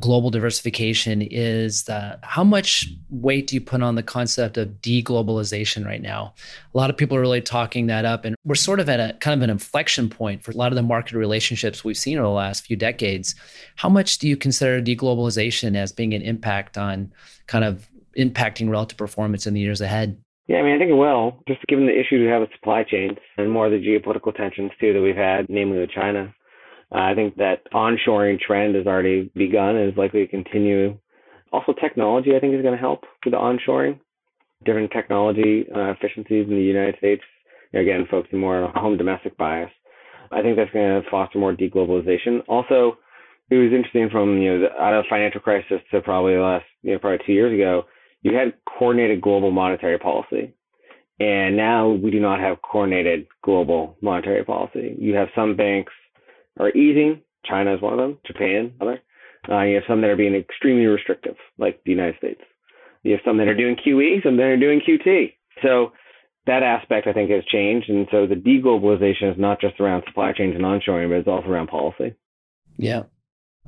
global 0.00 0.30
diversification 0.30 1.20
is 1.20 1.84
that 1.84 2.18
how 2.22 2.42
much 2.42 2.88
weight 3.10 3.46
do 3.46 3.54
you 3.54 3.60
put 3.60 3.82
on 3.82 3.94
the 3.94 4.02
concept 4.02 4.56
of 4.56 4.68
deglobalization 4.80 5.84
right 5.84 6.00
now? 6.00 6.34
A 6.74 6.78
lot 6.78 6.88
of 6.90 6.96
people 6.96 7.16
are 7.16 7.20
really 7.20 7.42
talking 7.42 7.86
that 7.86 8.04
up, 8.04 8.24
and 8.24 8.34
we're 8.44 8.54
sort 8.54 8.80
of 8.80 8.88
at 8.88 8.98
a 8.98 9.16
kind 9.18 9.38
of 9.38 9.42
an 9.42 9.50
inflection 9.50 10.08
point 10.08 10.42
for 10.42 10.50
a 10.52 10.56
lot 10.56 10.72
of 10.72 10.76
the 10.76 10.82
market 10.82 11.16
relationships 11.16 11.84
we've 11.84 11.98
seen 11.98 12.18
over 12.18 12.26
the 12.26 12.32
last 12.32 12.66
few 12.66 12.76
decades. 12.76 13.34
How 13.76 13.88
much 13.88 14.18
do 14.18 14.26
you 14.26 14.36
consider 14.36 14.80
deglobalization 14.80 15.76
as 15.76 15.92
being 15.92 16.14
an 16.14 16.22
impact 16.22 16.78
on 16.78 17.12
kind 17.46 17.64
of 17.64 17.88
impacting 18.16 18.70
relative 18.70 18.98
performance 18.98 19.46
in 19.46 19.54
the 19.54 19.60
years 19.60 19.80
ahead? 19.80 20.18
Yeah, 20.50 20.56
I 20.56 20.62
mean, 20.64 20.74
I 20.74 20.78
think 20.78 20.90
it 20.90 20.94
will, 20.94 21.44
just 21.46 21.64
given 21.68 21.86
the 21.86 21.92
issues 21.92 22.18
we 22.18 22.26
have 22.26 22.40
with 22.40 22.50
supply 22.58 22.82
chains 22.82 23.16
and 23.38 23.52
more 23.52 23.66
of 23.66 23.70
the 23.70 23.78
geopolitical 23.78 24.34
tensions 24.34 24.72
too 24.80 24.92
that 24.92 25.00
we've 25.00 25.14
had, 25.14 25.46
namely 25.48 25.78
with 25.78 25.92
China. 25.92 26.34
Uh, 26.90 26.98
I 26.98 27.14
think 27.14 27.36
that 27.36 27.62
onshoring 27.72 28.40
trend 28.40 28.74
has 28.74 28.84
already 28.84 29.30
begun 29.36 29.76
and 29.76 29.88
is 29.92 29.96
likely 29.96 30.26
to 30.26 30.26
continue. 30.26 30.98
Also, 31.52 31.72
technology, 31.80 32.34
I 32.34 32.40
think, 32.40 32.52
is 32.52 32.62
going 32.62 32.74
to 32.74 32.80
help 32.80 33.04
with 33.24 33.32
the 33.32 33.38
onshoring. 33.38 34.00
Different 34.64 34.90
technology 34.90 35.66
uh, 35.72 35.92
efficiencies 35.92 36.48
in 36.48 36.56
the 36.56 36.62
United 36.62 36.96
States, 36.98 37.22
again, 37.72 38.08
focusing 38.10 38.40
more 38.40 38.64
on 38.64 38.74
home 38.74 38.96
domestic 38.96 39.38
bias. 39.38 39.70
I 40.32 40.42
think 40.42 40.56
that's 40.56 40.72
going 40.72 41.00
to 41.00 41.08
foster 41.12 41.38
more 41.38 41.54
deglobalization. 41.54 42.40
Also, 42.48 42.98
it 43.50 43.54
was 43.54 43.70
interesting 43.70 44.08
from 44.10 44.42
you 44.42 44.50
know 44.50 44.60
the, 44.62 44.82
out 44.82 44.94
of 44.94 45.04
the 45.04 45.10
financial 45.10 45.40
crisis 45.40 45.78
to 45.92 46.00
probably 46.00 46.34
the 46.34 46.42
last 46.42 46.66
you 46.82 46.92
know 46.92 46.98
probably 46.98 47.24
two 47.24 47.34
years 47.34 47.54
ago 47.54 47.84
you 48.22 48.34
had 48.34 48.54
coordinated 48.66 49.20
global 49.20 49.50
monetary 49.50 49.98
policy. 49.98 50.54
And 51.18 51.56
now 51.56 51.88
we 51.88 52.10
do 52.10 52.20
not 52.20 52.40
have 52.40 52.62
coordinated 52.62 53.26
global 53.42 53.96
monetary 54.00 54.44
policy. 54.44 54.96
You 54.98 55.14
have 55.14 55.28
some 55.34 55.56
banks 55.56 55.92
are 56.58 56.70
easing. 56.70 57.22
China 57.44 57.74
is 57.74 57.82
one 57.82 57.92
of 57.92 57.98
them. 57.98 58.18
Japan, 58.26 58.72
other. 58.80 59.00
Uh, 59.48 59.62
you 59.62 59.74
have 59.76 59.84
some 59.88 60.00
that 60.02 60.10
are 60.10 60.16
being 60.16 60.34
extremely 60.34 60.86
restrictive, 60.86 61.36
like 61.58 61.82
the 61.84 61.90
United 61.90 62.16
States. 62.18 62.40
You 63.02 63.12
have 63.12 63.20
some 63.24 63.38
that 63.38 63.48
are 63.48 63.56
doing 63.56 63.76
QE, 63.76 64.22
some 64.22 64.36
that 64.36 64.44
are 64.44 64.58
doing 64.58 64.80
QT. 64.86 65.32
So 65.62 65.92
that 66.46 66.62
aspect, 66.62 67.06
I 67.06 67.12
think, 67.12 67.30
has 67.30 67.44
changed. 67.46 67.88
And 67.88 68.06
so 68.10 68.26
the 68.26 68.34
deglobalization 68.34 69.32
is 69.32 69.38
not 69.38 69.60
just 69.60 69.80
around 69.80 70.04
supply 70.06 70.32
chains 70.32 70.54
and 70.54 70.64
onshoring, 70.64 71.08
but 71.08 71.16
it's 71.16 71.28
also 71.28 71.48
around 71.48 71.68
policy. 71.68 72.14
Yeah 72.76 73.04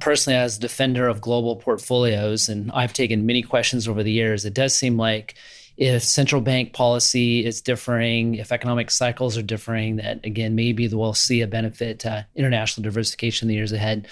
personally 0.02 0.36
as 0.36 0.56
a 0.56 0.60
defender 0.60 1.06
of 1.06 1.20
global 1.20 1.56
portfolios 1.56 2.48
and 2.48 2.70
i've 2.72 2.92
taken 2.92 3.24
many 3.24 3.42
questions 3.42 3.86
over 3.86 4.02
the 4.02 4.12
years 4.12 4.44
it 4.44 4.54
does 4.54 4.74
seem 4.74 4.96
like 4.96 5.34
if 5.76 6.02
central 6.02 6.40
bank 6.40 6.72
policy 6.72 7.44
is 7.44 7.60
differing 7.60 8.34
if 8.34 8.52
economic 8.52 8.90
cycles 8.90 9.38
are 9.38 9.42
differing 9.42 9.96
that 9.96 10.24
again 10.24 10.54
maybe 10.54 10.86
we'll 10.88 11.14
see 11.14 11.40
a 11.40 11.46
benefit 11.46 11.98
to 11.98 12.26
international 12.34 12.82
diversification 12.82 13.46
in 13.46 13.48
the 13.48 13.54
years 13.54 13.72
ahead. 13.72 14.06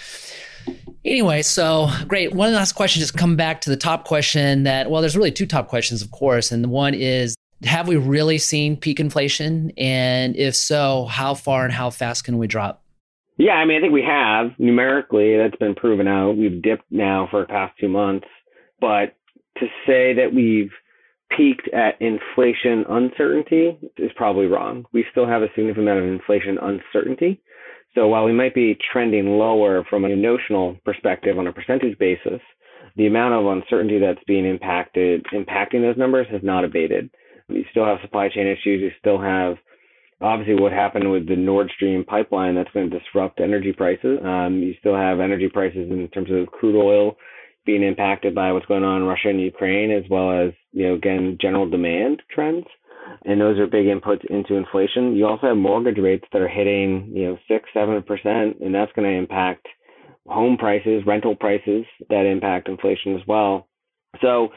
Anyway 1.05 1.41
so 1.41 1.89
great. 2.07 2.33
One 2.33 2.53
last 2.53 2.73
question 2.73 2.99
just 2.99 3.17
come 3.17 3.35
back 3.35 3.61
to 3.61 3.69
the 3.69 3.77
top 3.77 4.05
question 4.05 4.63
that 4.63 4.89
well 4.89 5.01
there's 5.01 5.15
really 5.17 5.31
two 5.31 5.45
top 5.45 5.67
questions 5.67 6.01
of 6.01 6.11
course 6.11 6.51
and 6.51 6.63
the 6.63 6.69
one 6.69 6.93
is 6.93 7.35
have 7.63 7.87
we 7.87 7.95
really 7.95 8.39
seen 8.39 8.75
peak 8.75 8.99
inflation? 8.99 9.71
And 9.77 10.35
if 10.35 10.55
so 10.55 11.05
how 11.05 11.35
far 11.35 11.63
and 11.63 11.71
how 11.71 11.91
fast 11.91 12.23
can 12.23 12.39
we 12.39 12.47
drop 12.47 12.80
Yeah, 13.37 13.53
I 13.53 13.65
mean, 13.65 13.77
I 13.77 13.81
think 13.81 13.93
we 13.93 14.03
have 14.03 14.51
numerically. 14.59 15.37
That's 15.37 15.55
been 15.55 15.75
proven 15.75 16.07
out. 16.07 16.37
We've 16.37 16.61
dipped 16.61 16.91
now 16.91 17.27
for 17.31 17.41
the 17.41 17.47
past 17.47 17.73
two 17.79 17.89
months, 17.89 18.27
but 18.79 19.15
to 19.57 19.65
say 19.87 20.13
that 20.13 20.33
we've 20.33 20.71
peaked 21.35 21.69
at 21.73 22.01
inflation 22.01 22.85
uncertainty 22.89 23.77
is 23.97 24.11
probably 24.15 24.47
wrong. 24.47 24.85
We 24.93 25.05
still 25.11 25.27
have 25.27 25.41
a 25.41 25.47
significant 25.55 25.87
amount 25.87 25.99
of 25.99 26.11
inflation 26.11 26.57
uncertainty. 26.61 27.41
So 27.95 28.07
while 28.07 28.25
we 28.25 28.33
might 28.33 28.55
be 28.55 28.77
trending 28.91 29.37
lower 29.37 29.85
from 29.89 30.05
a 30.05 30.15
notional 30.15 30.77
perspective 30.85 31.37
on 31.37 31.47
a 31.47 31.53
percentage 31.53 31.97
basis, 31.97 32.41
the 32.95 33.07
amount 33.07 33.33
of 33.33 33.45
uncertainty 33.45 33.99
that's 33.99 34.23
being 34.27 34.45
impacted 34.45 35.25
impacting 35.33 35.81
those 35.81 35.97
numbers 35.97 36.27
has 36.31 36.41
not 36.43 36.65
abated. 36.65 37.09
You 37.47 37.63
still 37.71 37.85
have 37.85 37.99
supply 38.01 38.29
chain 38.29 38.47
issues. 38.47 38.81
You 38.81 38.91
still 38.99 39.19
have 39.19 39.55
obviously 40.21 40.61
what 40.61 40.71
happened 40.71 41.11
with 41.11 41.27
the 41.27 41.35
Nord 41.35 41.71
Stream 41.75 42.03
pipeline 42.03 42.55
that's 42.55 42.71
going 42.73 42.89
to 42.89 42.99
disrupt 42.99 43.39
energy 43.39 43.73
prices. 43.73 44.19
Um, 44.23 44.59
you 44.59 44.73
still 44.79 44.95
have 44.95 45.19
energy 45.19 45.49
prices 45.49 45.89
in 45.89 46.07
terms 46.09 46.29
of 46.31 46.51
crude 46.51 46.81
oil 46.81 47.15
being 47.65 47.83
impacted 47.83 48.33
by 48.33 48.51
what's 48.51 48.65
going 48.65 48.83
on 48.83 49.01
in 49.01 49.07
Russia 49.07 49.29
and 49.29 49.41
Ukraine, 49.41 49.91
as 49.91 50.03
well 50.09 50.31
as 50.31 50.53
you 50.71 50.87
know 50.87 50.95
again 50.95 51.37
general 51.39 51.69
demand 51.69 52.21
trends, 52.33 52.65
and 53.25 53.39
those 53.39 53.59
are 53.59 53.67
big 53.67 53.85
inputs 53.85 54.25
into 54.29 54.55
inflation. 54.55 55.15
You 55.15 55.27
also 55.27 55.47
have 55.47 55.57
mortgage 55.57 55.97
rates 55.97 56.25
that 56.33 56.41
are 56.41 56.47
hitting 56.47 57.11
you 57.13 57.27
know 57.27 57.37
six 57.47 57.69
seven 57.73 58.01
percent, 58.03 58.57
and 58.61 58.73
that's 58.73 58.91
going 58.93 59.09
to 59.09 59.17
impact 59.17 59.67
home 60.27 60.57
prices, 60.57 61.03
rental 61.05 61.35
prices 61.35 61.85
that 62.09 62.25
impact 62.25 62.69
inflation 62.69 63.15
as 63.15 63.21
well. 63.27 63.67
So 64.21 64.49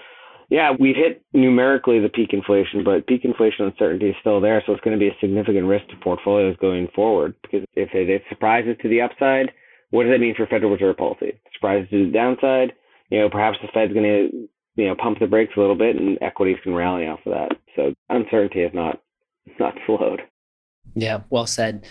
yeah, 0.55 0.71
we've 0.79 0.95
hit 0.95 1.21
numerically 1.33 1.99
the 1.99 2.09
peak 2.09 2.31
inflation, 2.33 2.85
but 2.85 3.09
peak 3.09 3.25
inflation 3.25 3.65
uncertainty 3.65 4.11
is 4.11 4.17
still 4.21 4.41
there. 4.41 4.63
So 4.65 4.73
it's 4.73 4.85
going 4.85 4.97
to 4.97 5.01
be 5.01 5.09
a 5.09 5.19
significant 5.21 5.67
risk 5.67 5.89
to 5.89 5.97
portfolios 5.97 6.57
going 6.61 6.87
forward 6.95 7.35
because 7.43 7.67
if 7.75 7.89
it, 7.93 8.09
it 8.09 8.23
surprises 8.29 8.77
to 8.81 8.89
the 8.89 9.01
upside, 9.01 9.51
what 9.91 10.05
does 10.05 10.13
that 10.13 10.21
mean 10.21 10.37
for 10.37 10.47
Federal 10.47 10.71
Reserve 10.71 10.97
policy? 10.97 11.33
Surprises 11.55 11.91
to 11.91 12.07
the 12.07 12.13
downside, 12.13 12.73
you 13.11 13.19
know, 13.19 13.29
perhaps 13.29 13.59
the 13.63 13.69
Fed's 13.75 13.93
going 13.93 14.05
to, 14.05 14.49
you 14.77 14.87
know, 14.87 14.95
pump 14.95 15.19
the 15.19 15.27
brakes 15.27 15.55
a 15.57 15.61
little 15.61 15.75
bit 15.75 15.97
and 15.97 16.19
equities 16.23 16.59
can 16.63 16.73
rally 16.73 17.09
off 17.09 17.19
of 17.27 17.33
that. 17.33 17.59
So 17.75 17.93
uncertainty 18.09 18.63
has 18.63 18.71
not, 18.73 19.01
not 19.59 19.75
slowed. 19.87 20.21
Yeah, 20.95 21.23
well 21.31 21.49
said. 21.49 21.85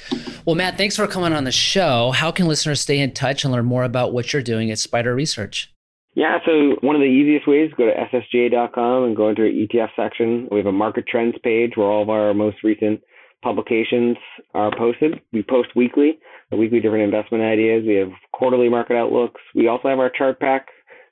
Well, 0.46 0.56
Matt, 0.56 0.78
thanks 0.78 0.96
for 0.96 1.06
coming 1.06 1.34
on 1.34 1.44
the 1.44 1.52
show. 1.52 2.12
How 2.12 2.32
can 2.32 2.48
listeners 2.48 2.80
stay 2.80 3.00
in 3.00 3.14
touch 3.14 3.44
and 3.44 3.52
learn 3.52 3.66
more 3.66 3.84
about 3.84 4.14
what 4.14 4.32
you're 4.32 4.42
doing 4.42 4.72
at 4.72 4.78
SPDR 4.78 5.14
Research? 5.14 5.74
Yeah, 6.16 6.38
so 6.46 6.76
one 6.82 6.96
of 6.96 7.02
the 7.02 7.06
easiest 7.08 7.48
ways 7.48 7.72
go 7.76 7.86
to 7.86 7.92
ssga.com 7.92 9.04
and 9.04 9.16
go 9.16 9.30
into 9.30 9.42
our 9.42 9.48
ETF 9.48 9.90
section. 9.96 10.48
We 10.52 10.58
have 10.58 10.68
a 10.68 10.72
market 10.72 11.06
trends 11.08 11.36
page 11.44 11.72
where 11.76 11.88
all 11.88 12.04
of 12.04 12.10
our 12.10 12.34
most 12.34 12.58
recent 12.64 13.02
publications 13.42 14.18
are 14.54 14.72
posted. 14.78 15.20
We 15.32 15.44
post 15.44 15.70
weekly, 15.76 16.20
weekly 16.52 16.80
different 16.80 17.04
investment 17.04 17.44
ideas. 17.44 17.84
We 17.86 17.96
have 17.96 18.10
quarterly 18.32 18.70
market 18.70 18.96
outlooks. 18.96 19.42
We 19.56 19.68
also 19.68 19.90
have 19.90 20.00
our 20.00 20.12
chart 20.16 20.40
pack, 20.40 20.68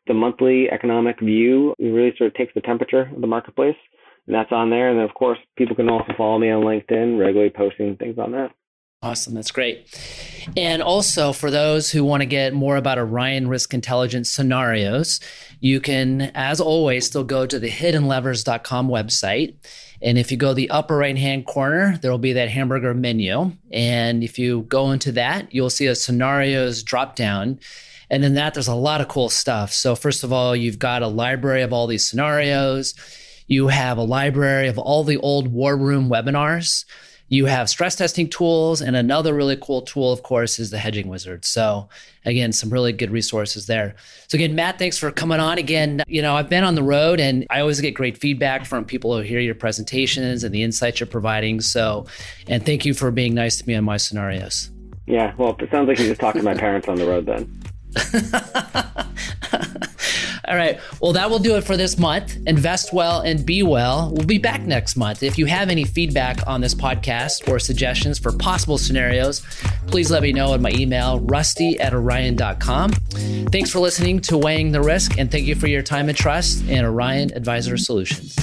the 0.08 0.14
monthly 0.14 0.70
economic 0.72 1.20
view. 1.20 1.74
It 1.80 1.88
really 1.88 2.14
sort 2.18 2.30
of 2.30 2.36
takes 2.36 2.54
the 2.54 2.62
temperature 2.62 3.12
of 3.14 3.22
the 3.22 3.28
marketplace, 3.28 3.76
and 4.28 4.36
that's 4.36 4.52
on 4.52 4.70
there. 4.70 4.90
And 4.90 5.00
then, 5.00 5.06
of 5.06 5.16
course, 5.16 5.40
people 5.58 5.76
can 5.76 5.90
also 5.90 6.14
follow 6.16 6.38
me 6.38 6.52
on 6.52 6.64
LinkedIn, 6.64 7.20
regularly 7.20 7.52
posting 7.56 7.98
things 7.98 8.18
on 8.20 8.32
that. 8.34 8.52
Awesome. 9.04 9.34
That's 9.34 9.50
great. 9.50 9.88
And 10.56 10.84
also, 10.84 11.34
for 11.34 11.50
those 11.50 11.90
who 11.90 12.04
want 12.04 12.22
to 12.22 12.28
get 12.28 12.54
more 12.54 12.78
about 12.78 13.00
Orion 13.00 13.48
Risk 13.48 13.74
Intelligence 13.74 14.30
scenarios, 14.30 15.20
you 15.60 15.82
can, 15.82 16.32
as 16.36 16.62
always, 16.62 17.08
still 17.08 17.24
go 17.24 17.48
to 17.48 17.58
the 17.58 17.70
hiddenlevers.com 17.70 18.90
website. 18.90 19.56
And 20.04 20.20
if 20.20 20.32
you 20.32 20.38
go 20.38 20.54
the 20.54 20.70
upper 20.70 20.98
right 20.98 21.18
hand 21.18 21.48
corner, 21.48 21.98
there 21.98 22.12
will 22.12 22.20
be 22.20 22.34
that 22.34 22.50
hamburger 22.50 22.94
menu. 22.94 23.54
And 23.72 24.24
if 24.24 24.38
you 24.38 24.68
go 24.70 24.92
into 24.92 25.12
that, 25.14 25.52
you'll 25.52 25.72
see 25.72 25.88
a 25.88 25.96
scenarios 25.96 26.84
drop 26.84 27.16
down. 27.16 27.60
And 28.12 28.24
in 28.24 28.36
that, 28.36 28.54
there's 28.54 28.68
a 28.68 28.76
lot 28.76 29.02
of 29.02 29.08
cool 29.08 29.30
stuff. 29.30 29.74
So, 29.74 29.96
first 29.96 30.24
of 30.24 30.32
all, 30.32 30.56
you've 30.56 30.78
got 30.78 31.02
a 31.02 31.08
library 31.08 31.64
of 31.64 31.74
all 31.74 31.88
these 31.88 32.08
scenarios, 32.08 32.94
you 33.48 33.68
have 33.70 33.98
a 33.98 34.04
library 34.04 34.68
of 34.68 34.78
all 34.78 35.04
the 35.04 35.18
old 35.18 35.48
war 35.48 35.76
room 35.76 36.08
webinars. 36.08 36.86
You 37.32 37.46
have 37.46 37.70
stress 37.70 37.96
testing 37.96 38.28
tools, 38.28 38.82
and 38.82 38.94
another 38.94 39.34
really 39.34 39.56
cool 39.56 39.84
tool, 39.84 40.12
of 40.12 40.22
course, 40.22 40.60
is 40.60 40.70
the 40.70 40.78
hedging 40.78 41.08
wizard. 41.08 41.46
So, 41.46 41.88
again, 42.26 42.52
some 42.52 42.70
really 42.70 42.92
good 42.92 43.10
resources 43.10 43.68
there. 43.68 43.96
So, 44.28 44.36
again, 44.36 44.54
Matt, 44.54 44.78
thanks 44.78 44.98
for 44.98 45.10
coming 45.12 45.40
on. 45.40 45.58
Again, 45.58 46.04
you 46.08 46.22
know, 46.22 46.36
I've 46.36 46.50
been 46.50 46.66
on 46.66 46.76
the 46.76 46.84
road 46.84 47.22
and 47.22 47.48
I 47.50 47.62
always 47.62 47.80
get 47.80 47.92
great 47.92 48.18
feedback 48.18 48.66
from 48.66 48.84
people 48.84 49.16
who 49.16 49.24
hear 49.24 49.40
your 49.40 49.56
presentations 49.56 50.44
and 50.44 50.54
the 50.54 50.62
insights 50.62 51.00
you're 51.00 51.08
providing. 51.08 51.62
So, 51.62 52.06
and 52.50 52.66
thank 52.66 52.86
you 52.86 52.94
for 52.94 53.12
being 53.12 53.34
nice 53.34 53.56
to 53.60 53.66
me 53.66 53.76
on 53.76 53.86
my 53.86 53.96
scenarios. 53.96 54.70
Yeah, 55.08 55.34
well, 55.38 55.56
it 55.58 55.72
sounds 55.72 55.88
like 55.88 56.00
you 56.00 56.08
just 56.08 56.20
talked 56.20 56.36
to 56.36 56.44
my 56.44 56.54
parents 56.54 56.90
on 56.90 56.98
the 56.98 57.08
road 57.08 57.28
then. 57.28 57.50
All 60.52 60.58
right. 60.58 60.82
Well, 61.00 61.14
that 61.14 61.30
will 61.30 61.40
do 61.40 61.56
it 61.56 61.62
for 61.62 61.78
this 61.78 61.98
month. 61.98 62.38
Invest 62.46 62.92
well 62.92 63.22
and 63.22 63.46
be 63.46 63.64
well. 63.64 64.12
We'll 64.14 64.28
be 64.28 64.38
back 64.38 64.60
next 64.64 64.98
month. 64.98 65.24
If 65.24 65.38
you 65.38 65.46
have 65.46 65.70
any 65.70 65.86
feedback 65.86 66.46
on 66.46 66.60
this 66.60 66.76
podcast 66.76 67.50
or 67.50 67.58
suggestions 67.58 68.20
for 68.20 68.34
possible 68.34 68.78
scenarios, 68.78 69.40
please 69.88 70.12
let 70.12 70.22
me 70.22 70.34
know 70.34 70.54
at 70.54 70.60
my 70.60 70.72
email, 70.72 71.22
rusty 71.22 71.80
at 71.80 71.94
orion.com. 71.94 72.92
Thanks 72.92 73.72
for 73.72 73.80
listening 73.80 74.20
to 74.22 74.38
Weighing 74.38 74.74
the 74.74 74.82
Risk, 74.82 75.18
and 75.18 75.32
thank 75.32 75.46
you 75.46 75.56
for 75.56 75.68
your 75.68 75.84
time 75.84 76.10
and 76.10 76.18
trust 76.18 76.68
in 76.68 76.84
Orion 76.84 77.32
Advisor 77.34 77.78
Solutions. 77.78 78.36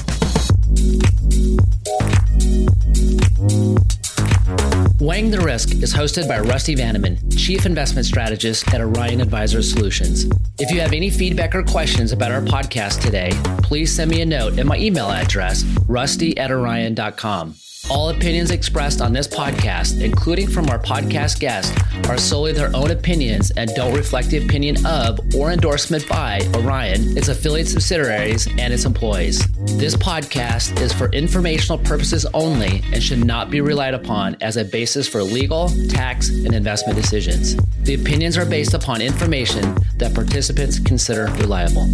Weighing 5.01 5.30
the 5.30 5.38
Risk 5.40 5.70
is 5.80 5.94
hosted 5.94 6.26
by 6.26 6.40
Rusty 6.40 6.74
Vanneman, 6.74 7.20
Chief 7.38 7.64
Investment 7.66 8.05
Strategist 8.05 8.74
at 8.74 8.80
Orion 8.80 9.20
Advisor 9.20 9.62
Solutions. 9.62 10.26
If 10.59 10.72
you 10.72 10.80
have 10.80 10.92
any 10.92 11.09
feedback 11.09 11.55
or 11.55 11.62
questions 11.62 12.11
about 12.11 12.32
our 12.32 12.40
podcast 12.40 13.01
today, 13.01 13.30
please 13.62 13.94
send 13.94 14.11
me 14.11 14.22
a 14.22 14.26
note 14.26 14.59
at 14.59 14.66
my 14.66 14.76
email 14.76 15.09
address, 15.09 15.62
rusty 15.86 16.36
at 16.36 16.51
orion.com. 16.51 17.55
All 17.91 18.11
opinions 18.11 18.51
expressed 18.51 19.01
on 19.01 19.12
this 19.12 19.26
podcast, 19.26 20.03
including 20.03 20.49
from 20.49 20.68
our 20.68 20.78
podcast 20.78 21.41
guests, 21.41 21.74
are 22.09 22.18
solely 22.18 22.53
their 22.53 22.74
own 22.76 22.91
opinions 22.91 23.51
and 23.53 23.70
don't 23.74 23.95
reflect 23.95 24.28
the 24.28 24.39
opinion 24.39 24.84
of 24.84 25.18
or 25.34 25.51
endorsement 25.51 26.07
by 26.09 26.41
Orion, 26.55 27.16
its 27.16 27.28
affiliate 27.28 27.66
subsidiaries, 27.68 28.47
and 28.59 28.74
its 28.74 28.84
employees. 28.84 29.47
This 29.78 29.97
podcast 29.97 30.78
is 30.80 30.93
for 30.93 31.11
informational 31.12 31.78
purposes 31.78 32.26
only 32.34 32.82
and 32.93 33.03
should 33.03 33.24
not 33.24 33.51
be 33.51 33.61
relied 33.61 33.95
upon 33.95 34.36
as 34.43 34.59
a 34.59 34.64
basis 34.64 35.09
for 35.09 35.22
legal, 35.22 35.70
tax, 35.89 36.28
and 36.28 36.55
investment 36.55 37.01
decisions. 37.01 37.57
The 37.84 37.95
opinions 37.95 38.36
are 38.36 38.47
based 38.47 38.74
upon 38.74 39.01
information 39.01 39.76
that 39.97 40.14
participants 40.14 40.78
consider 40.78 41.24
reliable. 41.39 41.89